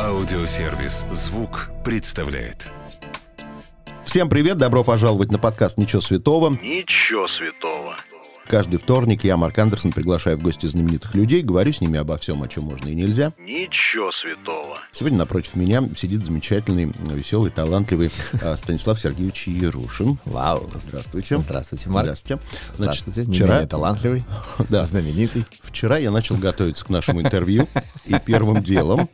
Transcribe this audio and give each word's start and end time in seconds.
Аудиосервис 0.00 1.06
«Звук» 1.10 1.70
представляет. 1.84 2.72
Всем 4.04 4.28
привет, 4.28 4.58
добро 4.58 4.82
пожаловать 4.82 5.30
на 5.30 5.38
подкаст 5.38 5.78
«Ничего 5.78 6.00
святого». 6.02 6.58
Ничего 6.62 7.26
святого. 7.28 7.94
Каждый 8.46 8.78
вторник 8.78 9.24
я, 9.24 9.36
Марк 9.36 9.58
Андерсон, 9.58 9.90
приглашаю 9.92 10.36
в 10.36 10.42
гости 10.42 10.66
знаменитых 10.66 11.14
людей, 11.14 11.42
говорю 11.42 11.72
с 11.72 11.80
ними 11.80 11.98
обо 11.98 12.16
всем, 12.18 12.42
о 12.42 12.48
чем 12.48 12.64
можно 12.64 12.88
и 12.88 12.94
нельзя. 12.94 13.32
Ничего 13.38 14.12
святого. 14.12 14.76
Сегодня 14.92 15.18
напротив 15.18 15.56
меня 15.56 15.82
сидит 15.96 16.24
замечательный, 16.26 16.92
веселый, 17.14 17.50
талантливый 17.50 18.10
а, 18.42 18.56
Станислав 18.56 19.00
Сергеевич 19.00 19.46
Ярушин. 19.48 20.18
Вау. 20.26 20.68
Здравствуйте. 20.74 21.38
Здравствуйте, 21.38 21.88
Марк. 21.88 22.04
Здравствуйте. 22.04 22.42
Здравствуйте. 22.76 23.24
Не 23.24 23.32
вчера, 23.34 23.52
менее 23.54 23.66
талантливый, 23.68 24.24
Да. 24.68 24.84
знаменитый. 24.84 25.46
вчера 25.62 25.96
я 25.98 26.10
начал 26.10 26.36
готовиться 26.36 26.84
к 26.84 26.90
нашему 26.90 27.22
интервью 27.22 27.66
и 28.04 28.14
первым 28.24 28.62
делом 28.62 29.08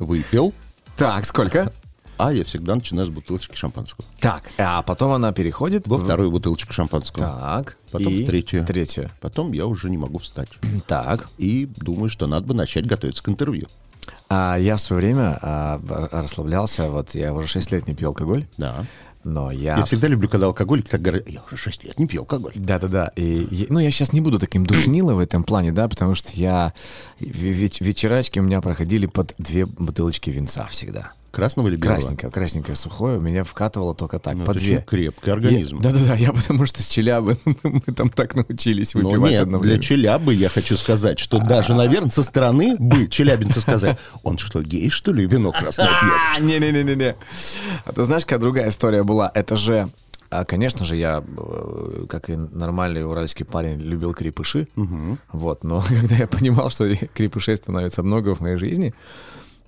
выпил, 0.00 0.52
Так, 0.96 1.24
сколько? 1.26 1.72
А 2.18 2.32
я 2.32 2.44
всегда 2.44 2.74
начинаю 2.74 3.06
с 3.06 3.10
бутылочки 3.10 3.54
шампанского. 3.56 4.06
Так, 4.20 4.50
а 4.58 4.82
потом 4.82 5.12
она 5.12 5.32
переходит 5.32 5.86
Во 5.88 5.96
в- 5.96 6.04
вторую 6.04 6.30
бутылочку 6.30 6.72
шампанского. 6.72 7.26
Так. 7.40 7.76
Потом 7.90 8.12
и 8.12 8.24
в 8.24 8.26
третью. 8.26 8.64
Третью. 8.66 9.10
Потом 9.20 9.52
я 9.52 9.66
уже 9.66 9.88
не 9.90 9.96
могу 9.98 10.18
встать. 10.18 10.48
Так. 10.86 11.28
И 11.38 11.66
думаю, 11.76 12.08
что 12.10 12.26
надо 12.26 12.46
бы 12.46 12.54
начать 12.54 12.86
готовиться 12.86 13.22
к 13.22 13.28
интервью. 13.28 13.66
А 14.30 14.56
я 14.58 14.76
в 14.76 14.80
свое 14.80 15.00
время 15.02 15.38
а, 15.40 15.80
расслаблялся, 16.12 16.90
вот 16.90 17.14
я 17.14 17.32
уже 17.32 17.46
6 17.46 17.72
лет 17.72 17.86
не 17.88 17.94
пил 17.94 18.08
алкоголь, 18.08 18.46
Да. 18.58 18.84
но 19.24 19.50
я... 19.50 19.76
Я 19.78 19.84
всегда 19.84 20.08
люблю, 20.08 20.28
когда 20.28 20.46
алкоголики 20.46 20.88
так 20.90 21.00
говорят, 21.02 21.28
я 21.28 21.40
уже 21.46 21.56
6 21.56 21.84
лет 21.84 21.98
не 21.98 22.06
пил 22.06 22.22
алкоголь. 22.22 22.52
Да-да-да. 22.54 23.12
И, 23.16 23.66
ну, 23.70 23.78
я 23.78 23.90
сейчас 23.90 24.12
не 24.12 24.20
буду 24.20 24.38
таким 24.38 24.64
душнило 24.66 25.14
в 25.14 25.18
этом 25.18 25.44
плане, 25.44 25.72
да, 25.72 25.88
потому 25.88 26.14
что 26.14 26.30
я... 26.34 26.72
ве- 27.20 27.76
вечерачки 27.84 28.38
у 28.38 28.42
меня 28.42 28.60
проходили 28.60 29.06
под 29.06 29.34
две 29.38 29.64
бутылочки 29.66 30.30
винца 30.30 30.66
всегда. 30.70 31.12
Красного 31.30 31.68
или 31.68 31.76
белого? 31.76 31.96
Красненькое, 31.96 32.32
красненькое, 32.32 32.74
сухое. 32.76 33.20
Меня 33.20 33.44
вкатывало 33.44 33.94
только 33.94 34.18
так, 34.18 34.34
Ну, 34.34 34.44
по 34.44 34.52
это 34.52 34.60
две. 34.60 34.76
очень 34.78 34.86
крепкий 34.86 35.30
организм. 35.30 35.80
Да-да-да, 35.80 36.14
я 36.14 36.32
потому 36.32 36.64
что 36.66 36.82
с 36.82 36.88
Челябы 36.88 37.36
мы 37.62 37.80
там 37.94 38.08
так 38.08 38.34
научились 38.34 38.94
Но 38.94 39.02
выпивать 39.02 39.32
нет, 39.32 39.40
одно 39.40 39.58
для 39.58 39.68
время. 39.72 39.82
Челябы 39.82 40.34
я 40.34 40.48
хочу 40.48 40.76
сказать, 40.76 41.18
что 41.18 41.38
даже, 41.38 41.74
наверное, 41.74 42.10
со 42.10 42.22
стороны 42.22 42.76
бы 42.78 43.08
челябинцы 43.08 43.60
сказали, 43.60 43.98
он 44.22 44.38
что, 44.38 44.62
гей, 44.62 44.88
что 44.90 45.12
ли, 45.12 45.26
вино 45.26 45.52
красное 45.52 45.86
пьет? 46.00 46.12
А, 46.36 46.40
не-не-не-не. 46.40 47.14
А 47.84 47.92
ты 47.92 48.02
знаешь, 48.04 48.22
какая 48.24 48.38
другая 48.40 48.68
история 48.68 49.02
была? 49.02 49.30
Это 49.34 49.54
же, 49.56 49.90
а, 50.30 50.44
конечно 50.46 50.84
же, 50.86 50.96
я, 50.96 51.22
э, 51.26 52.06
как 52.08 52.30
и 52.30 52.36
нормальный 52.36 53.04
уральский 53.04 53.44
парень, 53.44 53.78
любил 53.80 54.14
крепыши. 54.14 54.66
Вот, 55.32 55.62
но 55.62 55.82
когда 55.88 56.16
я 56.16 56.26
понимал, 56.26 56.70
что 56.70 56.90
крепышей 57.14 57.56
становится 57.56 58.02
много 58.02 58.34
в 58.34 58.40
моей 58.40 58.56
жизни, 58.56 58.94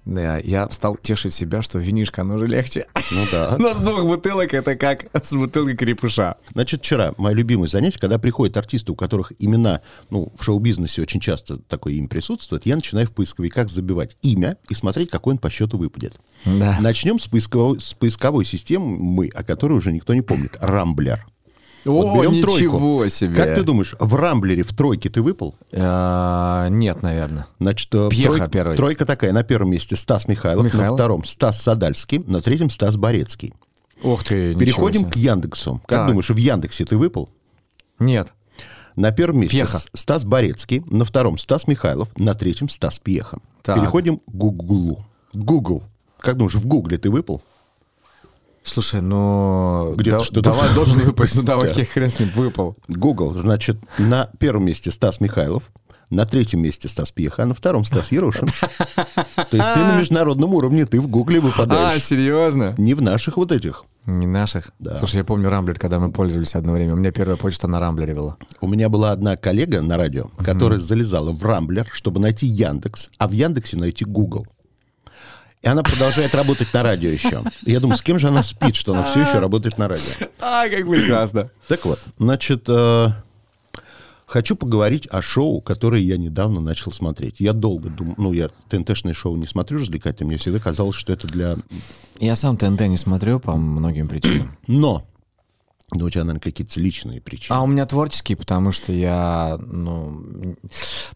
да, 0.04 0.38
я 0.38 0.68
стал 0.70 0.96
тешить 0.96 1.34
себя, 1.34 1.62
что 1.62 1.78
винишко, 1.78 2.22
оно 2.22 2.38
же 2.38 2.46
легче. 2.46 2.86
Ну 3.12 3.24
да. 3.30 3.56
Но 3.58 3.74
с 3.74 3.78
двух 3.78 4.04
бутылок 4.04 4.54
это 4.54 4.74
как 4.74 5.06
с 5.14 5.32
бутылки 5.32 5.76
крепыша. 5.76 6.36
Значит, 6.52 6.80
вчера 6.80 7.12
мое 7.18 7.34
любимое 7.34 7.68
занятие, 7.68 7.98
когда 7.98 8.18
приходят 8.18 8.56
артисты, 8.56 8.92
у 8.92 8.94
которых 8.94 9.32
имена, 9.38 9.82
ну, 10.08 10.32
в 10.38 10.42
шоу-бизнесе 10.42 11.02
очень 11.02 11.20
часто 11.20 11.58
такое 11.58 11.94
имя 11.94 12.08
присутствует, 12.08 12.66
я 12.66 12.76
начинаю 12.76 13.06
в 13.06 13.12
поисковиках 13.12 13.70
забивать 13.70 14.16
имя 14.22 14.56
и 14.68 14.74
смотреть, 14.74 15.10
какой 15.10 15.34
он 15.34 15.38
по 15.38 15.50
счету 15.50 15.76
выпадет. 15.76 16.18
Да. 16.44 16.78
Начнем 16.80 17.18
с 17.18 17.26
поисковой, 17.26 17.80
с 17.80 17.92
поисковой 17.92 18.44
системы, 18.44 19.28
о 19.34 19.44
которой 19.44 19.74
уже 19.74 19.92
никто 19.92 20.14
не 20.14 20.22
помнит. 20.22 20.56
Рамблер. 20.60 21.26
О, 21.86 22.18
берем 22.18 22.32
ничего 22.32 22.78
тройку. 22.78 23.08
себе. 23.10 23.34
Как 23.34 23.54
ты 23.54 23.62
думаешь, 23.62 23.94
в 23.98 24.14
Рамблере 24.14 24.62
в 24.62 24.72
тройке 24.74 25.08
ты 25.08 25.22
выпал? 25.22 25.54
А, 25.72 26.68
Нет, 26.68 27.02
наверное. 27.02 27.46
Значит, 27.58 27.88
э, 27.94 28.08
Пьеха 28.10 28.44
трой- 28.44 28.50
первый. 28.50 28.76
тройка 28.76 29.06
такая. 29.06 29.32
На 29.32 29.42
первом 29.42 29.70
месте 29.70 29.96
Стас 29.96 30.28
Михайлов, 30.28 30.64
на 30.64 30.68
Михайлов. 30.68 30.98
втором 30.98 31.24
Стас 31.24 31.60
Садальский, 31.62 32.22
на 32.26 32.40
третьем 32.40 32.70
Стас 32.70 32.96
Борецкий. 32.96 33.54
Ух 34.02 34.24
ты, 34.24 34.54
Переходим 34.54 35.10
к 35.10 35.16
Яндексу. 35.16 35.80
Как 35.86 36.00
Так. 36.00 36.08
думаешь, 36.08 36.30
в 36.30 36.36
Яндексе 36.36 36.84
ты 36.84 36.96
выпал? 36.96 37.28
Нет. 37.98 38.32
На 38.96 39.12
первом 39.12 39.40
месте 39.40 39.56
Пьеха. 39.56 39.78
Стас 39.94 40.24
Борецкий, 40.24 40.82
на 40.86 41.04
втором 41.04 41.38
Стас 41.38 41.66
Михайлов, 41.66 42.08
на 42.18 42.34
третьем 42.34 42.68
Стас 42.68 42.98
Пьеха. 42.98 43.38
Так. 43.62 43.78
Переходим 43.78 44.18
к 44.18 44.22
Гуглу. 44.26 45.04
Google. 45.32 45.82
Как 46.18 46.36
думаешь, 46.36 46.54
в 46.56 46.66
Гугле 46.66 46.98
ты 46.98 47.10
выпал? 47.10 47.42
Слушай, 48.62 49.00
ну... 49.00 49.94
Где-то 49.96 50.18
да- 50.18 50.24
что-то 50.24 50.42
Давай 50.42 50.74
должен 50.74 50.98
выпасть. 51.00 51.36
Ну 51.36 51.42
давай, 51.42 51.74
Да. 51.74 51.84
хрен 51.84 52.10
с 52.10 52.18
ним 52.18 52.30
выпал. 52.34 52.76
Google, 52.88 53.34
значит, 53.36 53.76
на 53.98 54.28
первом 54.38 54.64
месте 54.64 54.90
Стас 54.90 55.20
Михайлов, 55.20 55.64
на 56.10 56.26
третьем 56.26 56.60
месте 56.60 56.88
Стас 56.88 57.10
Пьеха, 57.12 57.44
а 57.44 57.46
на 57.46 57.54
втором 57.54 57.84
Стас 57.84 58.12
Ерошин. 58.12 58.48
То 58.48 59.56
есть 59.56 59.74
ты 59.74 59.80
на 59.80 59.98
международном 59.98 60.54
уровне, 60.54 60.84
ты 60.84 61.00
в 61.00 61.06
Гугле 61.08 61.38
А, 61.38 61.42
выпадаешь. 61.42 62.02
серьезно? 62.02 62.74
Не 62.78 62.94
в 62.94 63.02
наших 63.02 63.36
вот 63.36 63.50
этих. 63.52 63.84
Не 64.06 64.26
наших? 64.26 64.72
Да. 64.78 64.96
Слушай, 64.96 65.16
я 65.18 65.24
помню 65.24 65.50
Рамблер, 65.50 65.78
когда 65.78 65.98
мы 66.00 66.10
пользовались 66.10 66.54
одно 66.54 66.72
время. 66.72 66.94
У 66.94 66.96
меня 66.96 67.12
первая 67.12 67.36
почта 67.36 67.68
на 67.68 67.80
Рамблере 67.80 68.14
была. 68.14 68.36
У 68.60 68.66
меня 68.66 68.88
была 68.88 69.12
одна 69.12 69.36
коллега 69.36 69.82
на 69.82 69.96
радио, 69.96 70.30
которая 70.38 70.80
залезала 70.80 71.32
в 71.32 71.44
Рамблер, 71.44 71.86
чтобы 71.92 72.18
найти 72.20 72.46
Яндекс, 72.46 73.08
а 73.18 73.28
в 73.28 73.32
Яндексе 73.32 73.76
найти 73.76 74.04
Google. 74.04 74.46
И 75.62 75.68
она 75.68 75.82
продолжает 75.82 76.34
работать 76.34 76.72
на 76.72 76.82
радио 76.82 77.10
еще. 77.10 77.42
Я 77.66 77.80
думаю, 77.80 77.98
с 77.98 78.02
кем 78.02 78.18
же 78.18 78.28
она 78.28 78.42
спит, 78.42 78.76
что 78.76 78.92
она 78.92 79.04
все 79.04 79.20
еще 79.20 79.38
работает 79.40 79.76
на 79.76 79.88
радио. 79.88 80.26
А, 80.40 80.68
как 80.68 80.88
прекрасно. 80.88 81.50
Так 81.68 81.84
вот, 81.84 81.98
значит, 82.18 82.64
э, 82.66 83.08
хочу 84.26 84.56
поговорить 84.56 85.06
о 85.10 85.20
шоу, 85.20 85.60
которое 85.60 86.00
я 86.00 86.16
недавно 86.16 86.60
начал 86.60 86.92
смотреть. 86.92 87.36
Я 87.40 87.52
долго 87.52 87.90
думал, 87.90 88.14
ну, 88.16 88.32
я 88.32 88.48
ТНТшное 88.70 89.12
шоу 89.12 89.36
не 89.36 89.46
смотрю 89.46 89.80
развлекательное, 89.80 90.28
мне 90.28 90.38
всегда 90.38 90.60
казалось, 90.60 90.96
что 90.96 91.12
это 91.12 91.26
для... 91.26 91.56
Я 92.18 92.36
сам 92.36 92.56
ТНТ 92.56 92.80
не 92.82 92.96
смотрю 92.96 93.38
по 93.38 93.54
многим 93.54 94.08
причинам. 94.08 94.56
Но! 94.66 95.06
Ну, 95.92 96.04
у 96.04 96.10
тебя, 96.10 96.24
наверное, 96.24 96.40
какие-то 96.40 96.78
личные 96.78 97.20
причины. 97.20 97.56
А 97.56 97.62
у 97.62 97.66
меня 97.66 97.84
творческий, 97.84 98.36
потому 98.36 98.70
что 98.70 98.92
я, 98.92 99.58
ну, 99.60 100.56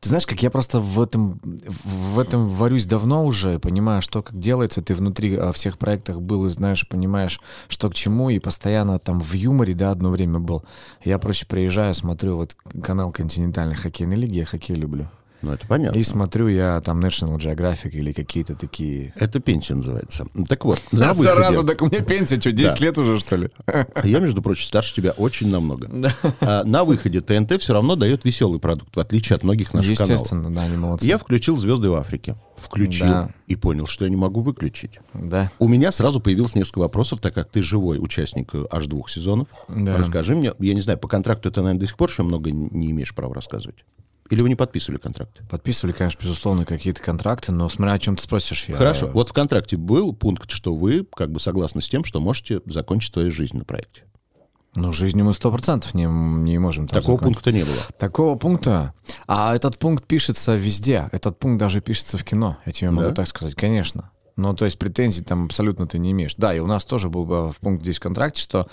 ты 0.01 0.09
знаешь, 0.09 0.27
как 0.27 0.43
я 0.43 0.51
просто 0.51 0.81
в 0.81 1.01
этом, 1.01 1.41
в 1.85 2.19
этом 2.19 2.49
варюсь 2.49 2.87
давно 2.87 3.25
уже, 3.25 3.59
понимаю, 3.59 4.03
что 4.03 4.23
как 4.23 4.39
делается, 4.39 4.83
ты 4.83 4.95
внутри 4.95 5.37
а, 5.37 5.53
всех 5.53 5.79
проектах 5.79 6.21
был 6.21 6.47
и 6.47 6.49
знаешь, 6.49 6.87
понимаешь, 6.89 7.41
что 7.69 7.89
к 7.89 7.95
чему, 7.95 8.31
и 8.31 8.39
постоянно 8.39 8.99
там 8.99 9.21
в 9.21 9.33
юморе, 9.35 9.75
да, 9.75 9.91
одно 9.91 10.11
время 10.11 10.41
был. 10.41 10.65
Я 11.05 11.19
проще 11.19 11.47
приезжаю, 11.47 11.95
смотрю 11.95 12.37
вот 12.37 12.57
канал 12.83 13.13
континентальной 13.13 13.77
хоккейной 13.77 14.17
лиги, 14.17 14.39
я 14.39 14.45
хоккей 14.45 14.77
люблю. 14.77 15.09
Ну, 15.45 15.53
это 15.53 15.67
понятно. 15.67 15.99
И 15.99 16.03
смотрю 16.03 16.49
я 16.49 16.81
там 16.81 17.01
National 17.01 17.37
Geographic 17.37 17.91
или 17.91 18.13
какие-то 18.13 18.55
такие... 18.55 19.13
Это 19.17 19.41
пенсия 19.41 19.75
называется. 19.75 20.27
Так 20.49 20.65
вот, 20.65 20.81
на 20.93 21.11
выходе- 21.13 21.23
Зараза, 21.23 21.63
так 21.65 21.83
у 21.83 21.87
меня 21.87 22.01
пенсия, 22.01 22.41
что, 22.41 22.51
10 22.51 22.79
Да. 22.79 22.85
лет 22.85 22.97
уже, 22.99 23.21
что 23.21 23.37
ли? 23.37 23.51
А 23.67 23.87
Я, 24.07 24.21
между 24.21 24.41
прочим, 24.41 24.65
старше 24.67 24.95
тебя 24.95 25.11
очень 25.13 25.49
намного. 25.51 25.89
А 26.41 26.65
на 26.65 26.85
выходе 26.85 27.21
ТНТ 27.21 27.61
все 27.61 27.75
равно 27.75 27.95
дает 27.97 28.25
веселый 28.25 28.59
продукт, 28.59 28.97
в 28.97 29.01
отличие 29.01 29.37
от 29.37 29.43
многих 29.43 29.75
наших 29.75 29.99
каналов. 29.99 30.13
Естественно, 30.21 30.51
да, 30.55 30.63
они 30.63 30.77
молодцы. 30.77 31.07
Я 31.07 31.19
включил 31.19 31.57
«Звезды 31.59 31.91
в 31.91 31.95
Африке». 31.95 32.37
Включил 32.57 33.07
Да. 33.07 33.31
и 33.49 33.57
понял, 33.57 33.87
что 33.87 34.05
я 34.05 34.11
не 34.11 34.17
могу 34.17 34.41
выключить. 34.41 34.99
Да. 35.13 35.51
У 35.59 35.69
меня 35.69 35.93
сразу 35.93 36.21
появилось 36.21 36.55
несколько 36.55 36.79
вопросов, 36.79 37.21
так 37.21 37.35
как 37.35 37.51
ты 37.51 37.63
живой 37.63 37.99
участник 37.99 38.55
э, 38.55 38.65
аж 38.71 38.87
двух 38.87 39.11
сезонов. 39.11 39.49
Да. 39.69 39.99
Расскажи 39.99 40.35
мне, 40.35 40.53
я 40.61 40.73
не 40.75 40.81
знаю, 40.81 40.99
по 40.99 41.09
контракту 41.09 41.51
ты, 41.51 41.61
наверное, 41.61 41.81
до 41.81 41.87
сих 41.87 41.97
пор 41.97 42.09
еще 42.09 42.23
много 42.23 42.51
не 42.53 42.91
имеешь 42.93 43.15
права 43.15 43.35
рассказывать? 43.35 43.85
Или 44.31 44.43
вы 44.43 44.49
не 44.49 44.55
подписывали 44.55 44.99
контракты? 44.99 45.45
Подписывали, 45.51 45.93
конечно, 45.93 46.19
безусловно, 46.21 46.65
какие-то 46.65 47.03
контракты, 47.03 47.53
но 47.53 47.69
смотря 47.69 47.95
о 47.95 47.99
чем 47.99 48.17
ты 48.17 48.23
спросишь. 48.23 48.69
Я... 48.69 48.77
Хорошо. 48.77 49.09
Вот 49.09 49.29
в 49.29 49.33
контракте 49.33 49.77
был 49.77 50.15
пункт, 50.15 50.51
что 50.51 50.75
вы 50.75 51.07
как 51.15 51.31
бы 51.31 51.41
согласны 51.41 51.81
с 51.83 51.89
тем, 51.89 52.05
что 52.05 52.21
можете 52.21 52.61
закончить 52.67 53.13
свою 53.13 53.31
жизнь 53.31 53.57
на 53.59 53.65
проекте. 53.65 54.05
Ну, 54.77 54.93
жизнью 54.93 55.25
мы 55.25 55.33
сто 55.35 55.53
процентов 55.53 55.95
не, 55.95 56.05
не 56.05 56.59
можем 56.59 56.89
там 56.89 57.01
Такого 57.01 57.19
закончить. 57.19 57.37
пункта 57.37 57.53
не 57.53 57.63
было. 57.63 57.77
Такого 57.99 58.37
пункта? 58.37 58.93
А 59.29 59.55
этот 59.55 59.79
пункт 59.79 60.05
пишется 60.05 60.57
везде. 60.57 61.09
Этот 61.13 61.39
пункт 61.39 61.61
даже 61.61 61.81
пишется 61.81 62.19
в 62.19 62.25
кино. 62.25 62.57
Я 62.67 62.73
тебе 62.73 62.91
могу 62.91 63.09
Да? 63.11 63.15
так 63.15 63.29
сказать, 63.29 63.55
конечно. 63.55 64.11
Ну, 64.37 64.53
то 64.55 64.65
есть 64.65 64.79
претензий 64.79 65.23
там 65.23 65.45
абсолютно 65.45 65.87
ты 65.87 65.99
не 65.99 66.11
имеешь. 66.11 66.35
Да, 66.37 66.55
и 66.55 66.59
у 66.59 66.67
нас 66.67 66.85
тоже 66.85 67.09
был 67.09 67.25
бы 67.25 67.53
в 67.53 67.57
пункт 67.61 67.83
здесь 67.85 67.99
в 67.99 68.01
контракте, 68.01 68.43
что 68.43 68.67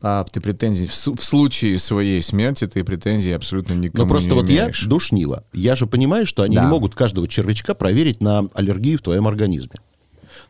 а, 0.00 0.24
ты 0.24 0.40
претензий 0.40 0.86
в, 0.86 0.92
в 0.92 1.22
случае 1.24 1.76
своей 1.78 2.22
смерти 2.22 2.66
ты 2.68 2.84
претензий 2.84 3.32
абсолютно 3.32 3.72
никому 3.74 4.04
Ну 4.04 4.08
просто 4.08 4.30
не 4.30 4.34
вот 4.36 4.48
я 4.48 4.62
имеешь. 4.64 4.84
душнила. 4.84 5.44
Я 5.52 5.74
же 5.74 5.86
понимаю, 5.86 6.24
что 6.24 6.42
они 6.44 6.54
Да. 6.56 6.62
не 6.64 6.68
могут 6.68 6.94
каждого 6.94 7.26
червячка 7.26 7.74
проверить 7.74 8.20
на 8.20 8.48
аллергию 8.54 8.98
в 8.98 9.02
твоем 9.02 9.26
организме. 9.26 9.72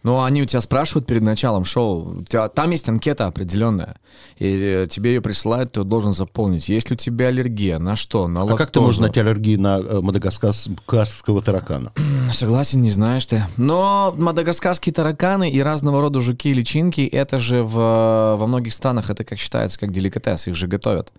Но 0.03 0.25
они 0.25 0.43
у 0.43 0.47
тебя 0.47 0.61
спрашивают 0.61 1.07
перед 1.07 1.23
началом 1.23 1.65
шоу. 1.65 2.21
У 2.21 2.25
тебя, 2.25 2.49
там 2.49 2.71
есть 2.71 2.89
анкета 2.89 3.27
определенная. 3.27 3.97
И 4.39 4.47
э, 4.47 4.87
тебе 4.89 5.15
ее 5.15 5.21
присылают, 5.21 5.73
ты 5.73 5.85
должен 5.85 6.13
заполнить. 6.13 6.69
Есть 6.69 6.91
ли 6.91 6.95
у 6.95 6.97
тебя 6.97 7.27
аллергия? 7.27 7.79
На 7.79 7.97
что? 7.97 8.29
На 8.29 8.41
А 8.41 8.45
лактозу? 8.45 8.59
как 8.59 8.71
ты 8.71 8.81
можешь 8.81 9.01
найти 9.01 9.21
аллергии 9.21 9.57
на 9.57 9.79
э, 9.79 10.01
мадагаскарского 10.01 11.43
таракана? 11.43 11.93
Согласен, 12.33 12.83
не 12.83 12.91
знаешь 12.91 13.27
ты. 13.27 13.43
Но 13.57 14.15
мадагаскарские 14.17 14.93
тараканы 14.93 15.51
и 15.51 15.61
разного 15.61 16.01
рода 16.01 16.21
жуки 16.21 16.51
и 16.51 16.55
личинки, 16.55 17.01
это 17.01 17.39
же 17.39 17.63
в, 17.63 18.37
во 18.39 18.47
многих 18.47 18.75
странах 18.75 19.11
это 19.11 19.25
как 19.25 19.39
считается 19.39 19.79
как 19.79 19.91
деликатес, 19.91 20.47
их 20.47 20.55
же 20.55 20.67
готовят. 20.69 21.13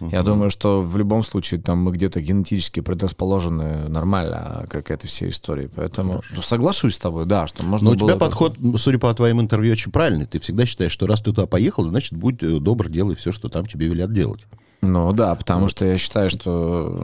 Я 0.00 0.22
думаю, 0.22 0.50
что 0.50 0.80
в 0.80 0.96
любом 0.98 1.22
случае 1.22 1.60
там 1.60 1.78
мы 1.78 1.92
где-то 1.92 2.20
генетически 2.20 2.80
предрасположены 2.80 3.88
нормально 3.88 4.66
к, 4.68 4.82
к 4.82 4.90
этой 4.90 5.06
всей 5.06 5.28
истории. 5.28 5.70
Поэтому 5.74 6.22
ну, 6.34 6.42
соглашусь 6.42 6.96
с 6.96 6.98
тобой, 6.98 7.26
да, 7.26 7.46
что 7.46 7.62
можно 7.62 7.90
Но 7.90 7.92
у 7.92 7.98
было 7.98 8.10
тебя 8.10 8.18
подход, 8.26 8.56
судя 8.78 8.98
по 8.98 9.12
твоим 9.14 9.40
интервью, 9.40 9.72
очень 9.72 9.92
правильный. 9.92 10.26
Ты 10.26 10.40
всегда 10.40 10.66
считаешь, 10.66 10.92
что 10.92 11.06
раз 11.06 11.20
ты 11.20 11.26
туда 11.32 11.46
поехал, 11.46 11.86
значит, 11.86 12.12
будь 12.14 12.42
э, 12.42 12.58
добр, 12.58 12.88
делай 12.88 13.14
все, 13.16 13.32
что 13.32 13.48
там 13.48 13.66
тебе 13.66 13.86
велят 13.86 14.12
делать. 14.12 14.40
Ну 14.84 15.12
да, 15.12 15.36
потому 15.36 15.68
что 15.68 15.84
я 15.84 15.96
считаю, 15.96 16.28
что 16.28 16.98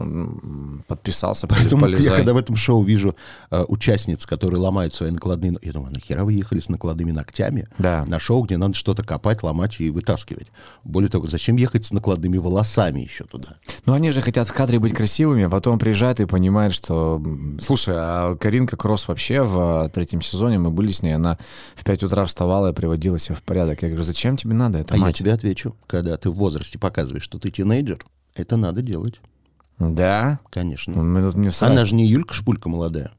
подписался, 0.87 1.47
Поэтому 1.47 1.87
я, 1.87 1.95
полезай. 1.95 2.17
когда 2.17 2.33
в 2.33 2.37
этом 2.37 2.57
шоу 2.57 2.83
вижу 2.83 3.15
э, 3.51 3.63
участниц, 3.69 4.25
которые 4.25 4.59
ломают 4.59 4.93
свои 4.93 5.11
накладные... 5.11 5.53
но- 5.53 5.59
Я 5.61 5.71
думаю, 5.71 5.93
нахера 5.93 6.25
вы 6.25 6.33
ехали 6.33 6.59
с 6.59 6.67
накладными 6.67 7.11
ногтями 7.11 7.67
Да. 7.77 8.03
на 8.05 8.19
шоу, 8.19 8.43
где 8.43 8.57
надо 8.57 8.73
что-то 8.73 9.03
копать, 9.03 9.43
ломать 9.43 9.79
и 9.79 9.89
вытаскивать? 9.91 10.47
Более 10.83 11.09
того, 11.09 11.27
зачем 11.27 11.55
ехать 11.55 11.85
с 11.85 11.91
накладными 11.93 12.37
волосами 12.37 12.99
еще 12.99 13.23
туда? 13.23 13.55
Ну, 13.85 13.93
они 13.93 14.11
же 14.11 14.19
хотят 14.21 14.47
в 14.49 14.53
кадре 14.53 14.77
быть 14.79 14.93
красивыми, 14.93 15.43
а 15.45 15.49
потом 15.49 15.79
приезжают 15.79 16.19
и 16.19 16.25
понимают, 16.25 16.73
что... 16.73 17.21
Слушай, 17.61 17.95
а 17.97 18.35
Каринка 18.35 18.75
Кросс 18.75 19.07
вообще 19.07 19.41
в 19.43 19.85
э, 19.85 19.89
третьем 19.89 20.21
сезоне, 20.21 20.59
мы 20.59 20.69
были 20.69 20.91
с 20.91 21.01
ней, 21.01 21.08
она 21.13 21.37
в 21.75 21.83
5 21.83 22.03
утра 22.03 22.25
вставала 22.25 22.71
и 22.71 22.73
приводила 22.73 23.17
себя 23.19 23.35
в 23.35 23.41
порядок. 23.43 23.81
Я 23.81 23.89
говорю, 23.89 24.03
зачем 24.03 24.37
тебе 24.37 24.53
надо 24.53 24.77
это, 24.79 24.93
а 24.93 24.97
я 24.97 25.03
мать? 25.03 25.15
тебе 25.17 25.33
отвечу, 25.33 25.75
когда 25.87 26.17
ты 26.17 26.29
в 26.29 26.35
возрасте 26.35 26.77
показываешь, 26.79 27.23
что 27.23 27.39
ты 27.39 27.49
тинейджер, 27.51 28.03
это 28.35 28.57
надо 28.57 28.81
делать, 28.81 29.19
Да? 29.79 30.39
конечно. 30.49 31.01
Ну, 31.03 31.29
мне. 31.33 31.49
Она 31.61 31.85
же 31.85 31.95
не 31.95 32.05
Юлька 32.05 32.33
Шпулька 32.33 32.69
молодая. 32.69 33.11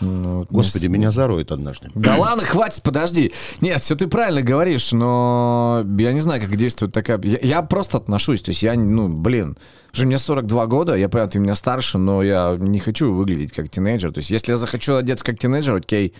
Ну, 0.00 0.40
вот 0.40 0.48
Господи, 0.50 0.88
мне 0.88 0.96
с- 0.96 0.98
меня 0.98 1.10
зароют 1.10 1.52
однажды. 1.52 1.90
Да 1.94 2.16
ладно, 2.16 2.44
хватит, 2.44 2.82
подожди. 2.82 3.32
Нет, 3.62 3.80
все 3.80 3.94
ты 3.94 4.08
правильно 4.08 4.42
говоришь, 4.42 4.92
но 4.92 5.84
я 5.98 6.12
не 6.12 6.20
знаю, 6.20 6.42
как 6.42 6.54
действует 6.56 6.92
такая... 6.92 7.18
Я, 7.22 7.38
я 7.40 7.62
просто 7.62 7.96
отношусь, 7.96 8.42
то 8.42 8.50
есть 8.50 8.62
я, 8.62 8.74
ну, 8.74 9.08
блин, 9.08 9.56
уже 9.94 10.06
мне 10.06 10.18
42 10.18 10.66
года, 10.66 10.96
я 10.96 11.08
понимаю, 11.08 11.30
ты 11.30 11.38
меня 11.38 11.54
старше, 11.54 11.96
но 11.98 12.22
я 12.22 12.56
не 12.58 12.78
хочу 12.78 13.12
выглядеть 13.12 13.52
как 13.52 13.70
тинейджер. 13.70 14.12
То 14.12 14.18
есть 14.18 14.28
если 14.30 14.50
я 14.52 14.56
захочу 14.58 14.96
одеться 14.96 15.24
как 15.24 15.38
тинейджер, 15.38 15.76
окей, 15.76 16.12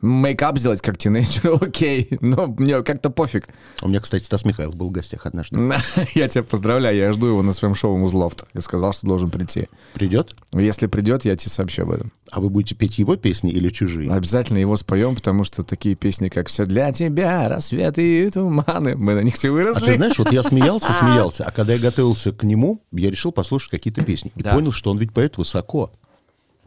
мейкап 0.00 0.58
сделать 0.58 0.80
как 0.82 0.98
тинейджер, 0.98 1.58
окей, 1.62 2.08
но 2.20 2.46
мне 2.46 2.82
как-то 2.82 3.10
пофиг. 3.10 3.48
У 3.82 3.88
меня, 3.88 4.00
кстати, 4.00 4.24
Стас 4.24 4.44
Михайлов 4.44 4.76
был 4.76 4.88
в 4.88 4.92
гостях 4.92 5.26
однажды. 5.26 5.56
Я 6.14 6.28
тебя 6.28 6.42
поздравляю, 6.42 6.96
я 6.96 7.12
жду 7.12 7.28
его 7.28 7.42
на 7.42 7.52
своем 7.52 7.74
шоу 7.74 7.96
«Музлофт». 7.96 8.44
Я 8.54 8.60
сказал, 8.60 8.92
что 8.92 9.06
должен 9.06 9.30
прийти. 9.30 9.68
Придет? 9.94 10.34
Если 10.52 10.86
придет, 10.86 11.24
я 11.24 11.36
тебе 11.36 11.50
сообщу 11.50 11.82
об 11.82 11.90
этом. 11.92 12.12
А 12.30 12.40
вы 12.40 12.50
будете 12.50 12.74
петь 12.74 12.98
его 12.98 13.16
песни 13.16 13.50
или 13.50 13.68
чужие? 13.70 14.10
Обязательно 14.10 14.58
его 14.58 14.76
споем, 14.76 15.14
потому 15.14 15.44
что 15.44 15.62
такие 15.62 15.94
песни, 15.94 16.28
как 16.28 16.48
«Все 16.48 16.64
для 16.66 16.92
тебя», 16.92 17.48
«Рассветы 17.48 18.26
и 18.26 18.30
туманы», 18.30 18.96
мы 18.96 19.14
на 19.14 19.20
них 19.20 19.34
все 19.36 19.48
А 19.48 19.52
выросли. 19.52 19.86
ты 19.86 19.94
знаешь, 19.94 20.18
вот 20.18 20.32
я 20.32 20.42
смеялся, 20.42 20.92
смеялся, 20.98 21.44
а 21.44 21.50
когда 21.52 21.72
я 21.74 21.78
готовился 21.78 22.32
к 22.32 22.42
нему, 22.44 22.82
я 22.92 23.10
решил 23.10 23.32
послушать 23.32 23.70
какие-то 23.70 24.02
песни. 24.02 24.32
И 24.36 24.42
Да. 24.42 24.52
понял, 24.54 24.72
что 24.72 24.90
он 24.90 24.98
ведь 24.98 25.12
поет 25.12 25.38
высоко. 25.38 25.92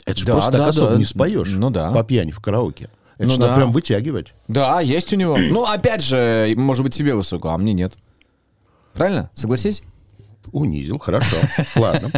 Это 0.05 0.17
же 0.19 0.25
Да, 0.25 0.33
просто 0.33 0.51
да, 0.53 0.57
так 0.59 0.67
особо 0.69 0.91
да. 0.91 0.97
не 0.97 1.05
споешь. 1.05 1.49
Ну 1.51 1.69
да. 1.69 1.91
По 1.91 2.03
пьяни 2.03 2.31
в 2.31 2.39
караоке. 2.39 2.89
Это 3.19 3.27
Ну 3.27 3.37
надо 3.37 3.47
да. 3.49 3.55
прям 3.57 3.71
вытягивать. 3.73 4.33
Да, 4.47 4.79
есть 4.79 5.13
у 5.13 5.15
него. 5.15 5.37
Ну, 5.51 5.65
опять 5.65 6.01
же, 6.01 6.53
может 6.57 6.83
быть, 6.83 6.95
тебе 6.95 7.13
высоко, 7.13 7.49
а 7.49 7.57
мне 7.57 7.73
нет. 7.73 7.93
Правильно? 8.93 9.29
Согласись? 9.35 9.83
Унизил, 10.51 10.97
хорошо. 10.97 11.35
Ладно. 11.75 12.11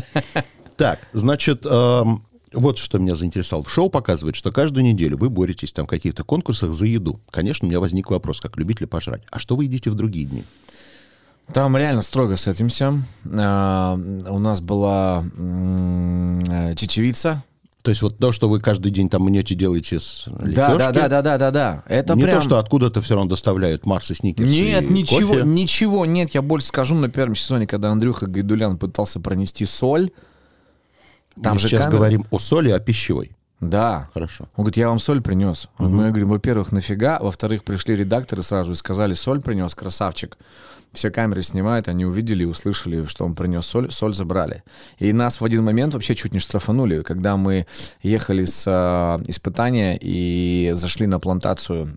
Так, 0.77 0.99
значит, 1.11 1.65
эм, 1.65 2.23
вот 2.53 2.77
что 2.77 2.99
меня 2.99 3.15
заинтересовало. 3.15 3.67
Шоу 3.67 3.89
показывает, 3.89 4.35
что 4.35 4.51
каждую 4.51 4.83
неделю 4.83 5.17
вы 5.17 5.29
боретесь 5.29 5.73
там 5.73 5.85
в 5.85 5.89
каких-то 5.89 6.23
конкурсах 6.23 6.71
за 6.71 6.85
еду. 6.85 7.19
Конечно, 7.29 7.65
у 7.65 7.69
меня 7.69 7.79
возник 7.79 8.09
вопрос, 8.09 8.39
как 8.39 8.57
любители 8.57 8.85
пожрать. 8.85 9.23
А 9.31 9.39
что 9.39 9.55
вы 9.55 9.65
едите 9.65 9.89
в 9.89 9.95
другие 9.95 10.27
дни? 10.27 10.43
Там 11.51 11.75
реально 11.75 12.03
строго 12.03 12.37
с 12.37 12.47
этим 12.47 12.69
всем. 12.69 13.05
А, 13.25 13.95
у 13.95 14.39
нас 14.39 14.61
была 14.61 15.23
э, 15.37 16.75
чечевица. 16.77 17.43
То 17.81 17.89
есть 17.89 18.01
вот 18.01 18.17
то, 18.17 18.31
что 18.31 18.47
вы 18.47 18.59
каждый 18.59 18.91
день 18.91 19.09
там 19.09 19.23
мнете, 19.23 19.55
делаете 19.55 19.99
с 19.99 20.25
Да, 20.27 20.45
лепешки, 20.45 20.77
да, 20.77 20.91
да, 20.91 21.07
да, 21.09 21.21
да, 21.21 21.37
да, 21.37 21.51
да. 21.51 21.83
Это 21.87 22.15
не 22.15 22.23
прям... 22.23 22.37
то, 22.37 22.41
что 22.43 22.59
откуда-то 22.59 23.01
все 23.01 23.15
равно 23.15 23.29
доставляют 23.29 23.85
Марс 23.85 24.11
и 24.11 24.13
Сникерс 24.13 24.47
Нет, 24.49 24.83
и 24.83 24.93
ничего, 24.93 25.33
кофе. 25.33 25.45
ничего 25.45 26.05
нет. 26.05 26.31
Я 26.35 26.41
больше 26.41 26.67
скажу 26.67 26.93
на 26.95 27.09
первом 27.09 27.35
сезоне, 27.35 27.65
когда 27.65 27.89
Андрюха 27.91 28.27
Гайдулян 28.27 28.77
пытался 28.77 29.19
пронести 29.19 29.65
соль. 29.65 30.11
Там 31.41 31.53
Мы 31.53 31.59
же 31.59 31.69
сейчас 31.69 31.85
камера- 31.85 31.91
говорим 31.97 32.25
о 32.29 32.37
соли, 32.37 32.69
о 32.69 32.79
пищевой. 32.79 33.31
Да. 33.61 34.09
Хорошо. 34.13 34.45
Он 34.55 34.63
говорит, 34.63 34.77
я 34.77 34.89
вам 34.89 34.99
соль 34.99 35.21
принес. 35.21 35.69
Мы 35.77 36.09
говорим, 36.09 36.29
во-первых, 36.29 36.71
нафига? 36.71 37.19
Во-вторых, 37.19 37.63
пришли 37.63 37.95
редакторы 37.95 38.41
сразу 38.41 38.71
и 38.71 38.75
сказали, 38.75 39.13
соль 39.13 39.39
принес, 39.39 39.75
красавчик. 39.75 40.37
Все 40.93 41.09
камеры 41.09 41.41
снимают, 41.41 41.87
они 41.87 42.05
увидели 42.05 42.43
и 42.43 42.45
услышали, 42.45 43.05
что 43.05 43.23
он 43.23 43.33
принес 43.33 43.65
соль, 43.65 43.91
соль 43.91 44.13
забрали. 44.13 44.63
И 44.97 45.13
нас 45.13 45.39
в 45.39 45.45
один 45.45 45.63
момент 45.63 45.93
вообще 45.93 46.15
чуть 46.15 46.33
не 46.33 46.39
штрафанули, 46.39 47.01
когда 47.01 47.37
мы 47.37 47.65
ехали 48.01 48.43
с 48.43 48.65
э, 48.67 49.23
испытания 49.29 49.97
и 50.01 50.71
зашли 50.73 51.07
на 51.07 51.19
плантацию 51.19 51.95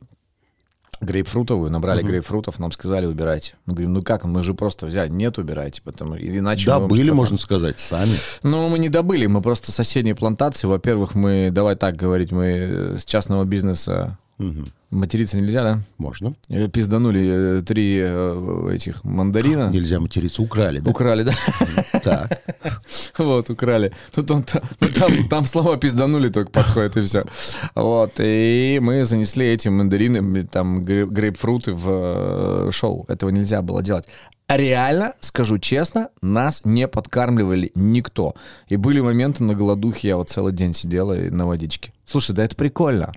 грейпфрутовую, 1.04 1.70
набрали 1.70 2.02
грейпфрутов, 2.02 2.58
нам 2.58 2.72
сказали, 2.72 3.06
убирайте. 3.06 3.54
Мы 3.66 3.74
говорим, 3.74 3.94
ну 3.94 4.02
как, 4.02 4.24
мы 4.24 4.42
же 4.42 4.54
просто 4.54 4.86
взяли, 4.86 5.10
нет, 5.10 5.38
убирайте, 5.38 5.82
потому 5.82 6.16
иначе 6.16 6.70
мы 6.70 6.80
Добыли, 6.80 6.94
штрафанем». 6.94 7.16
можно 7.16 7.38
сказать, 7.38 7.80
сами. 7.80 8.12
Ну, 8.42 8.68
мы 8.68 8.78
не 8.78 8.88
добыли, 8.88 9.26
мы 9.26 9.40
просто 9.42 9.72
в 9.72 9.74
соседней 9.74 10.14
плантации. 10.14 10.66
Во-первых, 10.66 11.14
мы, 11.14 11.50
давай 11.50 11.76
так 11.76 11.96
говорить, 11.96 12.32
мы 12.32 12.94
с 12.98 13.04
частного 13.04 13.44
бизнеса 13.44 14.18
Мгм. 14.38 14.66
материться 14.90 15.36
нельзя, 15.38 15.62
да? 15.62 15.80
Можно. 15.98 16.34
Э, 16.48 16.68
Пизданули 16.68 17.58
э, 17.58 17.62
три 17.62 17.98
э, 18.02 18.70
этих 18.74 19.04
мандарина. 19.04 19.70
Нельзя 19.70 20.00
материться, 20.00 20.42
украли, 20.42 20.80
да? 20.80 20.90
Украли, 20.90 21.22
да? 21.24 21.32
Так. 22.00 22.40
Вот, 23.18 23.50
украли. 23.50 23.92
Тут 24.12 24.30
он, 24.30 24.42
та- 24.42 24.62
ну, 24.80 24.88
там, 24.88 25.28
там 25.28 25.44
слова 25.46 25.76
пизданули 25.76 26.28
только 26.30 26.50
подходит, 26.50 26.96
и 26.96 27.00
все. 27.02 27.24
Вот, 27.74 28.12
и 28.18 28.78
мы 28.82 29.04
занесли 29.04 29.46
эти 29.46 29.68
мандарины, 29.68 30.44
там, 30.46 30.82
грей- 30.82 31.06
грейпфруты 31.06 31.72
в 31.74 32.70
шоу. 32.72 33.04
Этого 33.08 33.30
нельзя 33.30 33.62
было 33.62 33.82
делать. 33.82 34.06
А 34.46 34.56
реально, 34.56 35.14
скажу 35.20 35.58
честно, 35.58 36.08
нас 36.22 36.60
не 36.64 36.86
подкармливали 36.88 37.70
никто. 37.74 38.34
И 38.68 38.76
были 38.76 39.00
моменты 39.00 39.44
на 39.44 39.54
голодухе, 39.54 40.08
я 40.08 40.16
вот 40.16 40.28
целый 40.28 40.52
день 40.52 40.72
сидела 40.74 41.14
на 41.14 41.46
водичке. 41.46 41.92
Слушай, 42.04 42.34
да 42.34 42.44
это 42.44 42.54
прикольно. 42.56 43.12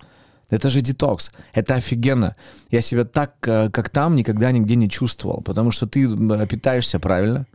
Это 0.49 0.69
же 0.69 0.81
детокс. 0.81 1.31
Это 1.53 1.75
офигенно. 1.75 2.35
Я 2.71 2.81
себя 2.81 3.03
так, 3.03 3.35
э, 3.47 3.69
как 3.69 3.89
там, 3.89 4.15
никогда 4.15 4.51
нигде 4.51 4.75
не 4.75 4.89
чувствовал. 4.89 5.41
Потому 5.41 5.71
что 5.71 5.88
ты 5.88 6.07
питаешься 6.47 6.99
правильно. 6.99 7.45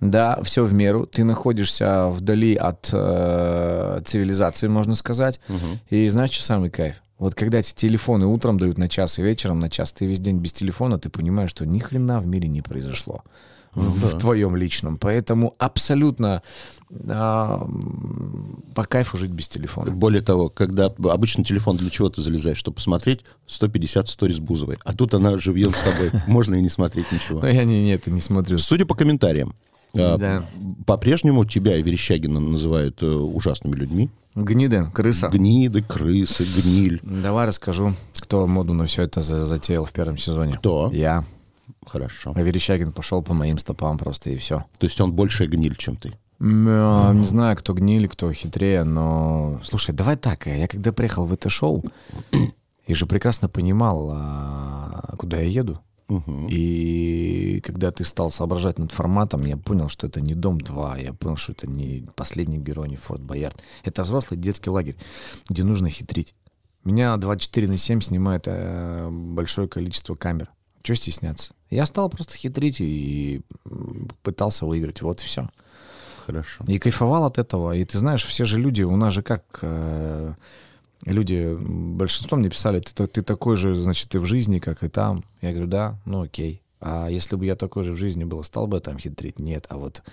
Да, 0.00 0.40
все 0.42 0.64
в 0.64 0.74
меру. 0.74 1.06
Ты 1.06 1.24
находишься 1.24 2.08
вдали 2.08 2.54
от 2.54 2.90
э, 2.92 4.02
цивилизации, 4.04 4.68
можно 4.68 4.94
сказать. 4.94 5.40
И 5.88 6.08
знаешь, 6.08 6.30
что 6.30 6.44
самый 6.44 6.70
кайф? 6.70 7.02
Вот 7.18 7.34
когда 7.34 7.58
эти 7.58 7.72
телефоны 7.72 8.26
утром 8.26 8.58
дают 8.58 8.76
на 8.76 8.88
час 8.88 9.18
и 9.18 9.22
вечером 9.22 9.58
на 9.58 9.70
час, 9.70 9.92
ты 9.92 10.04
весь 10.06 10.20
день 10.20 10.38
без 10.38 10.52
телефона, 10.52 10.98
ты 10.98 11.08
понимаешь, 11.08 11.50
что 11.50 11.64
ни 11.64 11.78
хрена 11.78 12.20
в 12.20 12.26
мире 12.26 12.48
не 12.48 12.60
произошло. 12.60 13.22
В, 13.76 14.06
в 14.14 14.18
твоем 14.18 14.56
личном. 14.56 14.96
Поэтому 14.96 15.54
абсолютно 15.58 16.42
а, 17.08 17.66
по 18.74 18.84
кайфу 18.84 19.16
жить 19.18 19.30
без 19.30 19.48
телефона. 19.48 19.90
Более 19.90 20.22
того, 20.22 20.48
когда 20.48 20.86
обычно 20.86 21.44
телефон 21.44 21.76
для 21.76 21.90
чего 21.90 22.08
ты 22.08 22.22
залезаешь, 22.22 22.58
чтобы 22.58 22.76
посмотреть 22.76 23.20
150 23.46 24.08
сторис 24.08 24.40
Бузовой, 24.40 24.78
а 24.84 24.92
тут 24.94 25.14
она 25.14 25.38
живьем 25.38 25.70
с 25.70 25.82
тобой, 25.82 26.10
можно 26.26 26.54
и 26.56 26.62
не 26.62 26.68
смотреть 26.68 27.12
ничего. 27.12 27.40
Но 27.40 27.48
я 27.48 27.64
не, 27.64 27.84
не, 27.84 27.92
это 27.94 28.10
не 28.10 28.20
смотрю. 28.20 28.58
Судя 28.58 28.86
по 28.86 28.94
комментариям, 28.94 29.54
Да. 29.94 30.44
по-прежнему 30.86 31.44
тебя 31.44 31.76
и 31.76 31.82
Верещагина 31.82 32.40
называют 32.40 33.02
э, 33.02 33.06
ужасными 33.06 33.74
людьми. 33.76 34.10
Гнида, 34.34 34.90
крыса. 34.94 35.28
Гниды, 35.28 35.82
крысы, 35.82 36.44
гниль. 36.44 37.00
Давай 37.02 37.46
расскажу, 37.46 37.94
кто 38.20 38.46
моду 38.46 38.74
на 38.74 38.84
все 38.84 39.02
это 39.02 39.22
за- 39.22 39.46
затеял 39.46 39.84
в 39.86 39.92
первом 39.92 40.18
сезоне. 40.18 40.54
Кто? 40.58 40.90
Я. 40.92 41.24
Хорошо. 41.86 42.32
А 42.34 42.42
Верещагин 42.42 42.92
пошел 42.92 43.22
по 43.22 43.32
моим 43.32 43.58
стопам 43.58 43.96
просто 43.98 44.30
и 44.30 44.36
все. 44.36 44.64
То 44.78 44.86
есть 44.86 45.00
он 45.00 45.12
большая 45.12 45.48
гниль, 45.48 45.76
чем 45.76 45.96
ты. 45.96 46.12
Не 46.38 47.26
знаю, 47.26 47.56
кто 47.56 47.72
гнили, 47.72 48.06
кто 48.06 48.30
хитрее, 48.32 48.84
но... 48.84 49.60
Слушай, 49.64 49.94
давай 49.94 50.16
так, 50.16 50.46
я 50.46 50.68
когда 50.68 50.92
приехал 50.92 51.24
в 51.24 51.32
это 51.32 51.48
шоу, 51.48 51.82
я 52.86 52.94
же 52.94 53.06
прекрасно 53.06 53.48
понимал, 53.48 54.10
а, 54.12 55.14
куда 55.16 55.38
я 55.38 55.48
еду. 55.48 55.80
И 56.48 57.60
когда 57.64 57.90
ты 57.90 58.04
стал 58.04 58.30
соображать 58.30 58.78
над 58.78 58.92
форматом, 58.92 59.44
я 59.44 59.56
понял, 59.56 59.88
что 59.88 60.06
это 60.06 60.20
не 60.20 60.34
«Дом-2», 60.34 61.02
я 61.02 61.12
понял, 61.12 61.36
что 61.36 61.52
это 61.52 61.66
не 61.66 62.06
«Последний 62.14 62.58
герой», 62.58 62.88
не 62.88 62.96
«Форт 62.96 63.22
Боярд». 63.22 63.60
Это 63.82 64.04
взрослый 64.04 64.38
детский 64.38 64.70
лагерь, 64.70 64.96
где 65.48 65.64
нужно 65.64 65.90
хитрить. 65.90 66.34
Меня 66.84 67.16
24 67.16 67.66
на 67.66 67.76
7 67.76 68.00
снимает 68.00 68.44
э, 68.46 69.08
большое 69.10 69.66
количество 69.66 70.14
камер. 70.14 70.48
Чего 70.86 70.94
стесняться? 70.94 71.52
Я 71.68 71.84
стал 71.84 72.08
просто 72.08 72.36
хитрить 72.36 72.76
и 72.80 73.40
пытался 74.22 74.66
выиграть. 74.66 75.02
Вот 75.02 75.20
и 75.20 75.24
все. 75.24 75.48
Хорошо. 76.26 76.64
И 76.68 76.78
кайфовал 76.78 77.24
от 77.24 77.38
этого. 77.38 77.72
И 77.72 77.84
ты 77.84 77.98
знаешь, 77.98 78.24
все 78.24 78.44
же 78.44 78.60
люди, 78.60 78.84
у 78.84 78.94
нас 78.94 79.12
же 79.12 79.24
как 79.24 79.42
э, 79.62 80.34
люди, 81.04 81.56
большинство 81.58 82.38
мне 82.38 82.50
писали, 82.50 82.78
ты, 82.78 83.08
ты 83.08 83.22
такой 83.22 83.56
же, 83.56 83.74
значит, 83.74 84.10
ты 84.10 84.20
в 84.20 84.26
жизни, 84.26 84.60
как 84.60 84.84
и 84.84 84.88
там. 84.88 85.24
Я 85.40 85.50
говорю, 85.50 85.66
да, 85.66 85.98
ну 86.04 86.22
окей. 86.22 86.62
А 86.80 87.08
если 87.08 87.34
бы 87.34 87.46
я 87.46 87.56
такой 87.56 87.82
же 87.82 87.92
в 87.92 87.96
жизни 87.96 88.22
был, 88.22 88.44
стал 88.44 88.68
бы 88.68 88.76
я 88.76 88.80
там 88.80 88.96
хитрить? 88.96 89.40
Нет, 89.40 89.66
а 89.68 89.78
вот 89.78 90.04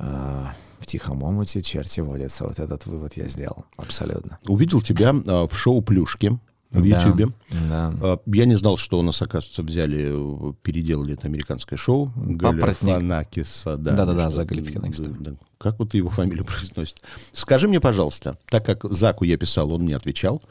э, 0.00 0.44
в 0.80 0.84
тихом 0.84 1.22
омуте 1.22 1.62
черти 1.62 2.00
водятся. 2.00 2.44
Вот 2.44 2.58
этот 2.58 2.84
вывод 2.84 3.16
я 3.16 3.26
сделал. 3.26 3.64
Абсолютно. 3.78 4.38
Увидел 4.46 4.82
тебя 4.82 5.14
а, 5.26 5.48
в 5.48 5.56
шоу 5.56 5.80
«Плюшки» 5.80 6.38
в 6.70 6.82
Да, 6.88 6.96
Ютьюбе. 6.98 7.28
Да. 7.68 7.94
А, 8.00 8.18
Я 8.26 8.44
не 8.44 8.54
знал, 8.54 8.76
что 8.76 8.98
у 8.98 9.02
нас, 9.02 9.22
оказывается, 9.22 9.62
взяли, 9.62 10.08
э, 10.10 10.52
переделали 10.62 11.14
это 11.14 11.26
американское 11.26 11.78
шоу. 11.78 12.10
Галифанакиса. 12.16 13.76
Да-да-да, 13.76 14.26
что- 14.26 14.30
за 14.36 14.44
Галифианакис, 14.44 15.00
да. 15.00 15.10
да. 15.18 15.32
Как 15.58 15.78
вот 15.78 15.94
его 15.94 16.10
фамилию 16.10 16.44
произносит? 16.46 17.00
Скажи 17.32 17.68
мне, 17.68 17.80
пожалуйста, 17.80 18.38
так 18.50 18.64
как 18.64 18.84
Заку 18.84 19.24
я 19.24 19.36
писал, 19.38 19.72
он 19.72 19.84
не 19.86 19.94
отвечал. 19.94 20.42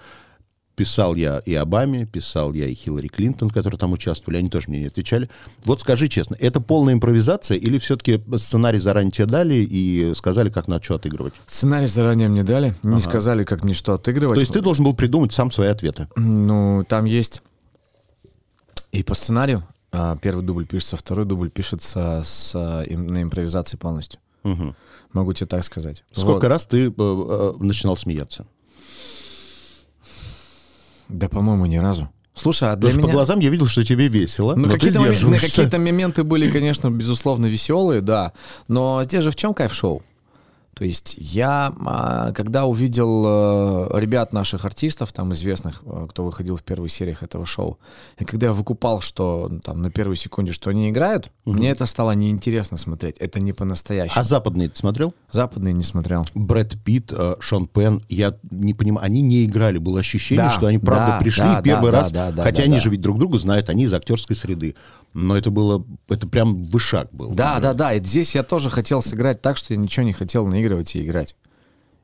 Писал 0.77 1.15
я 1.15 1.39
и 1.39 1.55
Обаме, 1.55 2.05
писал 2.05 2.53
я 2.53 2.67
и 2.67 2.75
Хиллари 2.75 3.07
Клинтон, 3.07 3.49
которые 3.49 3.79
там 3.79 3.93
участвовали, 3.93 4.37
они 4.37 4.49
тоже 4.51 4.69
мне 4.69 4.79
не 4.81 4.85
отвечали. 4.85 5.27
Вот 5.65 5.81
скажи 5.81 6.07
честно, 6.07 6.37
это 6.39 6.61
полная 6.61 6.93
импровизация 6.93 7.57
или 7.57 7.79
все-таки 7.79 8.23
сценарий 8.37 8.77
заранее 8.77 9.11
тебе 9.11 9.25
дали 9.25 9.55
и 9.55 10.13
сказали, 10.13 10.51
как 10.51 10.67
на 10.67 10.79
что 10.81 10.93
отыгрывать? 10.93 11.33
Сценарий 11.47 11.87
заранее 11.87 12.29
мне 12.29 12.43
дали, 12.43 12.75
не 12.83 12.99
сказали, 12.99 13.43
как 13.43 13.63
мне 13.63 13.73
что 13.73 13.95
отыгрывать. 13.95 14.35
То 14.35 14.39
есть 14.39 14.53
ты 14.53 14.61
должен 14.61 14.85
был 14.85 14.93
придумать 14.93 15.33
сам 15.33 15.49
свои 15.49 15.69
ответы? 15.69 16.07
Ну, 16.15 16.85
там 16.87 17.05
есть 17.05 17.41
и 18.91 19.01
по 19.01 19.15
сценарию. 19.15 19.63
а, 19.91 20.15
Первый 20.17 20.45
дубль 20.45 20.67
пишется, 20.67 20.95
второй 20.95 21.25
дубль 21.25 21.49
пишется 21.49 22.21
с, 22.23 22.51
а, 22.53 22.83
на 22.87 23.23
импровизации 23.23 23.77
полностью. 23.77 24.19
Мгм. 24.43 24.75
Могу 25.11 25.33
тебе 25.33 25.47
так 25.47 25.63
сказать. 25.63 26.03
Сколько 26.11 26.43
Вот. 26.43 26.43
раз 26.43 26.67
ты 26.67 26.89
э, 26.89 26.91
э, 26.97 27.53
начинал 27.59 27.97
смеяться? 27.97 28.45
Да, 31.09 31.29
по-моему, 31.29 31.65
ни 31.65 31.77
разу. 31.77 32.09
Слушай, 32.33 32.71
а 32.71 32.75
для 32.75 32.89
Потому 32.89 33.03
меня... 33.03 33.07
по 33.07 33.13
глазам 33.13 33.39
я 33.39 33.49
видел, 33.49 33.65
что 33.65 33.83
тебе 33.83 34.07
весело, 34.09 34.53
Ну, 34.53 34.67
но 34.67 34.67
ты 34.67 34.73
какие-то, 34.75 34.99
сдерживаешься. 34.99 35.47
какие-то 35.47 35.79
моменты 35.79 36.23
были, 36.23 36.51
конечно, 36.51 36.91
безусловно, 36.91 37.47
веселые, 37.47 38.01
да. 38.01 38.31
Но 38.67 39.03
здесь 39.03 39.23
же 39.23 39.31
в 39.31 39.35
чем 39.35 39.53
кайф 39.55 39.73
шоу? 39.73 40.03
То 40.77 40.85
есть 40.85 41.15
я, 41.17 41.73
а, 41.87 42.31
когда 42.33 42.65
увидел 42.65 43.23
э, 43.25 43.99
ребят 43.99 44.31
наших 44.31 44.63
артистов, 44.63 45.11
там 45.11 45.33
известных, 45.33 45.81
э, 45.83 46.05
кто 46.07 46.23
выходил 46.23 46.55
в 46.55 46.61
первых 46.61 46.91
сериях 46.91 47.23
этого 47.23 47.47
шоу, 47.47 47.79
и 48.19 48.25
когда 48.25 48.47
я 48.47 48.53
выкупал, 48.53 49.01
что 49.01 49.47
ну, 49.49 49.59
там 49.59 49.81
на 49.81 49.89
первой 49.89 50.15
секунде, 50.15 50.51
что 50.51 50.69
они 50.69 50.91
играют, 50.91 51.31
мне 51.45 51.71
это 51.71 51.87
стало 51.87 52.11
неинтересно 52.11 52.77
смотреть. 52.77 53.17
Это 53.17 53.39
не 53.39 53.53
по-настоящему. 53.53 54.19
А 54.19 54.23
западные 54.23 54.69
ты 54.69 54.77
смотрел? 54.77 55.15
Западные 55.31 55.73
не 55.73 55.81
смотрел. 55.81 56.27
Брэд 56.35 56.77
Питт, 56.83 57.11
э, 57.11 57.37
Шон 57.39 57.65
Пен, 57.65 58.03
я 58.07 58.37
не 58.51 58.75
понимаю, 58.75 59.03
они 59.03 59.21
не 59.21 59.45
играли. 59.45 59.79
Было 59.79 60.01
ощущение, 60.01 60.45
Да, 60.45 60.51
что 60.51 60.67
они 60.67 60.77
правда 60.77 61.13
да, 61.13 61.19
пришли 61.19 61.43
да, 61.43 61.61
первый 61.63 61.91
да, 61.91 61.97
раз, 61.97 62.11
да, 62.11 62.31
да, 62.31 62.43
хотя 62.43 62.57
да, 62.57 62.63
они 62.65 62.75
да. 62.75 62.81
же 62.81 62.89
ведь 62.89 63.01
друг 63.01 63.17
друга 63.17 63.39
знают, 63.39 63.71
они 63.71 63.85
из 63.85 63.93
актерской 63.93 64.35
среды. 64.35 64.75
Но 65.19 65.35
это 65.35 65.49
было, 65.49 65.83
это 66.09 66.27
прям 66.27 66.65
вышаг 66.65 67.09
был. 67.11 67.33
Да, 67.33 67.59
да, 67.59 67.73
да. 67.73 67.91
И 67.95 68.03
здесь 68.03 68.35
я 68.35 68.43
тоже 68.43 68.69
хотел 68.69 69.01
сыграть 69.01 69.41
так, 69.41 69.57
что 69.57 69.73
я 69.73 69.79
ничего 69.79 70.05
не 70.05 70.13
хотел 70.13 70.45
наигрывать 70.45 70.95
и 70.95 71.03
играть. 71.03 71.35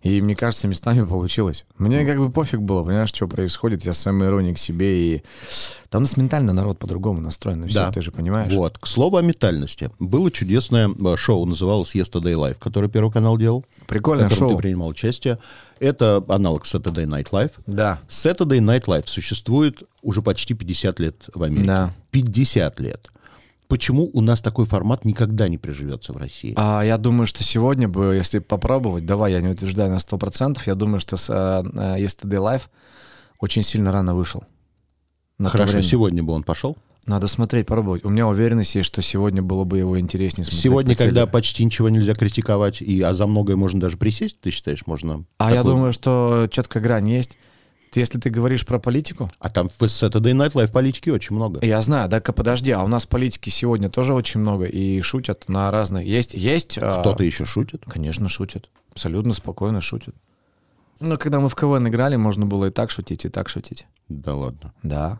И 0.03 0.21
мне 0.21 0.35
кажется, 0.35 0.67
местами 0.67 1.05
получилось. 1.05 1.65
Мне 1.77 2.05
как 2.05 2.17
бы 2.17 2.29
пофиг 2.29 2.59
было, 2.59 2.83
понимаешь, 2.83 3.07
что 3.09 3.25
происходит. 3.25 3.85
Я 3.85 3.93
сам 3.93 4.21
ироник 4.21 4.57
себе. 4.57 5.15
И 5.15 5.23
там 5.89 6.01
у 6.01 6.03
нас 6.03 6.17
ментально 6.17 6.51
народ 6.51 6.77
по-другому 6.77 7.21
настроен. 7.21 7.61
на 7.61 7.67
всё, 7.67 7.79
Да. 7.85 7.91
ты 7.91 8.01
же 8.01 8.11
понимаешь. 8.11 8.51
Вот. 8.53 8.77
К 8.77 8.85
слову 8.85 9.15
о 9.15 9.21
метальности. 9.21 9.89
Было 9.99 10.29
чудесное 10.29 10.89
э, 10.89 11.15
шоу, 11.15 11.45
называлось 11.45 11.95
Yesterday 11.95 12.33
Live, 12.35 12.57
которое 12.59 12.89
Первый 12.89 13.11
канал 13.11 13.37
делал. 13.37 13.63
Прикольное 13.87 14.27
в 14.27 14.31
котором 14.31 14.49
шоу. 14.49 14.57
ты 14.57 14.61
принимал 14.61 14.89
участие. 14.89 15.39
Это 15.79 16.21
аналог 16.27 16.65
Saturday 16.65 17.05
Night 17.05 17.29
Live. 17.31 17.51
Да. 17.65 17.99
Saturday 18.09 18.59
Night 18.59 18.83
Live 18.85 19.07
существует 19.07 19.83
уже 20.01 20.21
почти 20.21 20.53
50 20.53 20.99
лет 20.99 21.15
в 21.33 21.41
Америке. 21.43 21.67
Да. 21.67 21.93
50 22.11 22.79
лет. 22.81 23.07
Почему 23.73 24.11
у 24.13 24.21
нас 24.21 24.39
такой 24.39 24.67
формат 24.67 25.03
никогда 25.03 25.47
не 25.47 25.57
приживется 25.57 26.13
в 26.13 26.17
России? 26.17 26.53
А 26.55 26.83
я 26.83 26.99
думаю, 26.99 27.25
что 27.25 27.43
сегодня 27.43 27.87
бы, 27.87 28.13
если 28.13 28.37
попробовать, 28.37 29.07
давай, 29.07 29.31
я 29.31 29.41
не 29.41 29.47
утверждаю 29.47 29.89
на 29.89 29.97
100%, 29.97 30.59
я 30.67 30.75
думаю, 30.75 30.99
что 30.99 31.17
с, 31.17 31.27
э, 31.27 31.33
Yesterday 31.99 32.37
Live 32.37 32.61
очень 33.39 33.63
сильно 33.63 33.91
рано 33.91 34.13
вышел. 34.13 34.43
На 35.39 35.49
Хорошо, 35.49 35.81
сегодня 35.81 36.21
бы 36.21 36.33
он 36.33 36.43
пошел. 36.43 36.77
Надо 37.07 37.27
смотреть, 37.27 37.65
пробовать. 37.65 38.05
У 38.05 38.09
меня 38.09 38.27
уверенность 38.27 38.75
есть, 38.75 38.85
что 38.85 39.01
сегодня 39.01 39.41
было 39.41 39.63
бы 39.63 39.79
его 39.79 39.99
интереснее 39.99 40.45
смотреть. 40.45 40.61
Сегодня, 40.61 40.95
когда 40.95 41.25
почти 41.25 41.65
ничего 41.65 41.89
нельзя 41.89 42.13
критиковать, 42.13 42.79
и, 42.79 43.01
а 43.01 43.15
за 43.15 43.25
многое 43.25 43.55
можно 43.55 43.79
даже 43.79 43.97
присесть, 43.97 44.39
ты 44.39 44.51
считаешь, 44.51 44.85
можно... 44.85 45.25
А 45.39 45.49
я 45.49 45.61
такую- 45.61 45.75
думаю, 45.77 45.93
что 45.93 46.47
четкая 46.51 46.83
грань 46.83 47.09
есть. 47.09 47.39
Если 47.99 48.19
ты 48.19 48.29
говоришь 48.29 48.65
про 48.65 48.79
политику, 48.79 49.29
А 49.39 49.49
там 49.49 49.69
в 49.69 49.81
Saturday 49.83 50.33
Night 50.33 50.53
Live 50.53 50.71
политики 50.71 51.09
очень 51.09 51.35
много. 51.35 51.65
я 51.65 51.81
знаю, 51.81 52.09
да, 52.09 52.19
подожди, 52.21 52.71
а 52.71 52.83
у 52.83 52.87
нас 52.87 53.05
политики 53.05 53.49
сегодня 53.49 53.89
тоже 53.89 54.13
очень 54.13 54.39
много 54.39 54.65
и 54.65 55.01
шутят 55.01 55.47
на 55.47 55.69
разные. 55.71 56.07
Есть, 56.07 56.33
есть. 56.33 56.77
а, 56.81 57.01
Кто-то 57.01 57.23
еще 57.23 57.45
шутит. 57.45 57.83
Конечно, 57.87 58.29
шутят. 58.29 58.69
Абсолютно 58.91 59.33
спокойно 59.33 59.81
шутят. 59.81 60.15
Ну, 60.99 61.17
когда 61.17 61.39
мы 61.39 61.49
в 61.49 61.55
КВН 61.55 61.87
играли, 61.87 62.15
можно 62.15 62.45
было 62.45 62.65
и 62.65 62.69
так 62.71 62.89
шутить, 62.89 63.25
и 63.25 63.29
так 63.29 63.49
шутить. 63.49 63.85
Да 64.09 64.35
ладно. 64.35 64.73
Да. 64.83 65.19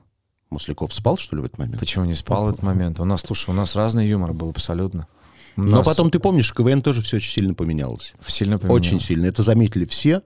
Масляков 0.49 0.93
спал, 0.93 1.17
что 1.17 1.35
ли, 1.35 1.41
в 1.41 1.45
этот 1.45 1.57
момент? 1.57 1.79
Почему 1.79 2.05
не 2.05 2.13
спал 2.13 2.45
в 2.45 2.49
этот 2.49 2.61
момент? 2.63 2.99
У 2.99 3.05
нас, 3.05 3.21
слушай, 3.21 3.49
у 3.49 3.53
нас 3.53 3.75
разный 3.75 4.07
юмор 4.07 4.33
был 4.33 4.49
абсолютно. 4.51 5.07
У 5.57 5.61
Но 5.61 5.77
нас 5.77 5.87
потом, 5.87 6.09
ты 6.11 6.19
помнишь, 6.19 6.53
КВН 6.53 6.81
тоже 6.81 7.01
все 7.01 7.17
очень 7.17 7.31
сильно 7.31 7.53
поменялось. 7.53 8.13
сильно 8.27 8.57
поменялось. 8.59 8.81
Очень 8.87 8.99
сильно. 8.99 9.25
Это 9.25 9.43
заметили 9.43 9.85
все. 9.85 10.21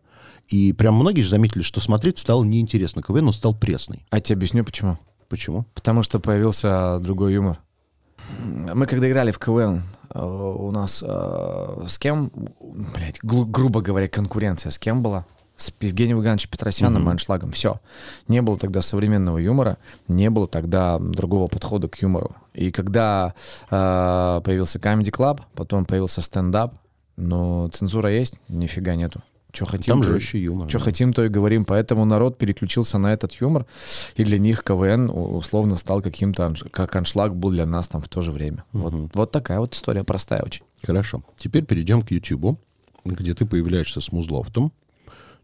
И 0.47 0.73
прям 0.73 0.95
многие 0.95 1.21
же 1.21 1.29
заметили, 1.29 1.61
что 1.61 1.79
смотреть 1.81 2.19
стало 2.19 2.43
неинтересно. 2.43 3.01
КВН, 3.01 3.27
он 3.27 3.33
стал 3.33 3.53
пресный. 3.53 4.05
А 4.09 4.17
я 4.17 4.21
тебе 4.21 4.37
объясню, 4.37 4.63
почему. 4.63 4.97
Почему? 5.27 5.65
Потому 5.73 6.03
что 6.03 6.19
появился 6.19 6.99
другой 7.01 7.33
юмор. 7.33 7.59
Мы 8.73 8.85
когда 8.87 9.09
играли 9.09 9.31
в 9.31 9.39
КВН, 9.39 9.83
э, 10.13 10.23
у 10.23 10.71
нас 10.71 11.03
э, 11.05 11.85
с 11.87 11.97
кем, 11.97 12.31
блядь, 12.93 13.19
гру- 13.23 13.45
грубо 13.45 13.81
говоря, 13.81 14.07
конкуренция 14.07 14.69
с 14.69 14.79
кем 14.79 15.03
была? 15.03 15.25
С 15.57 15.73
Евгением 15.81 16.21
Ивановичем 16.21 16.51
Петросяном, 16.51 17.09
аншлагом. 17.09 17.51
Все. 17.51 17.81
Не 18.27 18.41
было 18.41 18.57
тогда 18.57 18.81
современного 18.81 19.39
юмора, 19.39 19.77
не 20.07 20.29
было 20.29 20.47
тогда 20.47 20.99
другого 20.99 21.47
подхода 21.47 21.87
к 21.87 21.99
юмору. 22.01 22.35
И 22.53 22.69
когда 22.71 23.33
э, 23.69 24.41
появился 24.43 24.79
Comedy 24.79 25.11
Club, 25.11 25.41
потом 25.55 25.85
появился 25.85 26.21
стендап, 26.21 26.75
но 27.15 27.69
цензура 27.69 28.11
есть? 28.11 28.35
Нифига 28.49 28.95
нету. 28.95 29.21
Что 29.53 29.65
хотим? 29.65 29.93
Там 29.93 30.01
то- 30.03 30.09
жестче 30.09 30.39
юмор. 30.39 30.69
что 30.69 30.79
да. 30.79 30.85
хотим, 30.85 31.13
то 31.13 31.23
и 31.23 31.29
говорим. 31.29 31.65
Поэтому 31.65 32.05
народ 32.05 32.37
переключился 32.37 32.97
на 32.97 33.13
этот 33.13 33.33
юмор, 33.41 33.65
и 34.15 34.23
для 34.23 34.37
них 34.37 34.63
КВН 34.63 35.09
условно 35.09 35.75
стал 35.77 36.01
каким-то, 36.01 36.53
как 36.71 36.95
аншлаг 36.95 37.35
был 37.35 37.51
для 37.51 37.65
нас 37.65 37.87
там 37.87 38.01
в 38.01 38.09
то 38.09 38.21
же 38.21 38.31
время. 38.31 38.65
Вот, 38.73 38.93
вот 39.13 39.31
такая 39.31 39.59
вот 39.59 39.73
история 39.73 40.03
простая 40.03 40.43
очень. 40.43 40.63
Хорошо. 40.83 41.23
Теперь 41.37 41.65
перейдем 41.65 42.01
к 42.01 42.11
YouTube, 42.11 42.59
где 43.05 43.33
ты 43.33 43.45
появляешься 43.45 44.01
с 44.01 44.11
Музлофтом. 44.11 44.71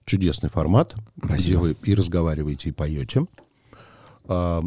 Чудесный 0.06 0.50
формат, 0.50 0.96
где 1.16 1.28
Спасибо. 1.28 1.60
вы 1.60 1.78
и 1.84 1.96
разговариваете, 1.96 2.70
и 2.70 2.72
поете. 2.74 3.26
А, 4.26 4.62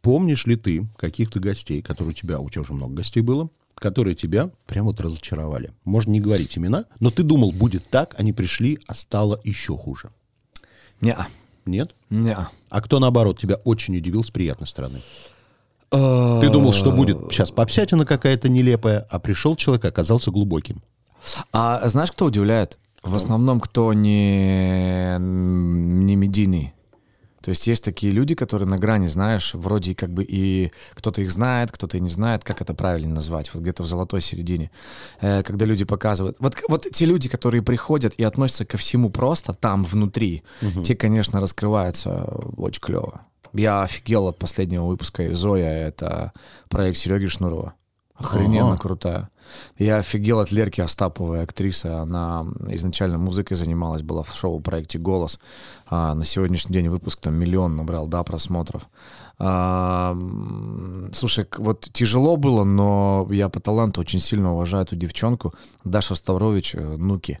помнишь 0.00 0.46
ли 0.46 0.56
ты 0.56 0.86
каких-то 0.96 1.38
гостей, 1.38 1.82
которые 1.82 2.12
у 2.12 2.14
тебя, 2.14 2.40
у 2.40 2.48
тебя 2.48 2.62
уже 2.62 2.72
много 2.72 2.94
гостей 2.94 3.20
было, 3.20 3.50
которые 3.80 4.14
тебя 4.14 4.50
прям 4.66 4.86
вот 4.86 5.00
разочаровали? 5.00 5.72
Можно 5.84 6.12
не 6.12 6.20
говорить 6.20 6.56
имена, 6.56 6.84
но 7.00 7.10
ты 7.10 7.24
думал, 7.24 7.50
будет 7.50 7.84
так, 7.88 8.14
они 8.18 8.32
пришли, 8.32 8.78
а 8.86 8.94
стало 8.94 9.40
еще 9.42 9.76
хуже. 9.76 10.10
Неа. 11.00 11.26
Нет? 11.66 11.94
Неа. 12.10 12.48
А 12.68 12.80
кто, 12.80 13.00
наоборот, 13.00 13.40
тебя 13.40 13.56
очень 13.64 13.96
удивил 13.96 14.22
с 14.22 14.30
приятной 14.30 14.68
стороны? 14.68 15.00
Ты 15.90 16.40
Ты 16.40 16.50
думал, 16.50 16.72
что 16.72 16.92
будет 16.92 17.18
сейчас 17.32 17.50
попсятина 17.50 18.06
какая-то 18.06 18.48
нелепая, 18.48 19.06
а 19.10 19.18
пришел 19.18 19.56
человек, 19.56 19.84
оказался 19.84 20.30
глубоким. 20.30 20.82
А 21.52 21.88
знаешь, 21.88 22.12
кто 22.12 22.26
удивляет? 22.26 22.78
В 23.02 23.14
основном, 23.16 23.60
кто 23.60 23.92
не, 23.92 25.16
не 25.18 26.16
медийный. 26.16 26.74
То 27.40 27.50
есть 27.50 27.66
есть 27.66 27.84
такие 27.84 28.12
люди, 28.12 28.34
которые 28.34 28.68
на 28.68 28.76
грани, 28.76 29.06
знаешь, 29.06 29.54
вроде 29.54 29.94
как 29.94 30.12
бы 30.12 30.24
и 30.28 30.72
кто-то 30.94 31.22
их 31.22 31.30
знает, 31.30 31.72
кто-то 31.72 31.96
и 31.96 32.00
не 32.00 32.10
знает, 32.10 32.44
как 32.44 32.60
это 32.60 32.74
правильно 32.74 33.14
назвать, 33.14 33.52
вот 33.54 33.62
где-то 33.62 33.82
в 33.82 33.86
золотой 33.86 34.20
середине, 34.20 34.70
Э, 35.20 35.42
когда 35.42 35.66
люди 35.66 35.84
показывают. 35.84 36.36
Вот, 36.40 36.56
вот 36.68 36.86
те 36.92 37.04
люди, 37.04 37.28
которые 37.28 37.62
приходят 37.62 38.14
и 38.14 38.22
относятся 38.22 38.64
ко 38.64 38.76
всему 38.76 39.10
просто 39.10 39.52
там, 39.52 39.84
внутри, 39.84 40.42
те, 40.84 40.94
конечно, 40.94 41.40
раскрываются 41.40 42.24
очень 42.56 42.80
клево. 42.80 43.22
Я 43.52 43.82
офигел 43.82 44.28
от 44.28 44.38
последнего 44.38 44.86
выпуска 44.86 45.34
Зоя, 45.34 45.88
это 45.88 46.32
проект 46.68 46.98
Сереги 46.98 47.26
Шнурова. 47.26 47.74
Охрененно 48.20 48.72
Ага. 48.72 48.78
крутая. 48.78 49.30
Я 49.78 49.96
офигел 49.96 50.40
от 50.40 50.52
Лерки 50.52 50.80
Остаповой, 50.80 51.42
актрисы. 51.42 51.86
Она 51.86 52.46
изначально 52.68 53.18
музыкой 53.18 53.56
занималась, 53.56 54.02
была 54.02 54.22
в 54.22 54.34
шоу-проекте 54.34 54.98
«Голос». 54.98 55.40
А, 55.86 56.14
на 56.14 56.24
сегодняшний 56.24 56.72
день 56.74 56.88
выпуск 56.88 57.18
там 57.20 57.34
миллион 57.34 57.76
набрал, 57.76 58.06
да, 58.06 58.22
просмотров. 58.22 58.88
А, 59.38 60.14
слушай, 61.12 61.46
вот 61.58 61.88
тяжело 61.92 62.36
было, 62.36 62.62
но 62.62 63.26
я 63.30 63.48
по 63.48 63.58
таланту 63.58 64.00
очень 64.02 64.20
сильно 64.20 64.52
уважаю 64.52 64.84
эту 64.84 64.96
девчонку. 64.96 65.54
Даша 65.84 66.14
Ставрович, 66.14 66.74
э, 66.74 66.96
Нуки. 66.96 67.40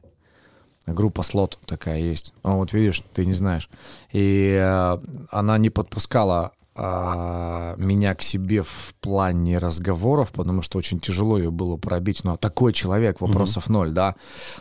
Группа 0.86 1.22
Слот 1.22 1.58
такая 1.66 1.98
есть. 2.00 2.32
А 2.42 2.54
вот 2.54 2.72
видишь, 2.72 3.04
ты 3.12 3.26
не 3.26 3.34
знаешь. 3.34 3.68
И 4.12 4.58
э, 4.60 4.98
она 5.30 5.58
не 5.58 5.70
подпускала 5.70 6.52
а, 6.82 7.74
меня 7.76 8.14
к 8.14 8.22
себе 8.22 8.62
в 8.62 8.94
плане 9.02 9.58
разговоров, 9.58 10.32
потому 10.32 10.62
что 10.62 10.78
очень 10.78 10.98
тяжело 10.98 11.36
ее 11.36 11.50
было 11.50 11.76
пробить. 11.76 12.24
Но 12.24 12.38
такой 12.38 12.72
человек, 12.72 13.20
вопросов 13.20 13.68
ноль, 13.68 13.90
да. 13.90 14.14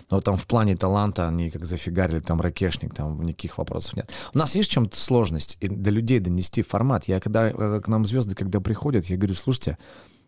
Но 0.09 0.19
там 0.19 0.35
в 0.35 0.45
плане 0.45 0.75
таланта 0.75 1.29
они 1.29 1.49
как 1.49 1.65
зафигарили, 1.65 2.19
там 2.19 2.41
ракешник, 2.41 2.93
там 2.93 3.21
никаких 3.21 3.57
вопросов 3.57 3.95
нет. 3.95 4.11
У 4.33 4.37
нас, 4.37 4.53
видишь, 4.53 4.67
в 4.67 4.71
чем 4.73 4.91
сложность? 4.91 5.55
И 5.61 5.69
до 5.69 5.91
людей 5.91 6.19
донести 6.19 6.61
формат. 6.61 7.05
Я 7.05 7.21
когда 7.21 7.49
э, 7.49 7.79
к 7.79 7.87
нам 7.87 8.05
звезды, 8.05 8.35
когда 8.35 8.59
приходят, 8.59 9.05
я 9.05 9.15
говорю, 9.15 9.35
слушайте, 9.35 9.77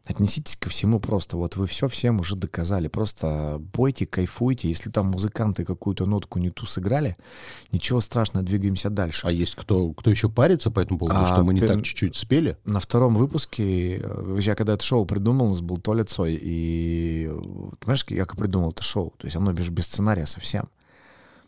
Отнеситесь 0.08 0.58
ко 0.58 0.67
всему 0.70 1.00
просто. 1.00 1.38
Вот 1.38 1.55
вы 1.58 1.67
все 1.67 1.88
всем 1.88 2.20
уже 2.20 2.36
доказали. 2.36 2.88
Просто 2.88 3.62
пойте, 3.72 4.08
кайфуйте. 4.08 4.67
Если 4.67 4.89
там 4.89 5.08
музыканты 5.12 5.63
какую-то 5.63 6.08
нотку 6.08 6.39
не 6.39 6.50
ту 6.50 6.65
сыграли, 6.65 7.17
ничего 7.72 8.01
страшного, 8.01 8.43
двигаемся 8.43 8.89
дальше. 8.89 9.27
А 9.27 9.31
есть 9.31 9.53
кто, 9.55 9.93
кто 9.93 10.10
еще 10.10 10.27
парится 10.27 10.72
по 10.72 10.79
этому 10.79 10.98
поводу, 10.98 11.20
А, 11.20 11.27
что 11.27 11.43
мы 11.43 11.53
не 11.53 11.60
ты- 11.60 11.67
так 11.67 11.84
чуть-чуть 11.84 12.15
спели? 12.15 12.58
На 12.65 12.79
втором 12.79 13.15
выпуске, 13.15 13.98
э, 14.03 14.38
я 14.41 14.55
когда 14.55 14.74
это 14.74 14.84
шоу 14.84 15.05
придумал, 15.05 15.46
у 15.46 15.50
нас 15.50 15.62
был 15.62 15.77
Толя 15.77 16.03
Цой, 16.03 16.36
и 16.41 17.29
понимаешь, 17.79 18.03
как 18.03 18.12
я 18.17 18.25
как 18.25 18.38
придумал 18.38 18.72
это 18.72 18.81
шоу? 18.81 19.13
То 19.17 19.27
есть 19.27 19.38
оно 19.38 19.53
без, 19.53 19.70
без 19.70 19.86
сценария 19.86 20.25
совсем. 20.25 20.67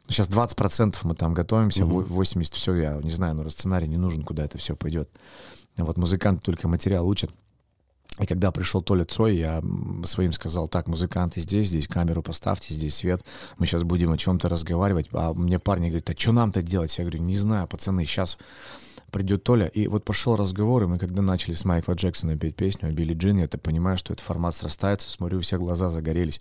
Сейчас 0.07 0.27
20% 0.27 0.97
мы 1.03 1.15
там 1.15 1.33
готовимся, 1.33 1.85
во- 1.85 2.03
80% 2.03 2.53
все, 2.55 2.75
я 2.75 2.99
не 3.01 3.09
знаю, 3.09 3.33
но 3.33 3.49
сценарий 3.49 3.87
не 3.87 3.97
нужен, 3.97 4.21
куда 4.23 4.45
это 4.45 4.59
все 4.59 4.75
пойдет. 4.75 5.09
Вот 5.77 5.97
музыканты 5.97 6.41
только 6.43 6.67
материал 6.67 7.07
учат. 7.07 7.31
И 8.19 8.27
когда 8.27 8.51
пришел 8.51 8.83
Толя 8.83 9.05
Цой, 9.05 9.37
я 9.37 9.61
своим 10.05 10.33
сказал, 10.33 10.67
так, 10.67 10.87
музыканты 10.87 11.41
здесь, 11.41 11.67
здесь 11.67 11.87
камеру 11.87 12.21
поставьте, 12.21 12.73
здесь 12.73 12.95
свет, 12.95 13.25
мы 13.57 13.65
сейчас 13.65 13.81
будем 13.83 14.11
о 14.11 14.17
чем-то 14.17 14.49
разговаривать. 14.49 15.09
А 15.13 15.33
мне 15.33 15.57
парни 15.57 15.87
говорят, 15.87 16.09
а 16.11 16.13
что 16.13 16.31
нам-то 16.31 16.61
делать? 16.61 16.95
Я 16.97 17.05
говорю, 17.05 17.21
не 17.21 17.35
знаю, 17.35 17.67
пацаны, 17.67 18.05
сейчас 18.05 18.37
придет 19.13 19.43
Толя. 19.43 19.67
И 19.67 19.87
вот 19.87 20.05
пошел 20.05 20.35
разговор, 20.35 20.83
и 20.83 20.87
мы 20.87 20.99
когда 20.99 21.23
начали 21.23 21.53
с 21.53 21.65
Майкла 21.65 21.93
Джексона 21.93 22.37
петь 22.37 22.55
песню 22.55 22.91
Билли 22.91 23.13
Джин, 23.13 23.37
я 23.37 23.47
понимаю, 23.47 23.97
что 23.97 24.13
этот 24.13 24.25
формат 24.25 24.55
срастается, 24.55 25.09
смотрю, 25.09 25.39
все 25.39 25.57
глаза 25.57 25.89
загорелись. 25.89 26.39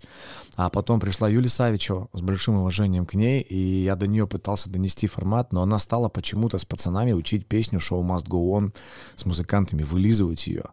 А 0.55 0.69
потом 0.69 0.99
пришла 0.99 1.27
Юлия 1.27 1.49
Савичева 1.49 2.07
с 2.13 2.21
большим 2.21 2.57
уважением 2.57 3.07
к 3.07 3.15
ней, 3.15 3.41
и 3.41 3.83
я 3.83 3.95
до 3.95 4.05
нее 4.05 4.27
пытался 4.27 4.69
донести 4.69 5.07
формат, 5.07 5.53
но 5.53 5.63
она 5.63 5.79
стала 5.79 6.09
почему-то 6.09 6.59
с 6.59 6.65
пацанами 6.65 7.13
учить 7.13 7.47
песню 7.47 7.79
«Show 7.79 8.01
must 8.03 8.27
go 8.27 8.51
on», 8.51 8.75
с 9.15 9.25
музыкантами, 9.25 9.83
вылизывать 9.83 10.45
ее. 10.45 10.65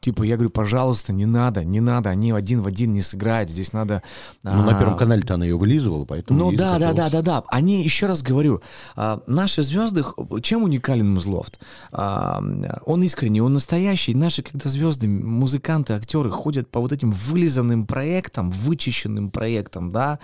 Типа, 0.00 0.22
я 0.22 0.36
говорю, 0.36 0.50
пожалуйста, 0.50 1.12
не 1.12 1.26
надо, 1.26 1.64
не 1.64 1.80
надо, 1.80 2.10
они 2.10 2.32
один 2.32 2.60
в 2.60 2.66
один 2.66 2.92
не 2.92 3.00
сыграют, 3.00 3.50
здесь 3.50 3.72
надо... 3.72 4.02
Ну, 4.42 4.62
на 4.62 4.76
а, 4.76 4.78
Первом 4.78 4.96
канале-то 4.96 5.34
она 5.34 5.44
ее 5.44 5.56
вылизывала, 5.56 6.04
поэтому 6.04 6.38
ну 6.38 6.56
да, 6.56 6.78
да, 6.78 6.92
да, 6.92 7.10
да, 7.10 7.22
да. 7.22 7.44
Они, 7.48 7.82
еще 7.82 8.06
раз 8.06 8.22
говорю, 8.22 8.62
а, 8.94 9.20
наши 9.26 9.62
звезды, 9.62 10.04
чем 10.42 10.62
уникален 10.62 11.12
Музлофт? 11.12 11.58
А, 11.92 12.40
он 12.84 13.02
искренний, 13.02 13.40
он 13.40 13.54
настоящий. 13.54 14.14
Наши, 14.14 14.42
когда 14.42 14.70
звезды, 14.70 15.08
музыканты, 15.08 15.94
актеры 15.94 16.30
ходят 16.30 16.70
по 16.70 16.80
вот 16.80 16.92
этим 16.92 17.10
вылизанным 17.10 17.86
проектам, 17.86 18.50
вычищенным 18.50 19.30
проектам, 19.30 19.90
да, 19.90 20.18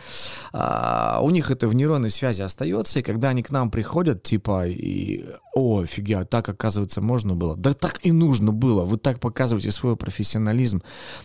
а, 0.52 1.20
у 1.22 1.30
них 1.30 1.50
это 1.50 1.66
в 1.66 1.74
нейронной 1.74 2.10
связи 2.10 2.42
остается, 2.42 3.00
и 3.00 3.02
когда 3.02 3.30
они 3.30 3.42
к 3.42 3.50
нам 3.50 3.70
приходят, 3.70 4.22
типа, 4.22 4.66
и, 4.68 5.24
о, 5.54 5.80
офигеть, 5.80 6.30
так, 6.30 6.48
оказывается, 6.48 7.00
можно 7.00 7.34
было. 7.34 7.56
Да 7.56 7.72
так 7.72 8.00
и 8.02 8.12
нужно 8.12 8.52
было. 8.52 8.84
Вы 8.84 8.98
так 8.98 9.20
показываете 9.20 9.61
свой 9.70 9.96
профессионализм 9.96 10.82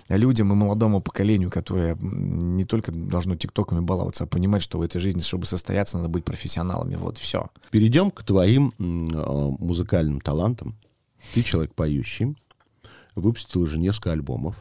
людям 0.10 0.52
и 0.52 0.56
молодому 0.56 1.02
поколению, 1.02 1.50
которое 1.50 1.98
не 2.02 2.66
только 2.66 2.92
должно 2.92 3.36
тиктоками 3.36 3.80
баловаться, 3.80 4.26
а 4.26 4.28
понимать, 4.28 4.62
что 4.62 4.78
в 4.78 4.82
этой 4.82 5.00
жизни, 5.00 5.22
чтобы 5.22 5.46
состояться, 5.46 5.98
надо 5.98 6.10
быть 6.10 6.26
профессионалами. 6.26 6.96
Вот 6.96 7.18
все. 7.18 7.50
Перейдем 7.72 8.12
к 8.12 8.24
твоим 8.24 8.74
э, 8.78 8.84
музыкальным 8.84 10.22
талантам. 10.22 10.76
Ты 11.34 11.44
человек 11.44 11.74
поющий, 11.74 12.36
выпустил 13.16 13.62
уже 13.62 13.80
несколько 13.80 14.12
альбомов. 14.12 14.56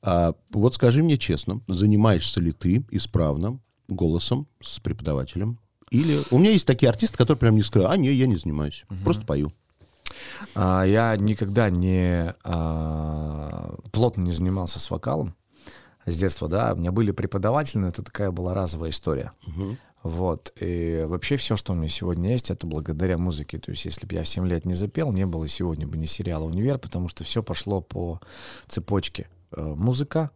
А 0.00 0.34
вот 0.50 0.74
скажи 0.74 1.02
мне 1.02 1.16
честно, 1.16 1.60
занимаешься 1.66 2.40
ли 2.40 2.52
ты 2.52 2.84
исправно 2.90 3.58
голосом 3.88 4.46
с 4.62 4.78
преподавателем? 4.78 5.58
Или 5.90 6.18
у 6.30 6.38
меня 6.38 6.50
есть 6.50 6.66
такие 6.66 6.88
артисты, 6.88 7.16
которые 7.16 7.40
прям 7.40 7.56
не 7.56 7.62
скажут, 7.62 7.90
а 7.90 7.96
не, 7.96 8.12
я 8.12 8.26
не 8.26 8.36
занимаюсь, 8.36 8.84
просто 9.04 9.24
пою. 9.24 9.52
А, 10.54 10.84
я 10.84 11.16
никогда 11.16 11.70
не 11.70 12.34
а, 12.44 13.74
плотно 13.92 14.22
не 14.22 14.32
занимался 14.32 14.80
с 14.80 14.90
вокалом 14.90 15.34
с 16.06 16.16
детства, 16.16 16.48
да. 16.48 16.72
У 16.74 16.76
меня 16.76 16.92
были 16.92 17.10
преподаватели, 17.10 17.80
но 17.80 17.88
это 17.88 18.02
такая 18.02 18.30
была 18.30 18.54
разовая 18.54 18.90
история. 18.90 19.32
Вот. 20.02 20.52
И 20.60 21.04
вообще 21.06 21.36
все, 21.36 21.56
что 21.56 21.72
у 21.72 21.76
меня 21.76 21.88
сегодня 21.88 22.30
есть, 22.30 22.50
это 22.50 22.66
благодаря 22.66 23.18
музыке. 23.18 23.58
То 23.58 23.72
есть, 23.72 23.84
если 23.84 24.06
бы 24.06 24.14
я 24.14 24.22
в 24.22 24.28
7 24.28 24.46
лет 24.46 24.64
не 24.64 24.74
запел, 24.74 25.12
не 25.12 25.26
было 25.26 25.48
сегодня 25.48 25.86
бы 25.86 25.98
ни 25.98 26.04
сериала 26.04 26.44
«Универ», 26.44 26.78
потому 26.78 27.08
что 27.08 27.24
все 27.24 27.42
пошло 27.42 27.80
по 27.80 28.20
цепочке. 28.66 29.28
Э, 29.50 29.60
Музыка, 29.60 30.30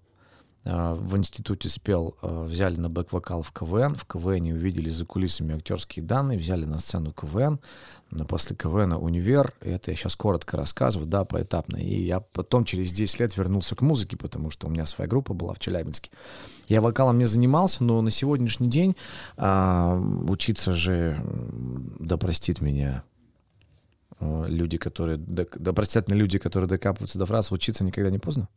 в 0.65 1.17
институте 1.17 1.69
спел, 1.69 2.17
э, 2.23 2.45
взяли 2.45 2.79
на 2.79 2.89
бэк-вокал 2.89 3.43
в 3.43 3.51
КВН, 3.51 3.97
в 3.97 4.05
КВН 4.05 4.53
увидели 4.53 4.89
за 4.89 5.05
кулисами 5.05 5.57
актерские 5.57 6.05
данные, 6.05 6.39
взяли 6.39 6.67
на 6.67 6.79
сцену 6.79 7.13
КВН, 7.13 7.59
после 8.29 8.55
КВН 8.55 8.93
универ, 8.93 9.55
это 9.61 9.91
я 9.91 9.97
сейчас 9.97 10.15
коротко 10.15 10.57
рассказываю, 10.57 11.09
да, 11.09 11.25
поэтапно, 11.25 11.79
и 11.79 12.05
я 12.05 12.21
потом 12.21 12.65
через 12.65 12.93
10 12.93 13.21
лет 13.21 13.37
вернулся 13.37 13.75
к 13.75 13.83
музыке, 13.83 14.17
потому 14.17 14.51
что 14.51 14.69
у 14.69 14.71
меня 14.71 14.87
своя 14.87 15.09
группа 15.09 15.35
была 15.35 15.55
в 15.55 15.59
Челябинске. 15.59 16.11
Я 16.69 16.81
вокалом 16.81 17.19
не 17.19 17.25
занимался, 17.25 17.83
но 17.83 18.01
на 18.01 18.13
сегодняшний 18.13 18.69
день 18.69 18.95
а, 19.37 19.99
учиться 20.29 20.75
же, 20.75 21.21
да 21.99 22.17
простит 22.17 22.61
меня 22.61 23.03
люди, 24.21 24.79
которые, 24.79 25.19
да, 25.19 25.45
да 25.57 25.73
простят 25.73 26.07
меня 26.07 26.21
люди, 26.21 26.39
которые 26.39 26.69
докапываются 26.69 27.19
до 27.19 27.27
фраз, 27.27 27.51
учиться 27.51 27.83
никогда 27.83 28.09
не 28.11 28.21
поздно. 28.21 28.49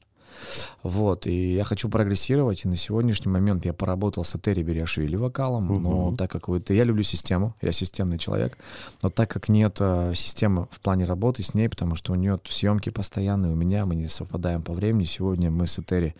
Вот, 0.83 1.27
и 1.27 1.53
я 1.53 1.63
хочу 1.63 1.89
прогрессировать, 1.89 2.65
и 2.65 2.67
на 2.67 2.75
сегодняшний 2.75 3.31
момент 3.31 3.65
я 3.65 3.73
поработал 3.73 4.23
с 4.23 4.35
Этери 4.35 4.63
Бериашвили 4.63 5.15
вокалом, 5.15 5.81
но 5.81 6.15
так 6.15 6.31
как 6.31 6.47
вы... 6.47 6.63
Я 6.69 6.83
люблю 6.83 7.03
систему, 7.03 7.55
я 7.61 7.71
системный 7.71 8.17
человек, 8.17 8.57
но 9.01 9.09
так 9.09 9.29
как 9.29 9.49
нет 9.49 9.77
э, 9.79 10.13
системы 10.15 10.67
в 10.71 10.79
плане 10.79 11.05
работы 11.05 11.43
с 11.43 11.53
ней, 11.53 11.69
потому 11.69 11.95
что 11.95 12.13
у 12.13 12.15
нее 12.15 12.39
съемки 12.47 12.89
постоянные, 12.89 13.53
у 13.53 13.55
меня 13.55 13.85
мы 13.85 13.95
не 13.95 14.07
совпадаем 14.07 14.61
по 14.61 14.73
времени, 14.73 15.05
сегодня 15.05 15.49
мы 15.49 15.67
с 15.67 15.79
Этери 15.79 16.15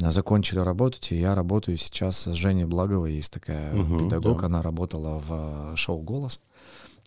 э, 0.00 0.10
закончили 0.10 0.58
работать, 0.58 1.12
и 1.12 1.18
я 1.18 1.34
работаю 1.34 1.76
сейчас 1.76 2.24
с 2.24 2.32
Женей 2.32 2.64
Благовой, 2.64 3.14
есть 3.14 3.32
такая 3.32 3.74
Мгм, 3.74 4.04
педагог, 4.04 4.40
да. 4.40 4.46
она 4.46 4.62
работала 4.62 5.22
в 5.26 5.72
э, 5.72 5.76
шоу 5.76 6.00
«Голос», 6.00 6.40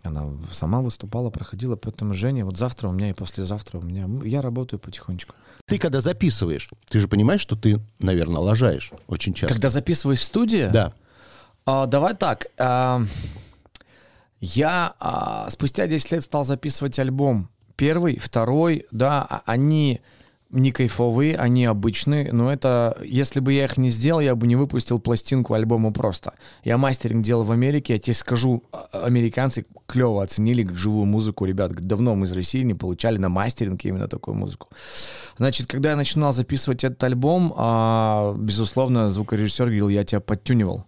она 0.07 0.31
сама 0.51 0.81
выступала, 0.81 1.29
проходила, 1.29 1.75
поэтому 1.75 2.13
Женя, 2.13 2.45
вот 2.45 2.57
завтра 2.57 2.89
у 2.89 2.91
меня 2.91 3.09
и 3.09 3.13
послезавтра 3.13 3.79
у 3.79 3.81
меня, 3.81 4.07
я 4.25 4.41
работаю 4.41 4.79
потихонечку. 4.79 5.35
Ты 5.65 5.77
когда 5.77 6.01
записываешь, 6.01 6.69
ты 6.89 6.99
же 6.99 7.07
понимаешь, 7.07 7.41
что 7.41 7.55
ты, 7.55 7.79
наверное, 7.99 8.41
лажаешь 8.41 8.91
очень 9.07 9.33
часто. 9.33 9.53
Когда 9.53 9.69
записываешь 9.69 10.19
в 10.19 10.23
студии? 10.23 10.69
Да. 10.71 10.93
А, 11.65 11.85
давай 11.85 12.15
так. 12.15 12.47
а, 12.57 13.01
я 14.39 14.93
а, 14.99 15.49
спустя 15.49 15.87
10 15.87 16.11
лет 16.11 16.23
стал 16.23 16.43
записывать 16.43 16.99
альбом. 16.99 17.49
Первый, 17.75 18.17
второй, 18.17 18.85
да, 18.91 19.25
а- 19.27 19.41
они 19.45 20.01
не 20.49 20.71
кайфовые, 20.71 21.35
они 21.35 21.65
обычные, 21.65 22.31
но 22.31 22.51
это, 22.51 22.97
если 23.03 23.39
бы 23.39 23.53
я 23.53 23.65
их 23.65 23.77
не 23.77 23.89
сделал, 23.89 24.21
я 24.21 24.35
бы 24.35 24.47
не 24.47 24.55
выпустил 24.55 24.99
пластинку 24.99 25.53
альбома 25.53 25.91
просто. 25.91 26.33
Я 26.63 26.77
мастеринг 26.77 27.23
делал 27.23 27.43
в 27.43 27.51
Америке, 27.51 27.93
я 27.93 27.99
тебе 27.99 28.13
скажу, 28.13 28.63
а- 28.71 29.05
американцы 29.05 29.65
клево 29.85 30.23
оценили 30.23 30.67
живую 30.73 31.05
музыку, 31.05 31.45
ребят, 31.45 31.73
давно 31.73 32.15
мы 32.15 32.25
из 32.25 32.31
России 32.31 32.63
не 32.63 32.73
получали 32.73 33.17
на 33.17 33.29
мастеринг 33.29 33.83
именно 33.83 34.07
такую 34.07 34.35
музыку. 34.35 34.69
Значит, 35.37 35.67
когда 35.67 35.91
я 35.91 35.95
начинал 35.95 36.31
записывать 36.31 36.83
этот 36.83 37.03
альбом, 37.03 37.53
а, 37.57 38.33
безусловно, 38.37 39.09
звукорежиссер 39.09 39.65
говорил, 39.65 39.89
я 39.89 40.03
тебя 40.05 40.21
подтюнивал. 40.21 40.85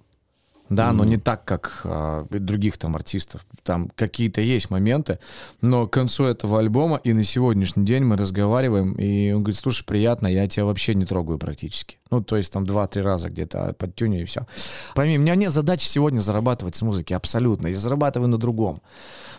Да, 0.70 0.94
но 0.94 1.04
не 1.04 1.18
так, 1.18 1.46
как 1.46 1.86
и 2.32 2.38
других 2.38 2.78
там 2.78 2.96
артистов. 2.96 3.46
Там 3.64 3.90
какие-то 3.96 4.42
есть 4.42 4.70
моменты, 4.70 5.20
но 5.62 5.88
к 5.88 5.94
концу 5.94 6.26
этого 6.26 6.60
альбома 6.60 7.00
и 7.04 7.14
на 7.14 7.24
сегодняшний 7.24 7.86
день 7.86 8.04
мы 8.04 8.18
разговариваем, 8.18 8.94
и 8.94 9.32
он 9.32 9.44
говорит, 9.44 9.60
слушай, 9.60 9.84
приятно, 9.84 10.28
я 10.28 10.48
тебя 10.48 10.66
вообще 10.66 10.94
не 10.96 11.06
трогаю 11.06 11.40
практически. 11.40 11.98
Ну, 12.12 12.24
то 12.24 12.38
есть 12.38 12.52
там 12.54 12.66
два-три 12.66 13.02
раза 13.02 13.30
где-то 13.30 13.76
подтюню 13.78 14.22
и 14.22 14.26
все. 14.26 14.48
Пойми, 14.96 15.18
у 15.18 15.22
меня 15.22 15.36
нет 15.36 15.52
задачи 15.52 15.86
сегодня 15.86 16.20
зарабатывать 16.20 16.76
с 16.76 16.82
музыки, 16.82 17.14
абсолютно. 17.14 17.68
Я 17.68 17.76
зарабатываю 17.76 18.30
на 18.30 18.38
другом. 18.38 18.82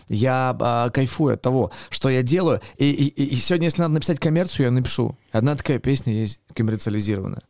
я 0.07 0.55
а, 0.59 0.89
кайфую 0.89 1.35
от 1.35 1.41
того, 1.41 1.71
что 1.89 2.09
я 2.09 2.23
делаю. 2.23 2.61
И, 2.77 2.91
и, 2.91 3.07
и 3.07 3.35
сегодня, 3.35 3.65
если 3.65 3.81
надо 3.81 3.95
написать 3.95 4.19
коммерцию, 4.19 4.65
я 4.65 4.71
напишу. 4.71 5.17
Одна 5.31 5.55
такая 5.55 5.79
песня 5.79 6.13
есть 6.13 6.39
коммерциализированная. 6.53 7.43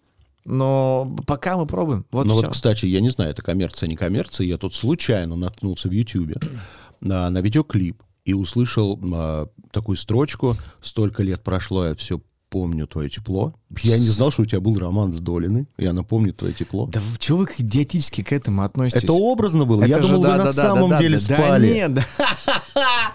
Но 0.45 1.15
пока 1.27 1.57
мы 1.57 1.65
пробуем. 1.65 2.05
Вот 2.11 2.25
Ну 2.25 2.33
вот, 2.33 2.47
кстати, 2.49 2.85
я 2.85 3.01
не 3.01 3.09
знаю, 3.09 3.31
это 3.31 3.41
коммерция, 3.41 3.87
не 3.87 3.95
коммерция. 3.95 4.47
Я 4.47 4.57
тут 4.57 4.73
случайно 4.73 5.35
наткнулся 5.35 5.87
в 5.87 5.91
Ютьюбе 5.91 6.35
на, 6.99 7.29
на 7.29 7.39
видеоклип 7.39 8.01
и 8.25 8.33
услышал 8.33 8.99
а, 9.13 9.47
такую 9.71 9.97
строчку 9.97 10.55
«Столько 10.81 11.23
лет 11.23 11.41
прошло, 11.41 11.87
я 11.87 11.95
все 11.95 12.21
помню 12.49 12.87
твое 12.87 13.09
тепло». 13.09 13.53
Я 13.81 13.97
не 13.97 14.07
знал, 14.07 14.31
что 14.31 14.43
у 14.43 14.45
тебя 14.45 14.61
был 14.61 14.77
роман 14.77 15.11
с 15.11 15.19
Долиной, 15.19 15.67
и 15.77 15.85
она 15.85 16.03
помнит 16.03 16.37
твое 16.37 16.53
тепло. 16.53 16.87
Да 16.87 17.01
чего 17.17 17.39
вы 17.39 17.47
идиотически 17.57 18.23
к 18.23 18.31
этому 18.31 18.63
относитесь? 18.63 19.03
Это 19.03 19.13
образно 19.13 19.65
было. 19.65 19.83
я 19.83 19.97
Это 19.97 20.03
же 20.03 20.15
думал, 20.15 20.23
да, 20.23 20.31
вы 20.31 20.37
на 20.37 20.43
да, 20.45 20.53
да, 20.53 20.61
самом 20.61 20.89
да, 20.89 20.99
деле 20.99 21.17
да, 21.17 21.27
да 21.27 21.35
спали. 21.35 21.73
нет, 21.73 21.93
да. 21.93 22.05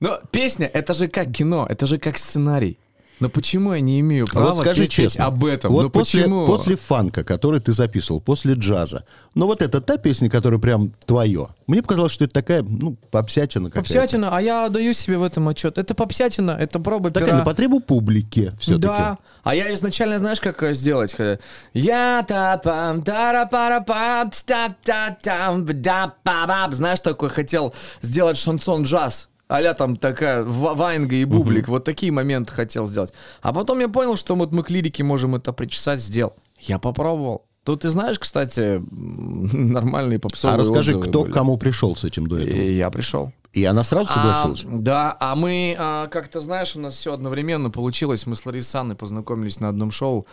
Но 0.00 0.18
песня, 0.30 0.66
это 0.66 0.92
же 0.92 1.08
как 1.08 1.32
кино, 1.32 1.66
это 1.68 1.86
же 1.86 1.98
как 1.98 2.18
сценарий. 2.18 2.78
Но 3.20 3.28
почему 3.28 3.72
я 3.72 3.80
не 3.80 4.00
имею 4.00 4.26
права 4.26 4.50
вот 4.50 4.58
скажи 4.58 4.82
петь 4.82 4.90
честно, 4.90 5.26
об 5.26 5.44
этом? 5.44 5.72
вот 5.72 5.82
ну 5.82 5.90
после, 5.90 6.22
почему? 6.22 6.46
после 6.46 6.76
фанка, 6.76 7.22
который 7.22 7.60
ты 7.60 7.72
записывал, 7.72 8.20
после 8.20 8.54
джаза, 8.54 9.04
ну 9.34 9.46
вот 9.46 9.62
это 9.62 9.80
та 9.80 9.98
песня, 9.98 10.28
которая 10.28 10.58
прям 10.58 10.92
твое. 11.06 11.48
Мне 11.66 11.80
показалось, 11.82 12.12
что 12.12 12.24
это 12.24 12.34
такая, 12.34 12.62
ну, 12.62 12.96
попсятина 13.10 13.70
какая-то. 13.70 13.88
Попсятина, 13.88 14.36
а 14.36 14.42
я 14.42 14.68
даю 14.68 14.92
себе 14.92 15.18
в 15.18 15.22
этом 15.22 15.48
отчет. 15.48 15.78
Это 15.78 15.94
попсятина, 15.94 16.50
это 16.50 16.78
проба 16.80 17.10
Такая 17.10 17.28
пера. 17.30 17.38
на 17.38 17.44
потребу 17.44 17.80
публики 17.80 18.52
все-таки. 18.58 18.86
Да. 18.86 19.18
А 19.44 19.54
я 19.54 19.72
изначально, 19.74 20.18
знаешь, 20.18 20.40
как 20.40 20.62
э, 20.62 20.74
сделать? 20.74 21.14
Э, 21.18 21.38
Я 21.72 22.24
та 22.26 22.58
пам 22.58 23.02
тара 23.02 23.46
пара 23.46 23.80
па 23.80 24.28
та 24.46 24.74
та 24.82 25.16
там 25.22 25.64
да 25.64 26.14
па 26.22 26.46
ба 26.46 26.68
Знаешь, 26.72 27.00
такой 27.00 27.28
хотел 27.30 27.72
сделать 28.02 28.36
шансон 28.36 28.82
джаз. 28.82 29.28
Аля 29.50 29.74
там 29.74 29.96
такая 29.96 30.42
ва- 30.42 30.74
ваенга 30.74 31.16
и 31.16 31.24
бублик. 31.24 31.68
Вот 31.68 31.84
такие 31.84 32.10
моменты 32.12 32.52
хотел 32.52 32.86
сделать. 32.86 33.12
А 33.42 33.52
потом 33.52 33.80
я 33.80 33.88
понял, 33.88 34.16
что 34.16 34.34
вот 34.34 34.52
мы 34.52 34.62
к 34.62 34.70
лирике 34.70 35.04
можем 35.04 35.34
это 35.34 35.52
причесать, 35.52 36.00
сделал. 36.00 36.32
Я 36.58 36.78
попробовал. 36.78 37.44
Тут 37.64 37.80
ты 37.80 37.88
знаешь, 37.88 38.18
кстати, 38.18 38.82
нормальные 38.90 40.18
попсовые 40.18 40.54
А 40.54 40.58
расскажи, 40.58 40.98
кто 41.00 41.22
были. 41.22 41.32
к 41.32 41.34
кому 41.34 41.56
пришел 41.56 41.96
с 41.96 42.04
этим 42.04 42.26
дуэтом? 42.26 42.56
И 42.56 42.74
я 42.74 42.90
пришел. 42.90 43.32
И 43.54 43.64
она 43.64 43.84
сразу 43.84 44.12
согласилась? 44.12 44.64
А, 44.64 44.68
да, 44.68 45.16
а 45.20 45.36
мы, 45.36 45.76
а, 45.78 46.08
как-то 46.08 46.40
знаешь, 46.40 46.74
у 46.74 46.80
нас 46.80 46.94
все 46.94 47.14
одновременно 47.14 47.70
получилось. 47.70 48.26
Мы 48.26 48.34
с 48.34 48.44
Ларисой 48.44 48.80
Анной 48.80 48.96
познакомились 48.96 49.60
на 49.60 49.68
одном 49.68 49.92
шоу 49.92 50.26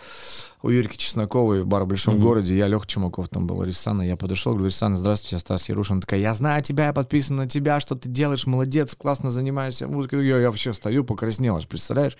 у 0.63 0.69
Юрки 0.69 0.97
Чесноковой 0.97 1.61
в 1.61 1.67
бар 1.67 1.83
в 1.83 1.87
Большом 1.87 2.19
городе. 2.19 2.57
Я 2.57 2.67
Леха 2.67 2.87
Чумаков, 2.87 3.29
там 3.29 3.45
был 3.45 3.57
Лариса 3.57 3.91
Анна. 3.91 4.01
Я 4.01 4.17
подошел, 4.17 4.53
говорю, 4.53 4.63
Лариса 4.65 4.87
Анна, 4.87 4.97
здравствуйте, 4.97 5.35
я 5.35 5.39
Стас 5.39 5.69
Ярушин. 5.69 5.93
Она 5.93 6.01
такая, 6.01 6.19
я 6.19 6.33
знаю 6.33 6.63
тебя, 6.63 6.87
я 6.87 6.93
подписан 6.93 7.35
на 7.35 7.47
тебя, 7.47 7.79
что 7.79 7.93
ты 7.93 8.09
делаешь, 8.09 8.47
молодец, 8.47 8.95
классно 8.95 9.29
занимаешься 9.29 9.87
музыкой. 9.87 10.27
Я, 10.27 10.39
я 10.39 10.47
вообще 10.47 10.73
стою, 10.73 11.03
покраснел, 11.03 11.57
аж, 11.57 11.67
представляешь? 11.67 12.17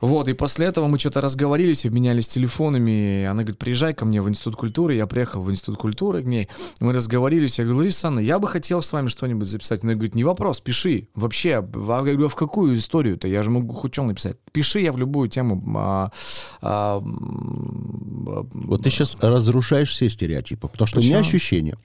Вот, 0.00 0.28
и 0.28 0.32
после 0.32 0.66
этого 0.66 0.86
мы 0.86 0.98
что-то 0.98 1.20
разговорились, 1.20 1.86
обменялись 1.86 2.28
телефонами. 2.28 3.24
Она 3.24 3.42
говорит, 3.42 3.58
приезжай 3.58 3.94
ко 3.94 4.04
мне 4.04 4.20
в 4.20 4.28
Институт 4.28 4.56
культуры. 4.56 4.94
Я 4.94 5.06
приехал 5.06 5.42
в 5.42 5.50
Институт 5.50 5.76
культуры 5.76 6.22
к 6.22 6.26
ней. 6.26 6.48
Мы 6.80 6.92
разговорились. 6.92 7.58
Я 7.58 7.64
говорю, 7.64 7.78
Лариса 7.78 8.08
Анна, 8.08 8.20
я 8.20 8.38
бы 8.38 8.48
хотел 8.48 8.82
с 8.82 8.92
вами 8.92 9.08
что-нибудь 9.08 9.48
записать. 9.48 9.84
Она 9.84 9.94
говорит, 9.94 10.14
не 10.14 10.24
вопрос, 10.24 10.60
пиши. 10.60 11.08
Вообще, 11.14 11.54
а, 11.56 11.62
я 11.62 11.62
говорю, 12.12 12.26
а 12.26 12.28
в 12.28 12.36
какую 12.36 12.74
историю-то? 12.76 13.28
Я 13.28 13.42
же 13.42 13.50
могу 13.50 13.74
хоть 13.74 13.94
что 13.94 14.02
написать. 14.04 14.36
Пиши, 14.52 14.80
я 14.80 14.92
в 14.92 14.98
любую 14.98 15.28
тему. 15.28 15.62
а, 15.76 16.10
а, 16.60 17.00
а, 17.00 17.00
Вот 17.00 18.82
ты 18.82 18.90
сейчас 18.90 19.16
разрушаешь 19.20 19.90
все 19.90 20.08
стереотипы, 20.08 20.68
потому 20.68 20.86
что 20.86 21.00
у 21.00 21.02
меня 21.02 21.18
Почему? 21.18 21.28
ощущение, 21.28 21.78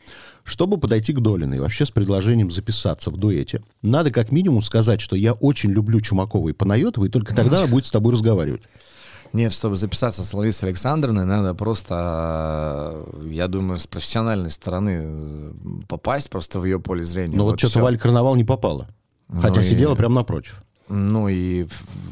чтобы 0.43 0.77
подойти 0.77 1.13
к 1.13 1.19
Долиной 1.19 1.59
вообще 1.59 1.85
с 1.85 1.91
предложением 1.91 2.51
записаться 2.51 3.09
в 3.09 3.17
дуэте, 3.17 3.63
надо 3.81 4.11
как 4.11 4.31
минимум 4.31 4.61
сказать, 4.61 5.01
что 5.01 5.15
я 5.15 5.33
очень 5.33 5.71
люблю 5.71 5.99
Чумакова 6.01 6.49
и 6.49 6.53
Панайотова, 6.53 7.05
и 7.05 7.09
только 7.09 7.35
тогда 7.35 7.57
она 7.59 7.67
будет 7.67 7.85
с 7.85 7.91
тобой 7.91 8.13
разговаривать. 8.13 8.61
Нет, 9.33 9.53
чтобы 9.53 9.77
записаться 9.77 10.25
с 10.25 10.33
Ларисой 10.33 10.69
Александровной, 10.69 11.23
надо 11.23 11.53
просто, 11.53 13.05
э, 13.13 13.27
я 13.31 13.47
думаю, 13.47 13.79
с 13.79 13.87
профессиональной 13.87 14.49
стороны 14.49 15.01
э, 15.05 15.51
попасть 15.87 16.29
просто 16.29 16.59
в 16.59 16.65
ее 16.65 16.81
поле 16.81 17.03
зрения. 17.03 17.37
Но 17.37 17.45
вот, 17.45 17.57
что-то 17.57 17.71
всё. 17.71 17.81
Валя 17.81 17.97
Карнавал 17.97 18.35
не 18.35 18.43
попала. 18.43 18.89
Хотя 19.29 19.55
Ну 19.55 19.61
и- 19.61 19.63
сидела 19.63 19.95
прямо 19.95 20.15
напротив. 20.15 20.61
Ну 20.89 21.29
и, 21.29 21.65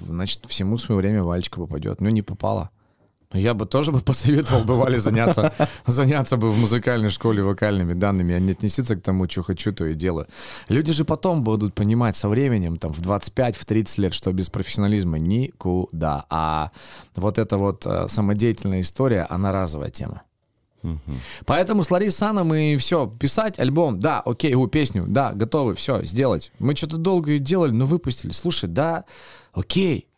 значит, 0.07 0.45
всему 0.47 0.77
свое 0.77 1.01
время 1.01 1.21
Валечка 1.23 1.59
попадет. 1.59 1.99
Ну, 1.99 2.07
не 2.09 2.21
попала. 2.21 2.69
Но 3.31 3.39
я 3.39 3.53
бы 3.53 3.65
тоже 3.65 3.91
бы 3.91 3.99
посоветовал 4.05 4.63
бы 4.63 4.75
Вале 4.75 4.97
заняться, 4.97 5.53
заняться 5.85 6.37
бы 6.37 6.49
в 6.49 6.59
музыкальной 6.59 7.09
школе 7.09 7.43
вокальными 7.43 7.93
данными, 7.93 8.35
а 8.35 8.39
не 8.39 8.53
относиться 8.53 8.95
к 8.95 9.01
тому, 9.01 9.29
что 9.29 9.43
хочу, 9.43 9.71
то 9.71 9.85
и 9.85 9.93
делаю. 9.93 10.27
Люди 10.67 10.93
же 10.93 11.05
потом 11.05 11.43
будут 11.43 11.75
понимать 11.75 12.15
со 12.15 12.27
временем, 12.27 12.77
там, 12.77 12.91
в 12.91 13.01
25, 13.01 13.55
в 13.55 13.65
30 13.65 13.97
лет, 13.99 14.13
что 14.13 14.31
без 14.33 14.49
профессионализма 14.49 15.19
никуда. 15.19 16.25
А 16.29 16.71
вот 17.15 17.37
эта 17.37 17.57
вот 17.57 17.85
э, 17.85 18.07
самодеятельная 18.07 18.81
история, 18.81 19.27
она 19.29 19.51
разовая 19.51 19.89
тема. 19.89 20.23
Поэтому 21.45 21.83
с 21.83 21.91
Ларисой 21.91 22.17
Саной 22.17 22.43
мы 22.43 22.77
все, 22.79 23.05
писать 23.07 23.59
альбом, 23.59 23.99
да, 23.99 24.21
окей, 24.21 24.55
у 24.55 24.65
песню, 24.67 25.05
да, 25.07 25.33
готовы, 25.33 25.75
все, 25.75 26.03
сделать. 26.03 26.51
Мы 26.59 26.75
что-то 26.75 26.97
долго 26.97 27.31
ее 27.31 27.39
делали, 27.39 27.71
но 27.71 27.85
выпустили. 27.85 28.31
Слушай, 28.31 28.69
да, 28.69 29.05
окей. 29.53 30.08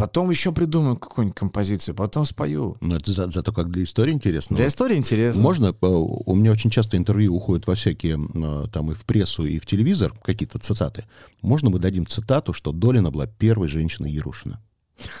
Потом 0.00 0.30
еще 0.30 0.50
придумаю 0.50 0.96
какую-нибудь 0.96 1.38
композицию, 1.38 1.94
потом 1.94 2.24
спою. 2.24 2.78
Но 2.80 2.96
это 2.96 3.12
за- 3.12 3.30
зато 3.30 3.52
как 3.52 3.70
для 3.70 3.84
истории 3.84 4.12
интересно. 4.12 4.56
Для 4.56 4.68
истории 4.68 4.96
интересно. 4.96 5.42
Можно, 5.42 5.66
э, 5.66 5.86
у 5.86 6.34
меня 6.34 6.52
очень 6.52 6.70
часто 6.70 6.96
интервью 6.96 7.36
уходят 7.36 7.66
во 7.66 7.74
всякие, 7.74 8.18
э, 8.34 8.64
там 8.72 8.90
и 8.90 8.94
в 8.94 9.04
прессу, 9.04 9.44
и 9.44 9.58
в 9.58 9.66
телевизор, 9.66 10.14
какие-то 10.24 10.58
цитаты. 10.58 11.04
Можно 11.42 11.68
мы 11.68 11.78
дадим 11.78 12.06
цитату, 12.06 12.54
что 12.54 12.72
Долина 12.72 13.10
была 13.10 13.26
первой 13.26 13.68
женщиной 13.68 14.10
Ярушина? 14.10 14.58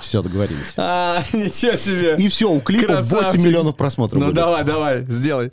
Все, 0.00 0.22
договорились. 0.22 0.74
А, 0.76 1.22
ничего 1.32 1.76
себе. 1.76 2.16
И 2.18 2.28
все, 2.28 2.50
у 2.50 2.60
клипа 2.60 2.86
Красавчик. 2.94 3.32
8 3.34 3.44
миллионов 3.44 3.76
просмотров 3.76 4.20
Ну 4.20 4.26
будет. 4.26 4.36
давай, 4.36 4.64
давай, 4.64 5.04
сделай. 5.08 5.50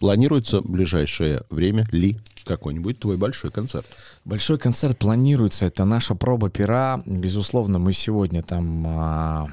Планируется 0.00 0.60
в 0.60 0.68
ближайшее 0.70 1.42
время 1.50 1.86
ли 1.92 2.18
какой-нибудь 2.48 2.98
твой 2.98 3.16
большой 3.16 3.50
концерт? 3.50 3.86
Большой 4.24 4.58
концерт 4.58 4.98
планируется. 4.98 5.66
Это 5.66 5.84
наша 5.84 6.14
проба 6.14 6.50
пера. 6.50 7.02
Безусловно, 7.06 7.78
мы 7.78 7.92
сегодня 7.92 8.42
там... 8.42 8.84
а, 8.86 9.46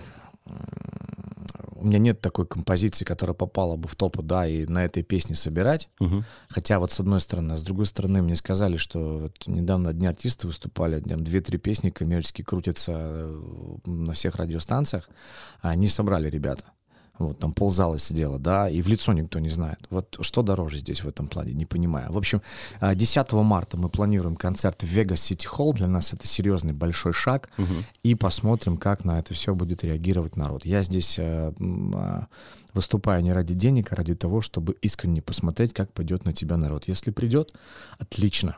у 1.75 1.88
меня 1.88 1.99
нет 1.99 2.19
такой 2.19 2.47
композиции, 2.47 3.05
которая 3.05 3.36
попала 3.36 3.75
бы 3.75 3.88
в 3.88 3.95
топу, 3.95 4.23
да, 4.23 4.47
и 4.47 4.65
на 4.65 4.86
этой 4.86 5.03
песне 5.03 5.36
собирать. 5.36 5.88
Мгм. 5.99 6.25
Хотя 6.49 6.79
вот 6.79 6.91
с 6.91 6.99
одной 6.99 7.19
стороны, 7.19 7.51
а 7.53 7.58
с 7.58 7.63
другой 7.63 7.86
стороны, 7.86 8.23
мне 8.23 8.36
сказали, 8.36 8.77
что 8.77 9.19
вот 9.19 9.47
недавно 9.47 9.91
одни 9.91 10.08
артисты 10.08 10.47
выступали, 10.47 10.99
там 10.99 11.23
две-три 11.23 11.60
песни 11.60 11.91
коммерчески 11.91 12.41
крутятся 12.41 12.93
э, 12.95 13.77
на 13.86 14.13
всех 14.13 14.36
радиостанциях, 14.36 15.08
а 15.62 15.69
они 15.69 15.88
собрали 15.88 16.27
ребята. 16.27 16.63
Вот, 17.17 17.39
там 17.39 17.54
ползала 17.54 17.97
сидела, 17.97 18.39
да, 18.39 18.69
и 18.69 18.82
в 18.82 18.88
лицо 18.88 19.13
никто 19.13 19.39
не 19.39 19.49
знает. 19.49 19.80
Вот 19.89 20.17
что 20.19 20.41
дороже 20.41 20.78
здесь 20.78 21.04
в 21.04 21.08
этом 21.08 21.28
плане, 21.28 21.54
не 21.54 21.65
понимаю. 21.65 22.12
В 22.12 22.17
общем, 22.17 22.41
а, 22.80 22.93
10 22.93 23.32
марта 23.43 23.78
мы 23.78 23.89
планируем 23.89 24.36
концерт 24.36 24.84
в 24.84 24.86
Vegas 24.86 25.15
City 25.15 25.47
Hall. 25.49 25.73
Для 25.73 25.88
нас 25.88 26.13
это 26.13 26.28
серьезный 26.28 26.73
большой 26.73 27.13
шаг. 27.13 27.49
И 28.04 28.15
посмотрим, 28.15 28.78
как 28.78 29.06
на 29.06 29.19
это 29.19 29.34
все 29.34 29.56
будет 29.56 29.84
реагировать 29.84 30.36
народ. 30.36 30.65
Я 30.65 30.82
здесь 30.82 31.17
э, 31.17 31.54
а, 31.95 32.28
выступаю 32.73 33.23
не 33.23 33.32
ради 33.32 33.54
денег, 33.54 33.93
а 33.93 33.95
ради 33.95 34.15
того, 34.15 34.41
чтобы 34.41 34.73
искренне 34.82 35.21
посмотреть, 35.21 35.73
как 35.73 35.91
пойдет 35.93 36.25
на 36.25 36.34
тебя 36.34 36.58
народ. 36.58 36.88
Если 36.88 37.12
придет, 37.12 37.54
отлично. 37.97 38.58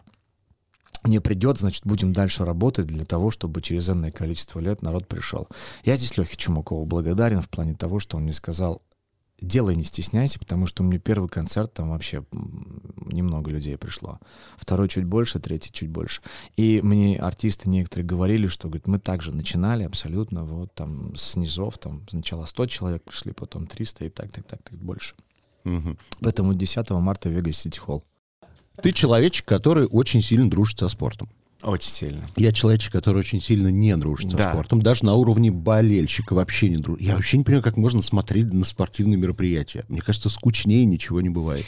Не 1.03 1.19
придет, 1.19 1.59
значит, 1.59 1.85
будем 1.85 2.13
дальше 2.13 2.43
работать 2.43 2.87
для 2.87 3.05
того, 3.05 3.31
чтобы 3.31 3.61
через 3.61 3.89
энное 3.89 4.11
количество 4.11 4.59
лет 4.59 4.81
народ 4.81 5.07
пришел. 5.07 5.47
Я 5.83 5.95
здесь 5.95 6.17
Лехе 6.17 6.35
Чумакову 6.37 6.85
благодарен 6.85 7.41
в 7.41 7.49
плане 7.49 7.75
того, 7.75 7.99
что 7.99 8.17
он 8.17 8.23
мне 8.23 8.33
сказал, 8.33 8.81
делай, 9.39 9.75
не 9.75 9.83
стесняйся, 9.83 10.39
потому 10.39 10.65
что 10.65 10.83
у 10.83 10.85
меня 10.85 10.99
первый 10.99 11.29
концерт, 11.29 11.73
там 11.73 11.89
вообще 11.89 12.25
немного 12.31 13.51
людей 13.51 13.77
пришло. 13.77 14.19
Второй 14.57 14.89
чуть 14.89 15.05
больше, 15.05 15.39
третий 15.39 15.71
чуть 15.71 15.89
больше. 15.89 16.21
И 16.55 16.81
мне 16.81 17.17
артисты 17.17 17.69
некоторые 17.69 18.05
говорили, 18.05 18.47
что, 18.47 18.67
говорит, 18.67 18.87
мы 18.87 18.99
также 18.99 19.33
начинали 19.33 19.83
абсолютно 19.83 20.43
вот 20.45 20.73
там 20.73 21.15
с 21.15 21.35
низов, 21.35 21.77
там 21.77 22.05
сначала 22.09 22.45
100 22.45 22.65
человек 22.67 23.03
пришли, 23.03 23.31
потом 23.31 23.67
300 23.67 24.05
и 24.05 24.09
так, 24.09 24.31
так, 24.31 24.45
так, 24.45 24.63
так 24.63 24.79
больше. 24.79 25.15
Мгм. 25.63 25.97
Поэтому 26.21 26.53
10 26.53 26.89
марта 26.91 27.29
Вегас 27.29 27.57
Сити 27.57 27.77
Холл. 27.77 28.03
Ты 28.81 28.91
человечек, 28.91 29.45
который 29.45 29.85
очень 29.87 30.21
сильно 30.21 30.49
дружит 30.49 30.79
со 30.79 30.89
спортом. 30.89 31.29
Очень 31.63 31.89
сильно. 31.89 32.23
Я 32.35 32.51
человечек, 32.53 32.91
который 32.91 33.17
очень 33.17 33.41
сильно 33.41 33.69
не 33.69 33.97
дружит 33.97 34.29
со 34.31 34.37
Да. 34.37 34.51
спортом, 34.51 34.81
даже 34.81 35.03
на 35.05 35.15
уровне 35.15 35.51
болельщика 35.51 36.33
вообще 36.33 36.69
не 36.69 36.77
дружит. 36.77 37.01
Я 37.01 37.15
вообще 37.15 37.37
не 37.37 37.43
понимаю, 37.43 37.63
как 37.63 37.77
можно 37.77 38.01
смотреть 38.03 38.53
на 38.53 38.63
спортивные 38.63 39.17
мероприятия. 39.17 39.83
Мне 39.89 40.01
кажется, 40.01 40.29
скучнее 40.29 40.85
ничего 40.85 41.19
не 41.21 41.29
бывает. 41.29 41.65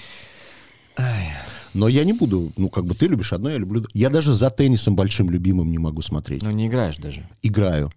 Но 1.73 1.87
я 1.87 2.03
не 2.03 2.13
буду, 2.13 2.51
ну, 2.57 2.69
как 2.69 2.85
бы 2.85 2.95
ты 2.95 3.07
любишь 3.07 3.31
одно, 3.31 3.49
я 3.49 3.57
люблю... 3.57 3.85
Я 3.93 4.09
даже 4.09 4.33
за 4.33 4.49
теннисом 4.49 4.95
большим 4.95 5.29
любимым 5.29 5.69
не 5.71 5.77
могу 5.77 6.01
смотреть. 6.01 6.41
Ну, 6.41 6.49
не 6.51 6.67
играешь 6.67 6.97
даже. 6.97 7.27
Играю. 7.43 7.89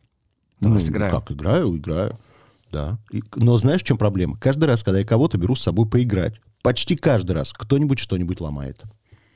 Ну, 0.60 0.78
сыграем. 0.78 1.10
Как, 1.10 1.32
играю, 1.32 1.76
играю. 1.76 2.18
Да. 2.70 2.98
И- 3.10 3.22
но 3.34 3.56
знаешь, 3.58 3.80
в 3.80 3.84
чем 3.84 3.96
проблема? 3.98 4.38
Каждый 4.38 4.64
раз, 4.64 4.82
когда 4.84 4.98
я 5.00 5.04
кого-то 5.06 5.36
беру 5.38 5.54
с 5.56 5.62
собой 5.62 5.88
поиграть, 5.88 6.40
почти 6.62 6.96
каждый 6.96 7.32
раз 7.32 7.52
кто-нибудь 7.52 7.98
что-нибудь 7.98 8.40
ломает. 8.40 8.82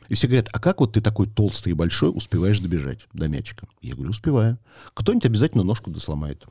И 0.09 0.14
все 0.14 0.27
говорят, 0.27 0.49
а 0.53 0.59
как 0.59 0.81
вот 0.81 0.92
ты 0.92 1.01
такой 1.01 1.27
толстый 1.27 1.71
и 1.71 1.75
большой 1.75 2.11
успеваешь 2.11 2.61
добежать 2.61 3.01
до 3.12 3.29
мячика? 3.29 3.66
Я 3.83 3.95
говорю, 3.95 4.11
успеваю. 4.11 4.59
Кто-нибудь 4.95 5.27
обязательно 5.27 5.62
ножку 5.62 5.90
досломает. 5.90 6.47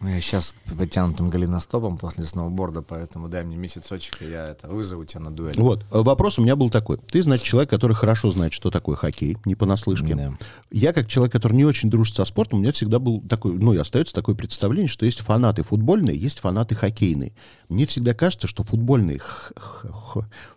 Ну, 0.00 0.10
Я 0.10 0.20
сейчас 0.20 0.54
потянутым 0.76 1.28
голеностопом 1.28 1.98
после 1.98 2.22
сноуборда, 2.22 2.82
поэтому 2.82 3.28
дай 3.28 3.42
мне 3.42 3.56
месяцочек, 3.56 4.22
и 4.22 4.30
я 4.30 4.46
это 4.46 4.68
вызову 4.68 5.04
тебя 5.04 5.22
на 5.22 5.32
дуэль. 5.32 5.56
Вот, 5.58 5.84
э, 5.90 6.02
вопрос 6.02 6.38
у 6.38 6.42
меня 6.42 6.54
был 6.54 6.70
такой. 6.70 6.98
Ты, 6.98 7.20
значит, 7.20 7.44
человек, 7.44 7.68
который 7.68 7.94
хорошо 7.94 8.30
знает, 8.30 8.52
что 8.52 8.70
такое 8.70 8.94
хоккей, 8.94 9.36
не 9.44 9.56
понаслышке. 9.56 10.14
Да. 10.14 10.38
Я, 10.70 10.92
как 10.92 11.08
человек, 11.08 11.32
который 11.32 11.54
не 11.54 11.64
очень 11.64 11.90
дружит 11.90 12.14
со 12.14 12.24
спортом, 12.24 12.60
у 12.60 12.62
меня 12.62 12.70
всегда 12.70 13.00
был 13.00 13.20
такой, 13.22 13.54
ну, 13.54 13.72
и 13.72 13.76
остается 13.76 14.14
такое 14.14 14.36
представление, 14.36 14.88
что 14.88 15.04
есть 15.04 15.18
фанаты 15.18 15.64
футбольные, 15.64 16.16
есть 16.16 16.38
фанаты 16.38 16.76
хоккейные. 16.76 17.32
Мне 17.68 17.84
всегда 17.84 18.14
кажется, 18.14 18.46
что 18.46 18.62
футбольные 18.62 19.20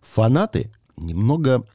фанаты 0.03 0.71
немного 0.97 1.65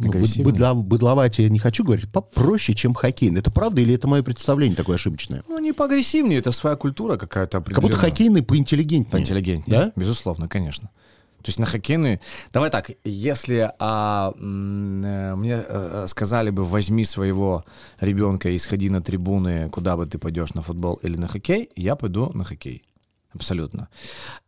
ну, 0.00 0.06
быд- 0.08 0.16
Агрессивнее? 0.16 0.44
быдла- 0.54 0.74
быдловатее, 0.74 1.46
я 1.46 1.52
не 1.52 1.58
хочу 1.58 1.84
говорить, 1.84 2.10
попроще, 2.10 2.76
чем 2.76 2.94
хоккейные. 2.94 3.40
Это 3.40 3.50
правда 3.50 3.80
или 3.80 3.94
это 3.94 4.06
мое 4.08 4.22
представление 4.22 4.76
такое 4.76 4.96
ошибочное? 4.96 5.42
Ну, 5.48 5.58
не 5.58 5.72
поагрессивнее, 5.72 6.38
это 6.38 6.52
своя 6.52 6.76
культура 6.76 7.16
какая-то 7.16 7.58
Как 7.58 7.66
будто 7.66 7.78
определенная. 7.78 8.00
хоккейные 8.10 8.42
поинтеллигентнее. 8.42 9.10
Поинтеллигентнее. 9.12 9.78
Да? 9.78 9.92
Безусловно, 9.96 10.48
конечно. 10.48 10.90
То 11.38 11.44
есть 11.50 11.58
на 11.60 11.66
хоккейные... 11.66 12.20
Давай 12.52 12.68
так, 12.68 12.90
если 13.04 13.72
а, 13.78 14.32
э, 14.36 15.34
мне 15.36 15.62
э, 15.66 16.06
сказали 16.08 16.50
бы, 16.50 16.64
возьми 16.64 17.04
своего 17.04 17.64
ребенка 18.00 18.50
и 18.50 18.58
сходи 18.58 18.90
на 18.90 19.00
трибуны, 19.00 19.68
куда 19.70 19.96
бы 19.96 20.04
ты 20.06 20.18
пойдешь, 20.18 20.54
на 20.54 20.62
футбол 20.62 20.96
или 20.96 21.16
на 21.16 21.28
хоккей, 21.28 21.70
я 21.76 21.94
пойду 21.96 22.30
на 22.34 22.42
хоккей. 22.44 22.82
Абсолютно. 23.34 23.88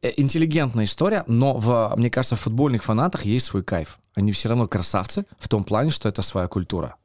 Э, 0.03 0.11
Интеллигентная 0.17 0.85
история, 0.85 1.25
но, 1.27 1.55
в, 1.59 1.95
мне 1.97 2.11
кажется, 2.11 2.37
в 2.37 2.41
футбольных 2.41 2.83
фанатах 2.83 3.25
есть 3.25 3.47
свой 3.47 3.63
кайф. 3.63 3.99
Они 4.15 4.33
все 4.33 4.49
равно 4.49 4.67
красавцы 4.67 5.27
в 5.39 5.49
том 5.49 5.65
плане, 5.65 5.91
что 5.91 6.09
это 6.09 6.23
своя 6.23 6.49
культура. 6.49 6.97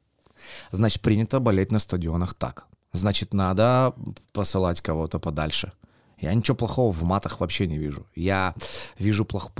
Значит, 0.70 1.02
принято 1.02 1.40
болеть 1.40 1.72
на 1.72 1.78
стадионах 1.78 2.34
так. 2.34 2.66
Значит, 2.92 3.34
надо 3.34 3.94
посылать 4.32 4.80
кого-то 4.80 5.18
подальше. 5.18 5.72
Я 6.18 6.32
ничего 6.34 6.56
плохого 6.56 6.92
в 6.92 7.02
матах 7.04 7.40
вообще 7.40 7.66
не 7.66 7.76
вижу. 7.78 8.06
Я 8.14 8.54
вижу 8.98 9.24
плох- 9.24 9.50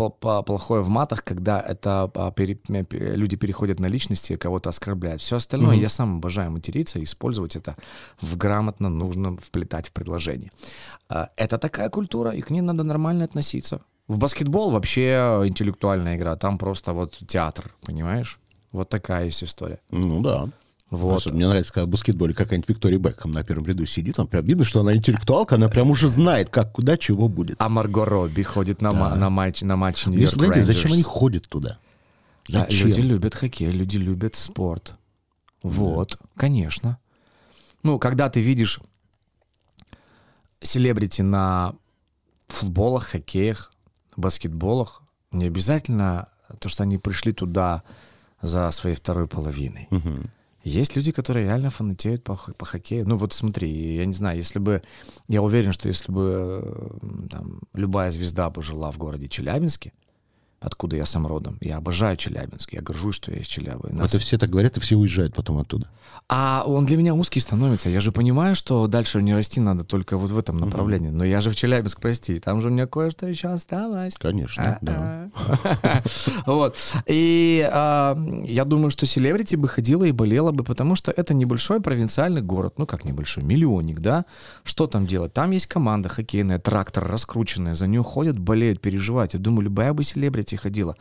плохое 0.45 0.83
в 0.83 0.88
матах, 0.88 1.23
когда 1.23 1.61
это 1.61 2.11
а, 2.14 2.31
пере- 2.31 2.59
люди 3.16 3.37
переходят 3.37 3.81
на 3.81 3.87
личности, 3.87 4.37
кого-то 4.37 4.71
оскорбляют. 4.71 5.21
Все 5.21 5.37
остальное 5.37 5.77
я 5.83 5.88
сам 5.88 6.16
обожаю 6.16 6.51
материться 6.51 6.99
и 6.99 7.03
использовать 7.03 7.57
это 7.57 7.77
в 8.23 8.37
грамотно 8.37 8.88
нужно 8.88 9.37
вплетать 9.37 9.88
в 9.88 9.92
предложение. 9.92 10.51
А, 11.09 11.29
Это 11.37 11.59
такая 11.59 11.90
культура, 11.90 12.31
и 12.31 12.40
к 12.40 12.51
ней 12.51 12.62
надо 12.62 12.85
нормально 12.85 13.25
относиться. 13.25 13.81
В 14.09 14.16
баскетбол 14.19 14.71
вообще 14.71 15.42
интеллектуальная 15.45 16.16
игра, 16.16 16.37
там 16.37 16.59
просто 16.59 16.92
вот 16.95 17.19
театр, 17.27 17.75
понимаешь? 17.83 18.38
Вот 18.73 18.88
такая 18.88 19.27
есть 19.27 19.45
история. 19.45 19.79
Ну 19.90 20.21
да. 20.23 20.49
Вот. 20.90 21.16
Особенно 21.18 21.37
Мне 21.38 21.49
нравится, 21.49 21.72
когда 21.72 21.87
в 21.87 21.88
баскетболе 21.88 22.33
какая-нибудь 22.33 22.68
Виктория 22.68 22.99
Бекхэм 22.99 23.33
на 23.33 23.42
первом 23.42 23.66
ряду 23.66 23.87
сидит, 23.87 24.16
там 24.16 24.29
прям 24.29 24.44
видно, 24.46 24.64
что 24.64 24.81
она 24.81 24.94
интеллектуалка, 24.94 25.57
она 25.57 25.68
прям 25.68 25.90
уже 25.90 26.09
знает, 26.09 26.49
как, 26.49 26.72
куда, 26.72 26.96
чего 26.96 27.29
будет. 27.29 27.57
А 27.61 27.68
Марго 27.68 28.05
Робби 28.05 28.42
ходит 28.42 28.81
на, 28.81 28.92
ма- 28.92 29.16
на 29.16 29.29
матч, 29.29 29.62
на 29.62 29.77
матч 29.77 30.07
Нью-Йорк 30.07 30.35
интересно, 30.37 30.62
зачем 30.62 30.92
они 30.92 31.03
ходят 31.03 31.49
туда? 31.49 31.79
Да, 32.49 32.61
Зачем? 32.61 32.87
люди 32.87 33.01
любят 33.01 33.35
хоккей, 33.35 33.70
люди 33.72 33.96
любят 33.96 34.37
спорт. 34.37 34.94
Вот, 35.62 36.18
конечно. 36.37 36.99
Ну, 37.83 37.99
когда 37.99 38.29
ты 38.31 38.40
видишь 38.40 38.81
селебрити 40.61 41.22
на 41.22 41.75
футболах, 42.49 43.05
хоккеях, 43.07 43.72
баскетболах, 44.16 45.03
не 45.33 45.46
обязательно 45.46 46.29
то, 46.61 46.68
что 46.68 46.85
они 46.85 46.99
пришли 46.99 47.33
туда 47.33 47.83
за 48.40 48.70
своей 48.70 48.94
второй 48.94 49.27
половиной. 49.27 49.88
Мгм. 49.90 50.31
Есть 50.66 50.96
люди, 50.96 51.12
которые 51.12 51.46
реально 51.46 51.70
фанатеют 51.70 52.24
по, 52.24 52.35
по 52.35 52.66
хоккею. 52.66 53.07
Ну 53.09 53.16
вот 53.16 53.33
смотри, 53.33 53.94
я 53.94 54.05
не 54.05 54.12
знаю, 54.12 54.37
если 54.37 54.59
бы... 54.59 54.83
Я 55.29 55.40
уверен, 55.40 55.72
что 55.72 55.87
если 55.87 56.11
бы 56.11 56.61
э, 56.61 57.29
там, 57.31 57.61
любая 57.72 58.11
звезда 58.11 58.50
бы 58.50 58.62
жила 58.62 58.90
в 58.90 58.98
городе 58.98 59.29
Челябинске, 59.29 59.92
откуда 60.61 60.97
я 60.97 61.05
сам 61.05 61.27
родом, 61.27 61.59
я 61.61 61.77
обожаю 61.77 62.16
Челябинск, 62.16 62.73
я 62.73 62.81
горжусь, 62.81 63.16
что 63.16 63.31
я 63.33 63.38
из 63.38 63.47
Челябы. 63.47 63.90
Нас- 63.92 64.12
Это 64.14 64.21
все 64.23 64.38
так 64.38 64.51
говорят, 64.51 64.77
и 64.77 64.81
все 64.81 64.97
уезжают 64.97 65.35
потом 65.35 65.59
оттуда. 65.59 65.88
А 66.29 66.64
он 66.66 66.87
для 66.87 66.97
меня 66.97 67.14
узкий 67.14 67.40
становится. 67.40 67.88
Я 67.88 68.01
же 68.01 68.11
понимаю, 68.11 68.55
что 68.55 68.87
дальше 68.87 69.23
не 69.23 69.35
расти 69.35 69.61
надо 69.61 69.85
только 69.85 70.16
вот 70.16 70.31
в 70.31 70.38
этом 70.38 70.57
направлении. 70.57 71.11
Но 71.11 71.25
я 71.25 71.40
же 71.40 71.51
в 71.51 71.57
Челябинск, 71.57 72.01
прости, 72.01 72.38
там 72.40 72.61
же 72.62 72.69
у 72.69 72.71
меня 72.71 72.87
кое-что 72.87 73.27
еще 73.27 73.49
осталось. 73.49 74.16
Конечно, 74.16 74.79
да. 74.83 75.29
Вот. 76.47 76.77
И 77.07 77.69
а, 77.73 78.16
я 78.45 78.64
думаю, 78.64 78.90
что 78.90 79.07
селебрити 79.07 79.57
бы 79.57 79.69
ходила 79.69 80.05
и 80.05 80.12
болела 80.12 80.53
бы, 80.53 80.64
потому 80.64 80.95
что 80.97 81.12
это 81.12 81.35
небольшой 81.35 81.81
провинциальный 81.81 82.42
город. 82.42 82.75
Ну, 82.79 82.87
как 82.87 83.05
небольшой, 83.05 83.45
миллионник, 83.45 84.01
да? 84.01 84.25
Что 84.64 84.87
там 84.87 85.07
делать? 85.07 85.33
Там 85.33 85.51
есть 85.51 85.66
команда 85.66 86.09
хоккейная, 86.09 86.59
трактор 86.59 87.07
раскрученная, 87.07 87.75
за 87.75 87.87
нее 87.87 88.03
ходят, 88.03 88.38
болеют, 88.38 88.81
переживают. 88.81 89.35
Я 89.35 89.40
думаю, 89.40 89.62
любая 89.62 89.92
бы 89.92 90.03
селебрити 90.03 90.46
ходила. 90.55 90.97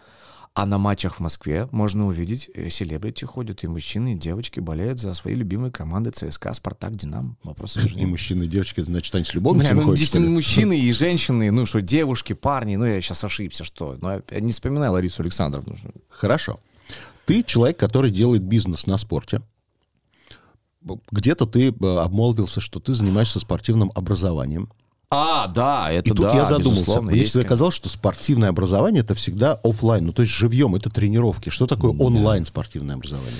А 0.55 0.65
на 0.65 0.77
матчах 0.77 1.15
в 1.15 1.19
Москве 1.19 1.67
можно 1.71 2.07
увидеть, 2.07 2.49
э, 2.53 2.69
селебрити 2.69 3.25
ходят, 3.25 3.65
и 3.65 3.67
мужчины, 3.67 4.13
и 4.13 4.17
девочки 4.17 4.61
болеют 4.61 5.01
за 5.01 5.13
свои 5.13 5.35
любимые 5.35 5.69
команды 5.69 6.11
ЦСКА, 6.11 6.53
Спартак, 6.53 6.95
Динамо. 6.95 7.35
Вопросов 7.43 7.83
же 7.83 7.99
И 7.99 8.05
мужчины, 8.05 8.43
и 8.43 8.47
девочки, 8.47 8.79
это 8.79 8.89
значит, 8.89 9.13
они 9.13 9.25
с 9.25 9.33
любовницами 9.33 9.79
ну, 9.79 9.83
ходят, 9.83 10.15
мужчины 10.15 10.79
и 10.79 10.91
женщины, 10.93 11.51
ну 11.51 11.65
что, 11.65 11.81
девушки, 11.81 12.31
парни, 12.31 12.77
ну 12.77 12.85
я 12.85 13.01
сейчас 13.01 13.21
ошибся, 13.25 13.65
что? 13.65 13.97
Ну, 14.01 14.21
я 14.31 14.39
не 14.39 14.53
вспоминаю 14.53 14.93
Ларису 14.93 15.23
Александровну. 15.23 15.75
Хорошо. 16.09 16.61
Ты 17.25 17.43
человек, 17.43 17.77
который 17.77 18.09
делает 18.09 18.43
бизнес 18.43 18.87
на 18.87 18.97
спорте. 18.97 19.41
Где-то 21.11 21.47
ты 21.47 21.69
э, 21.69 21.97
обмолвился, 21.97 22.61
что 22.61 22.79
ты 22.79 22.93
занимаешься 22.93 23.39
спортивным 23.39 23.91
образованием. 23.93 24.69
А, 25.15 25.47
да, 25.47 25.91
это 25.91 26.09
И 26.09 26.13
тут 26.13 26.27
да, 26.27 26.35
я 26.35 26.45
задумался. 26.45 27.01
Мне 27.01 27.23
всегда 27.23 27.47
казалось, 27.47 27.75
что 27.75 27.89
спортивное 27.89 28.49
образование 28.49 29.01
это 29.01 29.15
всегда 29.15 29.59
оффлайн, 29.63 30.05
ну 30.05 30.13
то 30.13 30.21
есть 30.21 30.33
живьем, 30.33 30.75
это 30.75 30.89
тренировки. 30.89 31.49
Что 31.49 31.67
такое 31.67 31.91
онлайн 31.91 32.45
спортивное 32.45 32.95
образование? 32.95 33.31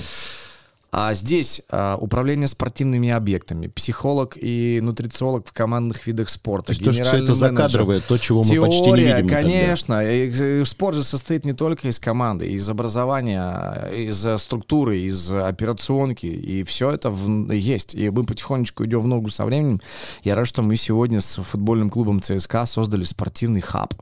А 0.92 1.14
здесь 1.14 1.62
а, 1.70 1.98
управление 2.00 2.48
спортивными 2.48 3.10
объектами, 3.10 3.68
психолог 3.68 4.38
и 4.40 4.80
нутрициолог 4.82 5.48
в 5.48 5.52
командных 5.52 6.08
видах 6.08 6.30
спорта. 6.30 6.68
То 6.68 6.72
есть 6.72 6.82
генеральный 6.82 7.24
это 7.24 7.34
закадровое, 7.34 8.00
то, 8.00 8.18
чего 8.18 8.40
мы 8.40 8.46
Теория, 8.46 8.66
почти 8.66 8.92
не 8.92 9.04
видим 9.04 9.28
конечно. 9.28 10.02
И, 10.02 10.64
Спорт 10.64 10.96
же 10.96 11.04
состоит 11.04 11.46
не 11.46 11.54
только 11.54 11.90
из 11.90 12.00
команды, 12.00 12.48
из 12.48 12.70
образования, 12.70 13.90
из 13.94 14.26
э, 14.26 14.38
структуры, 14.38 15.00
из 15.00 15.34
операционки. 15.34 16.28
И 16.28 16.64
все 16.64 16.92
это 16.92 17.10
в- 17.10 17.52
есть. 17.52 17.94
И 17.96 18.10
мы 18.10 18.24
потихонечку 18.24 18.86
идем 18.86 19.02
в 19.02 19.08
ногу 19.08 19.30
со 19.30 19.46
временем. 19.46 19.82
Я 20.24 20.36
рад, 20.36 20.48
что 20.48 20.62
мы 20.62 20.76
сегодня 20.76 21.20
с 21.20 21.42
футбольным 21.44 21.90
клубом 21.90 22.22
ЦСКА 22.22 22.66
создали 22.66 23.04
спортивный 23.04 23.62
хаб. 23.62 23.94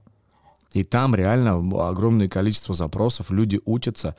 И 0.74 0.84
там 0.84 1.16
реально 1.16 1.58
огромное 1.88 2.28
количество 2.28 2.74
запросов, 2.74 3.30
люди 3.30 3.62
учатся, 3.66 4.16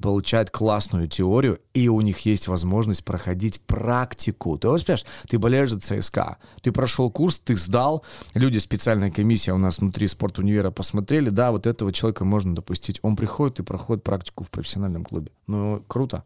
получают 0.00 0.50
классную 0.50 1.08
теорию, 1.08 1.60
и 1.74 1.88
у 1.88 2.00
них 2.00 2.20
есть 2.26 2.48
возможность 2.48 3.04
проходить 3.04 3.60
практику. 3.62 4.58
Ты 4.58 4.68
вот 4.68 4.84
представляешь, 4.84 5.06
ты 5.28 5.38
болеешь 5.38 5.70
за 5.70 5.80
ЦСКА, 5.80 6.38
ты 6.60 6.72
прошел 6.72 7.10
курс, 7.10 7.38
ты 7.38 7.54
сдал, 7.56 8.04
люди, 8.34 8.58
специальная 8.58 9.10
комиссия 9.10 9.52
у 9.52 9.58
нас 9.58 9.78
внутри 9.78 10.08
спорт-универа 10.08 10.70
посмотрели, 10.70 11.30
да, 11.30 11.52
вот 11.52 11.66
этого 11.66 11.92
человека 11.92 12.24
можно 12.24 12.54
допустить. 12.54 12.98
Он 13.02 13.16
приходит 13.16 13.60
и 13.60 13.62
проходит 13.62 14.02
практику 14.02 14.44
в 14.44 14.50
профессиональном 14.50 15.04
клубе. 15.04 15.30
Ну, 15.46 15.82
круто. 15.86 16.24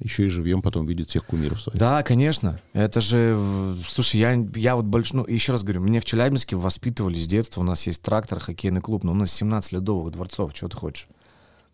Еще 0.00 0.26
и 0.26 0.28
живьем 0.30 0.62
потом 0.62 0.86
видит 0.86 1.10
всех 1.10 1.26
кумиров 1.26 1.60
своих. 1.60 1.78
Да, 1.78 2.02
конечно. 2.02 2.60
Это 2.72 3.00
же, 3.00 3.76
слушай, 3.86 4.18
я, 4.18 4.32
я 4.54 4.76
вот 4.76 4.86
больше, 4.86 5.16
ну, 5.16 5.26
еще 5.26 5.52
раз 5.52 5.62
говорю, 5.62 5.82
меня 5.82 6.00
в 6.00 6.04
Челябинске 6.06 6.56
воспитывали 6.56 7.18
с 7.18 7.26
детства, 7.26 7.60
у 7.60 7.64
нас 7.64 7.86
есть 7.86 8.00
трактор, 8.00 8.40
хоккейный 8.40 8.80
клуб, 8.80 9.04
но 9.04 9.12
у 9.12 9.14
нас 9.14 9.30
17 9.32 9.72
ледовых 9.72 10.12
дворцов, 10.12 10.52
что 10.54 10.68
ты 10.68 10.76
хочешь? 10.76 11.08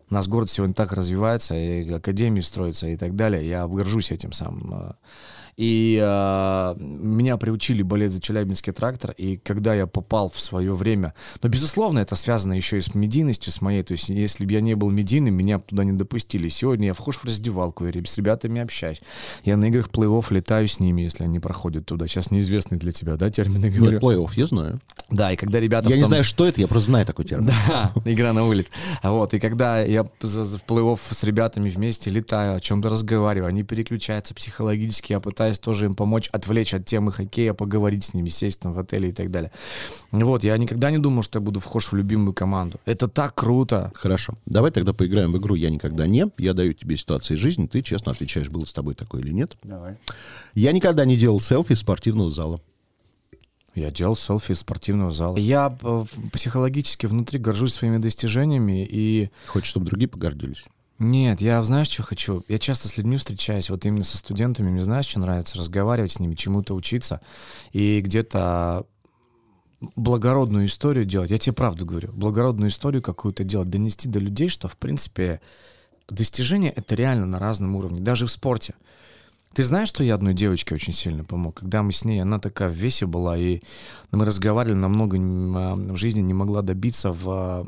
У 0.09 0.13
нас 0.13 0.27
город 0.27 0.49
сегодня 0.49 0.73
так 0.73 0.93
развивается, 0.93 1.55
и 1.55 1.91
академии 1.91 2.41
строятся 2.41 2.87
и 2.87 2.95
так 2.95 3.15
далее. 3.15 3.47
Я 3.47 3.67
горжусь 3.67 4.11
этим 4.11 4.31
самым. 4.31 4.73
э. 4.73 4.91
И 5.57 5.99
э, 5.99 6.75
меня 6.77 7.35
приучили 7.37 7.81
болеть 7.81 8.11
за 8.11 8.21
Челябинский 8.21 8.71
трактор, 8.71 9.11
и 9.17 9.37
когда 9.37 9.73
я 9.73 9.87
попал 9.87 10.29
в 10.29 10.39
свое 10.39 10.71
время... 10.71 11.15
Но, 11.41 11.49
безусловно, 11.49 11.97
это 11.97 12.15
связано 12.15 12.53
еще 12.53 12.77
и 12.77 12.81
с 12.81 12.93
медийностью, 12.93 13.51
с 13.51 13.59
моей. 13.59 13.81
То 13.81 13.93
есть, 13.93 14.09
если 14.09 14.45
бы 14.45 14.53
я 14.53 14.61
не 14.61 14.75
был 14.75 14.91
медийным, 14.91 15.33
меня 15.33 15.57
бы 15.57 15.63
туда 15.63 15.83
не 15.83 15.93
допустили. 15.93 16.47
Сегодня 16.47 16.87
я 16.87 16.93
вхож 16.93 17.17
в 17.17 17.25
раздевалку, 17.25 17.85
я 17.85 17.91
с 17.91 18.17
ребятами 18.17 18.61
общаюсь. 18.61 19.01
Я 19.45 19.57
на 19.57 19.65
играх 19.65 19.89
плей-офф 19.89 20.25
летаю 20.29 20.67
с 20.67 20.79
ними, 20.79 21.01
если 21.01 21.23
они 21.23 21.39
проходят 21.39 21.87
туда. 21.87 22.05
Сейчас 22.05 22.29
неизвестный 22.29 22.77
для 22.77 22.91
тебя, 22.91 23.15
да, 23.15 23.31
термины 23.31 23.71
говорю? 23.71 23.93
Нет, 23.93 24.03
плей-офф, 24.03 24.31
я 24.35 24.45
знаю. 24.45 24.79
Да, 25.09 25.31
и 25.31 25.35
когда 25.35 25.59
ребята... 25.59 25.89
Я 25.89 25.95
в 25.95 25.99
не 25.99 26.05
знаю, 26.05 26.23
что 26.23 26.47
это, 26.47 26.61
я 26.61 26.67
просто 26.67 26.91
знаю 26.91 27.07
такой 27.07 27.25
термин. 27.25 27.51
да, 27.67 27.93
игра 28.05 28.31
на 28.31 28.43
вылет. 28.43 28.67
Вот, 29.01 29.33
и 29.33 29.39
когда 29.39 29.79
я 29.79 29.96
за- 30.21 30.43
в 30.57 30.63
плей-офф 30.65 30.99
с 31.11 31.23
ребятами 31.23 31.69
вместе 31.69 32.09
летаю, 32.09 32.55
о 32.55 32.59
чем-то 32.59 32.89
разговариваю, 32.89 33.49
они 33.49 33.63
переключаются 33.63 34.33
психологически, 34.33 35.13
я 35.13 35.19
пытаюсь 35.19 35.59
тоже 35.59 35.85
им 35.85 35.93
помочь 35.95 36.29
отвлечь 36.31 36.73
от 36.73 36.85
темы 36.85 37.11
хоккея, 37.11 37.53
поговорить 37.53 38.03
с 38.03 38.13
ними, 38.13 38.29
сесть 38.29 38.59
там 38.59 38.73
в 38.73 38.79
отеле 38.79 39.09
и 39.09 39.11
так 39.11 39.31
далее. 39.31 39.51
Вот, 40.11 40.43
я 40.43 40.57
никогда 40.57 40.91
не 40.91 40.97
думал, 40.97 41.23
что 41.23 41.39
я 41.39 41.45
буду 41.45 41.59
вхож 41.59 41.91
в 41.91 41.95
любимую 41.95 42.33
команду. 42.33 42.79
Это 42.85 43.07
так 43.07 43.35
круто. 43.35 43.91
Хорошо. 43.95 44.33
Давай 44.45 44.71
тогда 44.71 44.93
поиграем 44.93 45.31
в 45.31 45.37
игру 45.37 45.55
«Я 45.55 45.69
никогда 45.69 46.07
не». 46.07 46.29
Я 46.37 46.53
даю 46.53 46.73
тебе 46.73 46.97
ситуации 46.97 47.35
из 47.35 47.39
жизни, 47.39 47.67
ты 47.67 47.81
честно 47.81 48.11
отвечаешь, 48.11 48.49
было 48.49 48.65
с 48.65 48.73
тобой 48.73 48.95
такое 48.95 49.21
или 49.21 49.31
нет. 49.31 49.57
Давай. 49.63 49.95
Я 50.53 50.71
никогда 50.71 51.05
не 51.05 51.15
делал 51.17 51.39
селфи 51.39 51.73
из 51.73 51.79
спортивного 51.79 52.29
зала. 52.31 52.59
Я 53.77 53.91
делал 53.91 54.15
селфи 54.15 54.53
из 54.53 54.59
спортивного 54.59 55.11
зала. 55.11 55.37
Я 55.37 55.77
э, 55.81 56.05
психологически 56.33 57.05
внутри 57.05 57.37
горжусь 57.37 57.75
своими 57.75 57.97
достижениями 57.97 58.83
и... 58.89 59.29
Хочешь, 59.45 59.69
чтобы 59.69 59.85
другие 59.85 60.09
погордились? 60.09 60.65
Нет, 60.97 61.41
я 61.41 61.61
знаешь, 61.63 61.87
что 61.89 62.01
хочу? 62.01 62.43
Я 62.47 62.57
часто 62.57 62.87
с 62.87 62.97
людьми 62.97 63.17
встречаюсь, 63.17 63.69
вот 63.69 63.85
именно 63.85 64.03
со 64.03 64.17
студентами, 64.17 64.71
мне 64.71 64.81
знаешь, 64.81 65.05
что 65.05 65.19
нравится? 65.19 65.59
Разговаривать 65.59 66.13
с 66.13 66.19
ними, 66.19 66.33
чему-то 66.33 66.73
учиться 66.73 67.21
и 67.71 68.01
где-то 68.01 68.87
благородную 69.95 70.65
историю 70.65 71.05
делать. 71.05 71.29
Я 71.29 71.37
тебе 71.37 71.53
правду 71.53 71.85
говорю. 71.85 72.11
Благородную 72.13 72.69
историю 72.69 73.03
какую-то 73.03 73.43
делать, 73.43 73.69
донести 73.69 74.09
до 74.09 74.17
людей, 74.17 74.49
что, 74.49 74.67
в 74.67 74.75
принципе, 74.75 75.39
достижение— 76.09 76.71
это 76.75 76.95
реально 76.95 77.27
на 77.27 77.37
разном 77.37 77.75
уровне, 77.75 78.01
даже 78.01 78.25
в 78.25 78.31
спорте. 78.31 78.73
Ты 79.57 79.63
знаешь, 79.63 79.87
что 79.87 80.03
я 80.03 80.13
одной 80.13 80.35
девочке 80.35 80.75
очень 80.75 80.93
сильно 80.93 81.23
помог? 81.23 81.55
Когда 81.55 81.81
мы 81.81 81.91
с 81.91 82.05
ней, 82.05 82.21
она 82.21 82.37
такая 82.37 82.69
в 82.69 82.73
весе 82.73 83.07
была, 83.07 83.35
и 83.35 83.61
мы 84.11 84.23
разговаривали, 84.23 84.77
намного 84.77 85.17
а, 85.17 85.73
в 85.75 85.95
жизни 85.95 86.21
не 86.21 86.35
могла 86.35 86.61
добиться 86.61 87.11
в 87.11 87.27
а, 87.27 87.65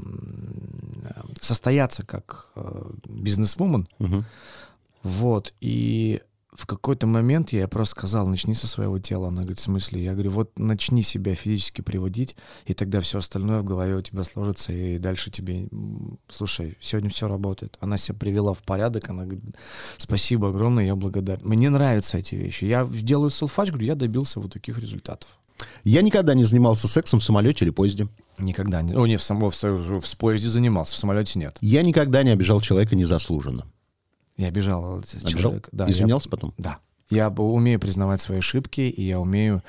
состояться 1.41 2.06
как 2.06 2.49
а, 2.54 2.91
бизнесвумен. 3.06 3.88
Угу. 3.97 4.23
Вот, 5.02 5.56
и 5.62 6.21
в 6.60 6.65
какой-то 6.65 7.08
момент 7.08 7.54
я 7.54 7.69
просто 7.69 7.91
сказал, 7.91 8.28
начни 8.28 8.54
со 8.54 8.67
своего 8.67 9.00
тела. 9.00 9.30
Она 9.30 9.41
говорит, 9.41 9.60
в 9.60 9.63
смысле? 9.63 10.04
Я 10.04 10.12
говорю, 10.12 10.32
вот 10.32 10.60
начни 10.60 11.02
себя 11.02 11.34
физически 11.34 11.80
приводить, 11.80 12.36
и 12.65 12.74
тогда 12.74 13.00
все 13.00 13.19
остальное 13.19 13.60
в 13.60 13.63
голове 13.63 13.95
у 13.95 14.02
тебя 14.02 14.26
сложится, 14.26 14.74
и 14.74 14.98
дальше 14.98 15.32
тебе, 15.32 15.69
слушай, 16.28 16.78
сегодня 16.82 17.10
все 17.10 17.30
работает. 17.30 17.78
Она 17.80 17.98
себя 17.98 18.17
привела 18.17 18.54
в 18.54 18.60
порядок, 18.60 19.10
она 19.10 19.24
говорит, 19.24 19.56
спасибо 19.98 20.50
огромное, 20.50 20.86
я 20.86 20.95
благодарен. 20.98 21.48
Мне 21.48 21.69
нравятся 21.69 22.17
эти 22.17 22.36
вещи. 22.36 22.65
Я 22.65 22.86
делаю 22.86 23.30
селфач, 23.30 23.69
говорю, 23.69 23.88
я 23.88 23.95
добился 23.95 24.41
вот 24.41 24.52
таких 24.52 24.80
результатов. 24.80 25.30
Я 25.86 26.02
никогда 26.02 26.34
не 26.34 26.43
занимался 26.43 26.89
сексом 26.89 27.22
в 27.22 27.24
самолете 27.24 27.63
или 27.63 27.72
поезде. 27.72 28.10
Никогда 28.38 28.82
не. 28.82 28.93
О, 28.93 29.06
не, 29.06 29.15
в, 29.15 29.24
само, 29.24 29.50
в, 29.50 29.63
в, 29.63 30.00
в 30.02 30.17
поезде 30.17 30.50
занимался, 30.50 30.95
в 30.95 30.98
самолете 30.98 31.39
нет. 31.39 31.58
Я 31.62 31.84
никогда 31.84 32.24
не 32.24 32.32
обижал 32.32 32.60
человека 32.60 32.98
незаслуженно. 32.98 33.65
Я 34.39 34.47
обижал 34.47 34.99
Обижал? 34.99 35.32
человека. 35.32 35.69
Да, 35.73 35.89
Извинялся 35.89 36.28
я, 36.28 36.32
потом? 36.32 36.54
Да. 36.58 36.80
Я 37.10 37.30
умею 37.30 37.78
признавать 37.78 38.21
свои 38.21 38.38
ошибки, 38.38 38.82
и 38.82 39.04
я 39.04 39.19
умею 39.19 39.62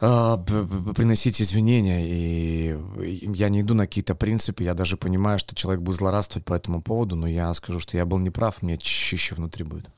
а, 0.00 0.38
приносить 0.38 1.42
извинения, 1.42 2.06
и 2.06 2.78
и 3.02 3.30
я 3.34 3.50
не 3.50 3.60
иду 3.60 3.74
на 3.74 3.86
какие-то 3.86 4.14
принципы, 4.14 4.64
я 4.64 4.72
даже 4.72 4.96
понимаю, 4.96 5.38
что 5.38 5.54
человек 5.54 5.82
будет 5.82 5.96
злорадствовать 5.96 6.46
по 6.46 6.54
этому 6.54 6.80
поводу, 6.80 7.14
но 7.14 7.26
я 7.26 7.52
скажу, 7.52 7.78
что 7.78 7.98
я 7.98 8.06
был 8.06 8.18
неправ, 8.18 8.62
мне 8.62 8.78
чище 8.78 9.34
внутри 9.34 9.64
будет. 9.64 9.90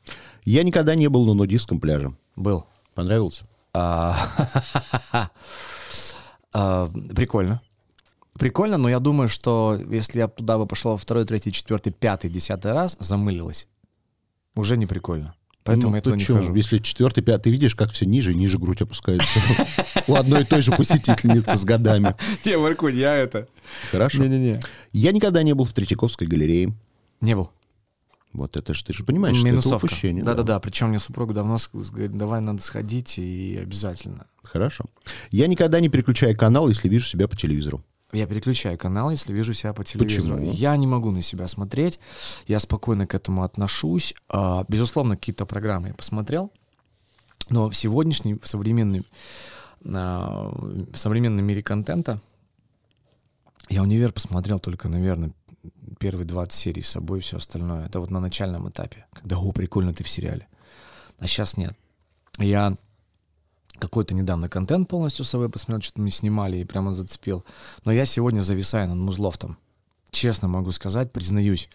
Я 0.45 0.65
никогда 0.65 0.97
не 0.97 1.07
был 1.09 1.25
на 1.25 1.35
нудистском 1.35 1.79
пляже. 1.79 2.17
Был. 2.35 2.67
Понравился? 2.95 3.47
А, 3.73 4.19
а, 6.53 6.91
Прикольно. 7.15 7.63
Прикольно, 8.39 8.79
но 8.79 8.89
я 8.89 9.01
думаю, 9.01 9.29
что 9.29 9.79
если 9.91 10.19
я 10.19 10.29
туда 10.29 10.59
бы 10.59 10.67
пошел 10.67 10.97
второй, 10.97 11.25
третий, 11.25 11.53
четвертый, 11.53 11.93
пятый, 11.93 12.31
десятый 12.31 12.73
раз, 12.73 12.97
замылилась. 13.01 13.67
Уже 14.55 14.77
не 14.77 14.87
прикольно. 14.87 15.35
Поэтому 15.65 15.91
Ну, 15.91 15.97
я 15.97 16.03
туда 16.03 16.17
не 16.17 16.25
хожу. 16.25 16.55
Если 16.55 16.79
четвертый, 16.79 17.23
пятый, 17.23 17.53
видишь, 17.53 17.75
как 17.75 17.91
все 17.91 18.07
ниже 18.07 18.33
и 18.33 18.35
ниже 18.35 18.59
грудь 18.59 18.81
опускается. 18.81 19.39
У 20.07 20.15
одной 20.15 20.43
и 20.43 20.45
той 20.45 20.63
же 20.63 20.73
посетительницы 20.73 21.59
с 21.59 21.65
годами. 21.65 22.15
Не, 22.45 22.57
Маркунь, 22.57 22.97
я 22.97 23.15
это... 23.15 23.49
Хорошо. 23.91 24.23
Не-не-не. 24.23 24.61
Я 24.93 25.13
никогда 25.13 25.43
не 25.43 25.55
был 25.55 25.67
в 25.67 25.75
Третьяковской 25.75 26.27
галерее. 26.27 26.75
Не 27.21 27.37
был. 27.37 27.51
Вот 28.33 28.57
это 28.57 28.73
же 28.73 28.85
ты 28.85 28.95
же 28.95 29.05
понимаешь, 29.05 29.37
что 29.37 29.47
это 29.47 29.77
упущение. 29.77 30.25
Да-да-да. 30.25 30.59
Причем 30.59 30.89
мне 30.89 30.99
супруга 30.99 31.35
давно 31.35 31.59
говорит, 31.73 32.17
давай 32.17 32.41
надо 32.41 32.63
сходить 32.63 33.19
и 33.19 33.59
обязательно. 33.61 34.27
Хорошо. 34.43 34.87
Я 35.31 35.49
никогда 35.49 35.81
не 35.81 35.91
переключаю 35.91 36.35
канал, 36.37 36.69
если 36.69 36.89
вижу 36.89 37.05
себя 37.05 37.29
по 37.29 37.37
телевизору. 37.37 37.85
Я 38.13 38.27
переключаю 38.27 38.79
канал, 38.79 39.11
если 39.11 39.35
вижу 39.35 39.53
себя 39.53 39.75
по 39.75 39.85
телевизору. 39.85 40.39
Почему? 40.39 40.53
Я 40.53 40.77
не 40.77 40.87
могу 40.87 41.11
на 41.11 41.21
себя 41.21 41.47
смотреть. 41.47 42.01
Я 42.47 42.59
спокойно 42.59 43.07
к 43.07 43.15
этому 43.15 43.43
отношусь. 43.43 44.15
А, 44.29 44.65
безусловно, 44.67 45.17
какие-то 45.17 45.45
программы 45.45 45.89
я 45.89 45.95
посмотрел. 45.95 46.51
Но 47.51 47.69
в 47.69 47.77
сегодняшнем, 47.77 48.39
в 48.41 48.49
современном, 48.49 49.05
в 49.81 50.97
современном 50.97 51.45
мире 51.45 51.63
контента 51.63 52.21
я 53.69 53.83
«Универ» 53.83 54.13
посмотрел 54.13 54.59
только, 54.59 54.89
наверное, 54.89 55.33
первые 55.99 56.27
20 56.27 56.53
серий 56.53 56.83
с 56.83 56.89
собой, 56.89 57.21
все 57.21 57.37
остальное. 57.37 57.87
Это 57.87 58.01
вот 58.01 58.11
на 58.11 58.21
начальном 58.21 58.69
этапе, 58.71 59.07
когда 59.13 59.39
«О, 59.39 59.53
прикольно, 59.53 59.93
ты 59.93 60.05
в 60.05 60.09
сериале». 60.09 60.47
А 61.19 61.27
сейчас 61.27 61.57
нет. 61.57 61.77
Я 62.39 62.77
какой-то 63.79 64.15
недавно 64.15 64.49
контент 64.49 64.89
полностью 64.89 65.25
с 65.25 65.31
собой 65.31 65.49
посмотрел, 65.49 65.83
что-то 65.83 66.01
мы 66.01 66.11
снимали 66.11 66.59
и 66.59 66.65
прямо 66.65 66.93
зацепил. 66.93 67.45
Но 67.85 67.93
я 67.93 68.05
сегодня 68.05 68.41
зависаю 68.41 68.89
над 68.89 68.99
Музлофтом. 68.99 69.59
Честно 70.11 70.49
могу 70.49 70.71
сказать, 70.73 71.13
признаюсь. 71.13 71.69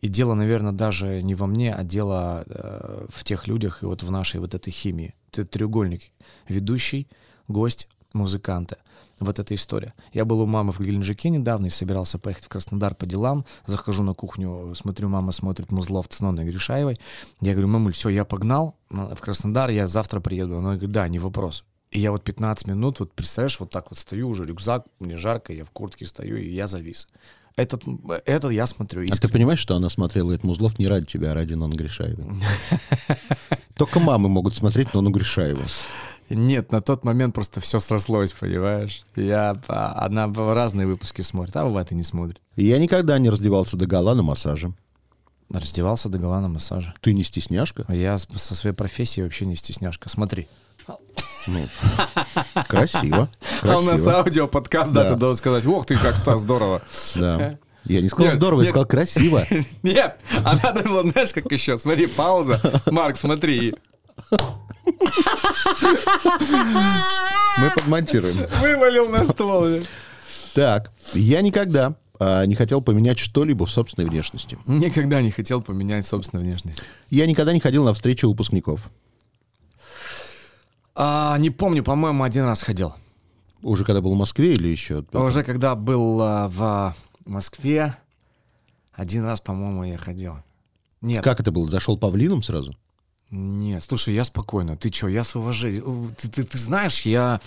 И 0.00 0.08
дело, 0.08 0.34
наверное, 0.34 0.72
даже 0.72 1.22
не 1.22 1.34
во 1.34 1.46
мне, 1.46 1.74
а 1.74 1.82
дело 1.84 2.44
э, 2.46 3.06
в 3.08 3.24
тех 3.24 3.46
людях 3.46 3.82
и 3.82 3.86
вот 3.86 4.02
в 4.02 4.10
нашей 4.10 4.40
вот 4.40 4.54
этой 4.54 4.70
химии. 4.70 5.14
Это 5.32 5.44
треугольник. 5.44 6.10
Ведущий, 6.48 7.08
гость, 7.48 7.88
музыканты. 8.12 8.76
Вот 9.20 9.38
эта 9.40 9.54
история. 9.54 9.94
Я 10.12 10.24
был 10.24 10.40
у 10.40 10.46
мамы 10.46 10.70
в 10.70 10.78
Геленджике 10.78 11.28
недавно 11.28 11.66
и 11.66 11.70
собирался 11.70 12.18
поехать 12.18 12.44
в 12.44 12.48
Краснодар 12.48 12.94
по 12.94 13.04
делам. 13.04 13.44
Захожу 13.66 14.04
на 14.04 14.14
кухню, 14.14 14.72
смотрю, 14.76 15.08
мама 15.08 15.32
смотрит 15.32 15.72
Музлофт 15.72 16.12
с 16.12 16.20
Ноной 16.20 16.44
Гришаевой. 16.44 17.00
Я 17.40 17.52
говорю, 17.52 17.68
мамуль, 17.68 17.92
все, 17.92 18.10
я 18.10 18.24
погнал 18.24 18.76
в 18.90 19.16
Краснодар, 19.16 19.70
я 19.70 19.88
завтра 19.88 20.20
приеду. 20.20 20.58
Она 20.58 20.74
говорит, 20.74 20.92
да, 20.92 21.08
не 21.08 21.18
вопрос. 21.18 21.64
И 21.90 21.98
я 22.00 22.12
вот 22.12 22.22
15 22.22 22.66
минут, 22.68 23.00
вот 23.00 23.12
представляешь, 23.12 23.58
вот 23.58 23.70
так 23.70 23.90
вот 23.90 23.98
стою, 23.98 24.28
уже 24.28 24.44
рюкзак, 24.44 24.84
мне 25.00 25.16
жарко, 25.16 25.52
я 25.52 25.64
в 25.64 25.70
куртке 25.70 26.04
стою, 26.06 26.36
и 26.36 26.48
я 26.48 26.66
завис. 26.66 27.08
Этот, 27.56 27.82
этот 28.24 28.52
я 28.52 28.66
смотрю 28.66 29.02
А 29.02 29.06
ты 29.06 29.10
искренне. 29.10 29.32
понимаешь, 29.32 29.58
что 29.58 29.74
она 29.74 29.88
смотрела 29.88 30.30
этот 30.32 30.44
Музлов 30.44 30.78
не 30.78 30.86
ради 30.86 31.06
тебя, 31.06 31.32
а 31.32 31.34
ради 31.34 31.54
Нон 31.54 31.72
Гришаевой? 31.72 32.24
Только 33.74 33.98
мамы 33.98 34.28
могут 34.28 34.54
смотреть 34.54 34.94
Нону 34.94 35.10
Гришаеву. 35.10 35.62
Нет, 36.30 36.72
на 36.72 36.80
тот 36.82 37.04
момент 37.04 37.34
просто 37.34 37.60
все 37.60 37.78
срослось, 37.78 38.32
понимаешь? 38.32 39.04
Я, 39.16 39.60
а, 39.68 40.04
она 40.04 40.26
в 40.28 40.54
разные 40.54 40.86
выпуски 40.86 41.22
смотрит, 41.22 41.56
а 41.56 41.64
бывает 41.64 41.90
и 41.92 41.94
не 41.94 42.02
смотрит. 42.02 42.38
Я 42.56 42.78
никогда 42.78 43.18
не 43.18 43.30
раздевался 43.30 43.76
до 43.76 43.86
гола 43.86 44.14
на 44.14 44.22
массаже. 44.22 44.72
Раздевался 45.50 46.10
до 46.10 46.18
гола 46.18 46.40
на 46.40 46.48
массаже. 46.48 46.92
Ты 47.00 47.14
не 47.14 47.24
стесняшка? 47.24 47.86
Я 47.88 48.18
со 48.18 48.54
своей 48.54 48.76
профессией 48.76 49.24
вообще 49.24 49.46
не 49.46 49.56
стесняшка. 49.56 50.10
Смотри. 50.10 50.46
Ну, 51.46 51.66
красиво. 52.66 53.30
А 53.62 53.78
у 53.78 53.80
нас 53.80 54.02
Красиво. 54.02 54.18
аудиоподкаст, 54.18 54.92
Да. 54.92 55.04
да, 55.04 55.10
ты 55.14 55.16
должен 55.16 55.38
сказать, 55.38 55.64
ох 55.66 55.86
ты, 55.86 55.96
как 55.96 56.16
Стас, 56.18 56.40
здорово. 56.40 56.82
Да. 57.16 57.58
Я 57.84 58.02
не 58.02 58.08
сказал 58.08 58.26
Нет, 58.26 58.34
здорово, 58.36 58.60
я 58.60 58.64
нет. 58.66 58.72
сказал 58.72 58.86
красиво. 58.86 59.46
Нет, 59.82 60.18
а 60.44 60.56
надо 60.62 60.82
было, 60.82 61.08
знаешь, 61.10 61.32
как 61.32 61.50
еще, 61.50 61.78
смотри, 61.78 62.06
пауза. 62.06 62.60
Марк, 62.90 63.16
смотри. 63.16 63.74
Мы 67.58 67.70
подмонтируем. 67.76 68.36
Вывалил 68.60 69.08
на 69.08 69.24
стол. 69.24 69.66
Так, 70.54 70.90
я 71.14 71.40
никогда 71.40 71.96
а, 72.18 72.44
не 72.44 72.54
хотел 72.54 72.82
поменять 72.82 73.18
что-либо 73.18 73.66
в 73.66 73.70
собственной 73.70 74.08
внешности. 74.08 74.58
Никогда 74.66 75.22
не 75.22 75.30
хотел 75.30 75.62
поменять 75.62 76.06
собственную 76.06 76.46
внешность. 76.46 76.82
Я 77.10 77.26
никогда 77.26 77.52
не 77.52 77.60
ходил 77.60 77.84
на 77.84 77.92
встречи 77.94 78.24
выпускников. 78.24 78.90
А, 80.94 81.36
не 81.38 81.50
помню, 81.50 81.84
по-моему, 81.84 82.24
один 82.24 82.44
раз 82.44 82.62
ходил. 82.62 82.92
Уже 83.62 83.84
когда 83.84 84.00
был 84.00 84.14
в 84.14 84.18
Москве 84.18 84.54
или 84.54 84.68
еще? 84.68 85.04
Уже 85.12 85.44
когда 85.44 85.74
был 85.74 86.20
а, 86.20 86.48
в 86.48 86.94
Москве, 87.24 87.94
один 88.92 89.24
раз, 89.24 89.40
по-моему, 89.40 89.84
я 89.84 89.96
ходил. 89.96 90.38
Нет, 91.00 91.22
Как 91.22 91.38
это 91.38 91.52
было? 91.52 91.68
Зашел 91.68 91.96
павлином 91.96 92.42
сразу? 92.42 92.76
Нет, 93.30 93.82
слушай, 93.82 94.14
я 94.14 94.24
спокойно. 94.24 94.78
Ты 94.78 94.90
что, 94.90 95.06
я 95.06 95.22
с 95.22 95.36
уважением. 95.36 96.14
Ты, 96.16 96.28
ты, 96.28 96.44
ты 96.44 96.56
знаешь, 96.56 97.02
я, 97.02 97.42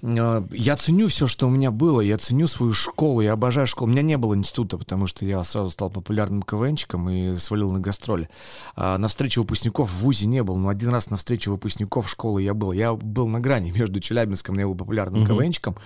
э, 0.00 0.42
я 0.52 0.76
ценю 0.76 1.08
все, 1.08 1.26
что 1.26 1.48
у 1.48 1.50
меня 1.50 1.72
было. 1.72 2.00
Я 2.00 2.18
ценю 2.18 2.46
свою 2.46 2.72
школу, 2.72 3.20
я 3.20 3.32
обожаю 3.32 3.66
школу. 3.66 3.90
У 3.90 3.92
меня 3.92 4.02
не 4.02 4.16
было 4.16 4.36
института, 4.36 4.78
потому 4.78 5.08
что 5.08 5.24
я 5.24 5.42
сразу 5.42 5.70
стал 5.70 5.90
популярным 5.90 6.42
КВНчиком 6.42 7.10
и 7.10 7.34
свалил 7.34 7.72
на 7.72 7.80
гастроли. 7.80 8.28
А, 8.76 8.96
на 8.96 9.08
встрече 9.08 9.40
выпускников 9.40 9.90
в 9.90 10.02
ВУЗе 10.02 10.28
не 10.28 10.44
был, 10.44 10.56
но 10.56 10.68
один 10.68 10.90
раз 10.90 11.10
на 11.10 11.16
встрече 11.16 11.50
выпускников 11.50 12.08
школы 12.08 12.40
я 12.40 12.54
был. 12.54 12.70
Я 12.70 12.94
был 12.94 13.26
на 13.26 13.40
грани 13.40 13.72
между 13.76 13.98
Челябинском, 13.98 14.56
я 14.56 14.68
был 14.68 14.76
популярным 14.76 15.26
КВНчиком, 15.26 15.76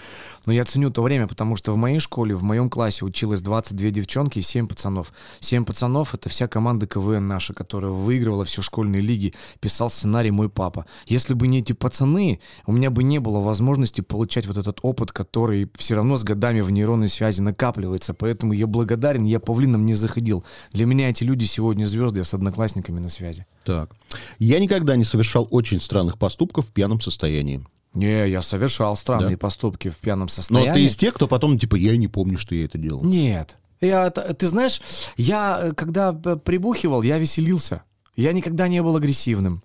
но 0.44 0.52
я 0.52 0.64
ценю 0.66 0.90
то 0.90 1.00
время, 1.00 1.26
потому 1.26 1.56
что 1.56 1.72
в 1.72 1.78
моей 1.78 2.00
школе, 2.00 2.34
в 2.34 2.42
моем 2.42 2.68
классе 2.68 3.06
училось 3.06 3.40
22 3.40 3.90
девчонки 3.90 4.40
и 4.40 4.42
7 4.42 4.66
пацанов. 4.66 5.10
7 5.40 5.64
пацанов— 5.64 6.14
это 6.14 6.28
вся 6.28 6.48
команда 6.48 6.86
КВН 6.86 7.26
наша, 7.26 7.54
которая 7.54 7.92
выигрывала 7.92 8.44
все 8.44 8.60
школьные 8.60 9.05
лиги, 9.06 9.32
писал 9.60 9.88
сценарий 9.88 10.30
мой 10.30 10.50
папа. 10.50 10.84
Если 11.06 11.32
бы 11.34 11.46
не 11.46 11.60
эти 11.60 11.72
пацаны, 11.72 12.40
у 12.66 12.72
меня 12.72 12.90
бы 12.90 13.02
не 13.02 13.18
было 13.20 13.40
возможности 13.40 14.00
получать 14.02 14.46
вот 14.46 14.58
этот 14.58 14.80
опыт, 14.82 15.12
который 15.12 15.70
все 15.78 15.94
равно 15.94 16.16
с 16.16 16.24
годами 16.24 16.60
в 16.60 16.70
нейронной 16.70 17.08
связи 17.08 17.40
накапливается. 17.40 18.12
Поэтому 18.12 18.52
я 18.52 18.66
благодарен, 18.66 19.24
я 19.24 19.40
павлином 19.40 19.86
не 19.86 19.94
заходил. 19.94 20.44
Для 20.72 20.84
меня 20.86 21.08
эти 21.10 21.24
люди 21.24 21.44
сегодня 21.44 21.86
звезды, 21.86 22.18
я 22.20 22.24
с 22.24 22.34
одноклассниками 22.34 22.98
на 23.00 23.08
связи. 23.08 23.46
Так. 23.64 23.90
Я 24.38 24.58
никогда 24.60 24.96
не 24.96 25.04
совершал 25.04 25.46
очень 25.50 25.80
странных 25.80 26.18
поступков 26.18 26.66
в 26.66 26.72
пьяном 26.72 27.00
состоянии. 27.00 27.64
Не, 27.94 28.28
я 28.28 28.42
совершал 28.42 28.94
странные 28.96 29.36
Да? 29.36 29.38
поступки 29.38 29.88
в 29.88 29.96
пьяном 29.96 30.24
Но 30.26 30.28
состоянии. 30.28 30.74
ты 30.74 30.84
из 30.84 30.96
тех, 30.96 31.14
кто 31.14 31.26
потом, 31.26 31.58
типа, 31.58 31.76
я 31.76 31.96
не 31.96 32.08
помню, 32.08 32.36
что 32.36 32.54
я 32.54 32.66
это 32.66 32.76
делал. 32.76 33.02
Нет. 33.02 33.56
Я, 33.80 34.10
т- 34.10 34.34
ты 34.34 34.48
знаешь, 34.48 34.80
я, 35.16 35.60
э, 35.62 35.72
когда 35.72 36.18
э, 36.24 36.36
прибухивал, 36.36 37.02
я 37.02 37.18
веселился. 37.18 37.82
Я 38.16 38.32
никогда 38.32 38.66
не 38.68 38.82
был 38.82 38.96
агрессивным. 38.96 39.62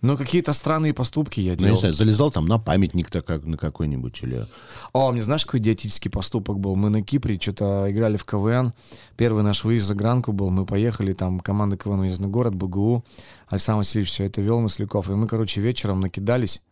Но 0.00 0.16
какие-то 0.16 0.52
странные 0.52 0.94
поступки 0.94 1.40
я 1.40 1.46
Ну, 1.46 1.52
я 1.54 1.56
делал. 1.56 1.72
не 1.74 1.78
знаю, 1.80 1.94
залезал 1.94 2.30
там 2.30 2.46
на 2.46 2.58
памятник 2.58 3.10
так, 3.10 3.24
как, 3.24 3.44
на 3.44 3.56
какой-нибудь 3.56 4.22
или... 4.22 4.46
О, 4.92 5.10
мне 5.10 5.20
знаешь, 5.20 5.44
какой 5.44 5.58
идиотический 5.58 6.08
поступок 6.08 6.60
был? 6.60 6.76
Мы 6.76 6.88
на 6.88 7.02
Кипре 7.02 7.36
что-то 7.40 7.90
играли 7.90 8.16
в 8.16 8.24
КВН. 8.24 8.74
Первый 9.16 9.42
наш 9.42 9.64
выезд 9.64 9.86
за 9.86 9.96
гранку 9.96 10.30
был. 10.30 10.50
Мы 10.50 10.66
поехали, 10.66 11.14
там 11.14 11.40
команда 11.40 11.76
КВН 11.76 11.98
«Уездный 12.00 12.28
город», 12.28 12.54
БГУ. 12.54 13.04
Александр 13.48 13.78
Васильевич 13.78 14.10
все 14.10 14.24
это 14.24 14.40
вел, 14.40 14.60
Масляков. 14.60 15.10
И 15.10 15.14
мы, 15.14 15.26
короче, 15.26 15.60
вечером 15.60 16.00
накидались 16.00 16.62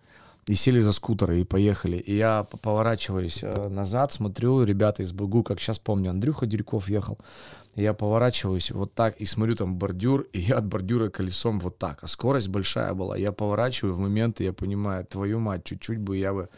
и 0.46 0.54
сели 0.54 0.80
за 0.80 0.92
скутеры 0.92 1.40
и 1.40 1.44
поехали. 1.44 1.96
И 1.96 2.16
я 2.16 2.46
поворачиваюсь 2.62 3.40
э, 3.42 3.68
назад, 3.68 4.12
смотрю, 4.12 4.62
ребята 4.64 5.02
из 5.02 5.12
БГУ, 5.12 5.42
как 5.42 5.60
сейчас 5.60 5.78
помню, 5.78 6.10
Андрюха 6.10 6.46
Дерюков 6.46 6.88
ехал. 6.88 7.18
Я 7.74 7.92
поворачиваюсь 7.92 8.70
вот 8.70 8.94
так 8.94 9.16
и 9.20 9.26
смотрю 9.26 9.54
там 9.54 9.76
бордюр, 9.76 10.26
и 10.32 10.40
я 10.40 10.56
от 10.56 10.66
бордюра 10.66 11.10
колесом 11.10 11.60
вот 11.60 11.78
так. 11.78 11.98
А 12.02 12.06
скорость 12.06 12.48
большая 12.48 12.94
была. 12.94 13.16
Я 13.18 13.32
поворачиваю 13.32 13.92
в 13.92 13.98
момент, 13.98 14.40
и 14.40 14.44
я 14.44 14.52
понимаю, 14.52 15.04
твою 15.04 15.40
мать, 15.40 15.64
чуть-чуть 15.64 15.98
бы 15.98 16.16
я 16.16 16.32
бы 16.32 16.48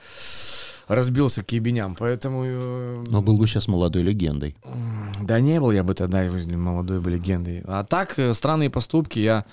разбился 0.87 1.43
к 1.43 1.51
ебеням. 1.53 1.97
Поэтому... 1.99 2.45
э, 2.45 3.05
Но 3.09 3.23
был 3.23 3.37
бы 3.39 3.47
сейчас 3.47 3.69
молодой 3.69 4.03
легендой. 4.03 4.55
да 5.23 5.41
не 5.41 5.61
был 5.61 5.73
я 5.73 5.83
бы 5.83 5.95
тогда 5.95 6.25
молодой 6.47 7.01
бы 7.01 7.11
легендой. 7.11 7.63
А 7.67 7.85
так, 7.85 8.19
э, 8.19 8.35
странные 8.35 8.71
поступки. 8.71 9.19
Я 9.19 9.45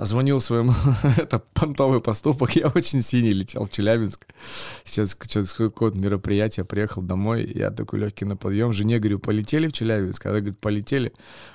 звонил 0.00 0.40
своему... 0.40 0.72
Это 1.16 1.42
понтовый 1.52 2.00
поступок. 2.00 2.56
Я 2.56 2.68
очень 2.68 3.02
синий 3.02 3.32
летел 3.32 3.64
в 3.66 3.70
Челябинск. 3.70 4.26
Сейчас 4.84 5.16
что-то 5.20 5.56
какое-то 5.56 5.98
мероприятие. 5.98 6.64
Приехал 6.64 7.02
домой. 7.02 7.50
Я 7.54 7.70
такой 7.70 8.00
легкий 8.00 8.24
на 8.24 8.36
подъем. 8.36 8.72
Жене 8.72 8.98
говорю, 8.98 9.18
полетели 9.18 9.68
в 9.68 9.72
Челябинск? 9.72 10.24
Она 10.26 10.38
говорит, 10.38 10.58
полетели. 10.60 11.12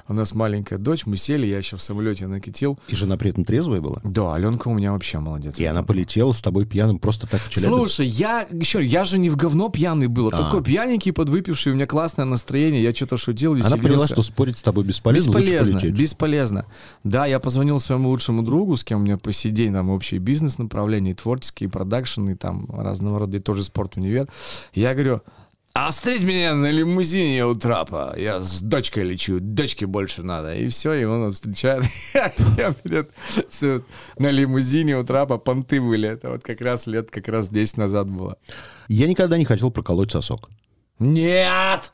У 0.08 0.14
нас 0.14 0.34
маленькая 0.34 0.78
дочь. 0.78 1.06
Мы 1.06 1.18
сели. 1.18 1.46
Я 1.48 1.58
еще 1.58 1.78
в 1.78 1.82
самолете 1.82 2.28
накатил. 2.28 2.80
И 2.88 2.96
жена 2.96 3.18
при 3.18 3.30
этом 3.32 3.46
трезвая 3.46 3.82
была? 3.82 4.02
Да, 4.04 4.36
Аленка 4.36 4.68
у 4.68 4.74
меня 4.74 4.92
вообще 4.92 5.20
молодец. 5.20 5.60
И 5.60 5.66
она 5.66 5.84
полетела 5.84 6.32
с 6.32 6.42
тобой 6.42 6.66
пьяным 6.66 7.00
просто 7.00 7.28
так 7.28 7.42
в 7.42 7.50
Челябинск? 7.50 7.78
Слушай, 7.78 8.08
я 8.08 8.48
еще, 8.52 8.84
я 8.84 9.04
же 9.04 9.20
не 9.20 9.30
в 9.30 9.36
говно 9.36 9.70
пьяный 9.70 10.08
был, 10.08 10.28
а 10.28 10.36
А. 10.36 10.44
такой 10.44 10.64
пьяненький, 10.64 11.12
подвыпивший, 11.12 11.72
у 11.72 11.76
меня 11.76 11.88
классное 11.88 12.26
настроение, 12.26 12.84
я 12.84 12.94
что-то 12.94 13.18
шутил, 13.18 13.54
Она 13.54 13.78
поняла, 13.78 14.08
что 14.08 14.22
спорить 14.22 14.58
с 14.58 14.64
тобой 14.64 14.84
бесполезно, 14.84 15.38
Бесполезно, 15.38 15.80
бесполезно. 15.90 16.66
Да, 17.04 17.26
я 17.26 17.40
позвонил 17.40 17.80
своему 17.80 18.10
лучшему 18.10 18.27
другу, 18.44 18.76
с 18.76 18.84
кем 18.84 19.00
у 19.00 19.04
меня 19.04 19.18
по 19.18 19.32
сей 19.32 19.52
день 19.52 19.74
там 19.74 19.90
общий 19.90 20.18
бизнес 20.18 20.58
направления, 20.58 21.12
и 21.12 21.16
творческие, 21.16 21.68
и 21.68 21.72
продакшн, 21.72 22.30
и 22.30 22.36
там 22.36 22.68
разного 22.70 23.20
рода, 23.20 23.38
и 23.38 23.40
тоже 23.40 23.64
спорт-универ. 23.64 24.28
Я 24.74 24.94
говорю, 24.94 25.22
а 25.80 25.92
встреть 25.92 26.26
меня 26.26 26.56
на 26.56 26.72
лимузине 26.72 27.46
у 27.46 27.54
трапа. 27.54 28.16
Я 28.18 28.42
с 28.42 28.64
дочкой 28.64 29.04
лечу, 29.04 29.40
дочке 29.40 29.86
больше 29.86 30.24
надо. 30.24 30.56
И 30.56 30.70
все, 30.70 30.94
и 30.94 31.04
он 31.04 31.32
встречает. 31.32 31.84
Я, 32.58 32.74
блядь, 32.84 33.10
на 34.18 34.32
лимузине 34.32 34.98
у 34.98 35.04
трапа 35.04 35.38
понты 35.38 35.80
были. 35.80 36.10
Это 36.10 36.32
вот 36.32 36.42
как 36.42 36.62
раз 36.62 36.88
лет 36.88 37.12
как 37.12 37.28
раз 37.28 37.50
10 37.50 37.78
назад 37.78 38.10
было. 38.10 38.38
Я 38.88 39.08
никогда 39.08 39.38
не 39.38 39.46
хотел 39.46 39.70
проколоть 39.70 40.12
сосок. 40.12 40.50
Нет! 40.98 41.92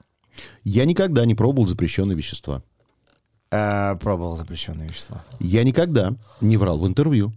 Я 0.64 0.86
никогда 0.86 1.26
не 1.26 1.36
пробовал 1.36 1.68
запрещенные 1.68 2.16
вещества. 2.16 2.64
Э, 3.56 3.96
пробовал 4.00 4.36
запрещенные 4.36 4.90
вещества. 4.90 5.24
Я 5.40 5.64
никогда 5.64 6.16
не 6.42 6.58
врал 6.58 6.80
в 6.80 6.88
интервью. 6.88 7.32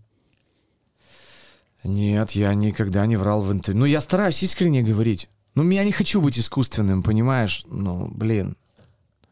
Нет, 1.85 2.31
я 2.31 2.55
никогда 2.55 3.05
не 3.05 3.17
врал 3.17 3.43
в 3.43 3.53
интервью. 3.53 3.81
Ну, 3.81 3.85
я 3.85 4.01
стараюсь 4.01 4.43
искренне 4.43 4.83
говорить. 4.83 5.29
Ну, 5.55 5.69
я 5.69 5.85
не 5.85 5.93
хочу 5.93 6.23
быть 6.23 6.39
искусственным, 6.39 7.03
понимаешь? 7.03 7.65
Ну, 7.67 8.09
блин. 8.11 8.57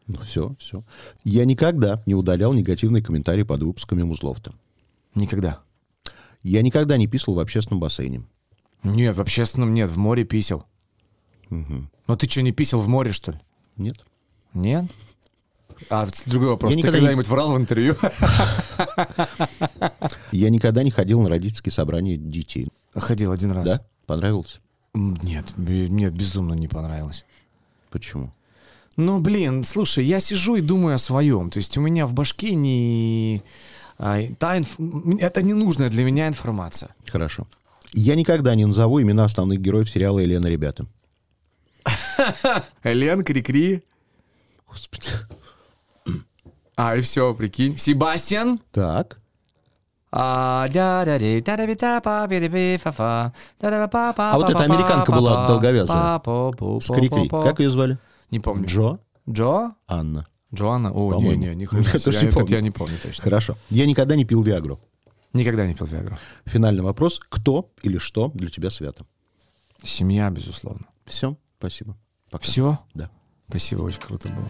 Ну, 0.05 0.19
все, 0.19 0.55
все. 0.59 0.83
Я 1.23 1.45
никогда 1.45 2.03
не 2.05 2.13
удалял 2.13 2.53
негативные 2.53 3.01
комментарии 3.01 3.41
под 3.41 3.63
выпусками 3.63 4.03
Музлофта. 4.03 4.53
Никогда. 5.15 5.61
Я 6.43 6.61
никогда 6.61 6.97
не 6.97 7.07
писал 7.07 7.33
в 7.33 7.39
общественном 7.39 7.79
бассейне. 7.79 8.21
Нет, 8.83 9.15
в 9.15 9.21
общественном 9.21 9.73
нет, 9.73 9.89
в 9.89 9.97
море 9.97 10.23
писал. 10.23 10.67
Ну, 11.49 12.15
ты 12.15 12.29
что, 12.29 12.43
не 12.43 12.51
писал 12.51 12.79
в 12.79 12.87
море, 12.87 13.11
что 13.11 13.31
ли? 13.31 13.39
Нет? 13.75 13.97
Нет? 14.53 14.85
А 15.89 16.07
другой 16.25 16.49
вопрос. 16.49 16.71
Я 16.71 16.75
ты 16.75 16.79
никогда 16.79 16.97
не- 16.97 17.01
когда-нибудь 17.01 17.27
врал 17.27 17.51
в 17.53 17.57
интервью? 17.57 17.95
Я 20.31 20.49
никогда 20.49 20.83
не 20.83 20.91
ходил 20.91 21.21
на 21.21 21.29
родительские 21.29 21.71
собрания 21.71 22.17
детей. 22.17 22.67
Ходил 22.93 23.31
один 23.31 23.51
раз. 23.51 23.65
Да? 23.65 23.81
Понравилось? 24.07 24.59
Нет, 24.93 25.53
нет, 25.57 26.13
безумно 26.13 26.53
не 26.53 26.67
понравилось. 26.67 27.25
Почему? 27.89 28.31
Ну, 28.97 29.19
блин, 29.19 29.63
слушай, 29.65 30.05
я 30.05 30.19
сижу 30.21 30.55
и 30.55 30.61
думаю 30.61 30.95
о 30.95 30.99
своем. 30.99 31.49
То 31.49 31.59
есть 31.59 31.77
у 31.77 31.81
меня 31.81 32.05
в 32.07 32.13
башке 32.13 32.55
не... 32.55 33.43
а, 33.97 34.19
та 34.39 34.57
инф- 34.57 35.19
Это 35.19 35.41
ненужная 35.41 35.89
для 35.89 36.05
меня 36.05 36.27
информация. 36.29 36.95
Хорошо. 37.07 37.45
Я 37.91 38.15
никогда 38.15 38.55
не 38.55 38.65
назову 38.65 39.01
имена 39.01 39.25
основных 39.25 39.59
героев 39.59 39.89
сериала 39.89 40.19
«Елена, 40.19 40.47
ребята». 40.47 40.85
Элен, 42.83 43.23
Крикри. 43.23 43.83
Господи. 44.67 45.07
А, 46.77 46.95
и 46.95 47.01
все, 47.01 47.33
прикинь. 47.33 47.77
Себастьян. 47.77 48.59
Так. 48.71 49.19
А 54.31 54.37
вот 54.37 54.49
эта 54.49 54.63
американка 54.63 55.11
была 55.11 55.47
долговязая. 55.47 56.19
С 56.81 56.87
Крикри. 56.87 57.27
Как 57.29 57.59
ее 57.59 57.69
звали? 57.69 57.97
Не 58.31 58.39
помню. 58.39 58.67
Джо? 58.67 58.99
Джо? 59.29 59.73
Анна. 59.87 60.27
Джоанна? 60.53 60.91
О, 60.93 61.21
не, 61.21 61.35
не, 61.35 61.65
хрена 61.65 61.83
не 61.83 62.31
помню. 62.31 62.55
я 62.55 62.61
не 62.61 62.71
помню 62.71 62.97
точно. 63.01 63.23
Хорошо. 63.23 63.57
Я 63.69 63.85
никогда 63.85 64.15
не 64.15 64.23
пил 64.23 64.41
Виагру. 64.41 64.79
Никогда 65.33 65.67
не 65.67 65.75
пил 65.75 65.85
Виагру. 65.85 66.17
Финальный 66.45 66.81
вопрос. 66.81 67.19
Кто 67.27 67.69
или 67.81 67.97
что 67.97 68.31
для 68.33 68.49
тебя 68.49 68.69
свято? 68.69 69.05
Семья, 69.83 70.29
безусловно. 70.29 70.85
Все. 71.05 71.35
Спасибо. 71.59 71.97
Пока. 72.31 72.43
Все? 72.43 72.79
Да. 72.93 73.09
Спасибо, 73.49 73.81
очень 73.81 74.01
круто 74.01 74.29
было. 74.29 74.49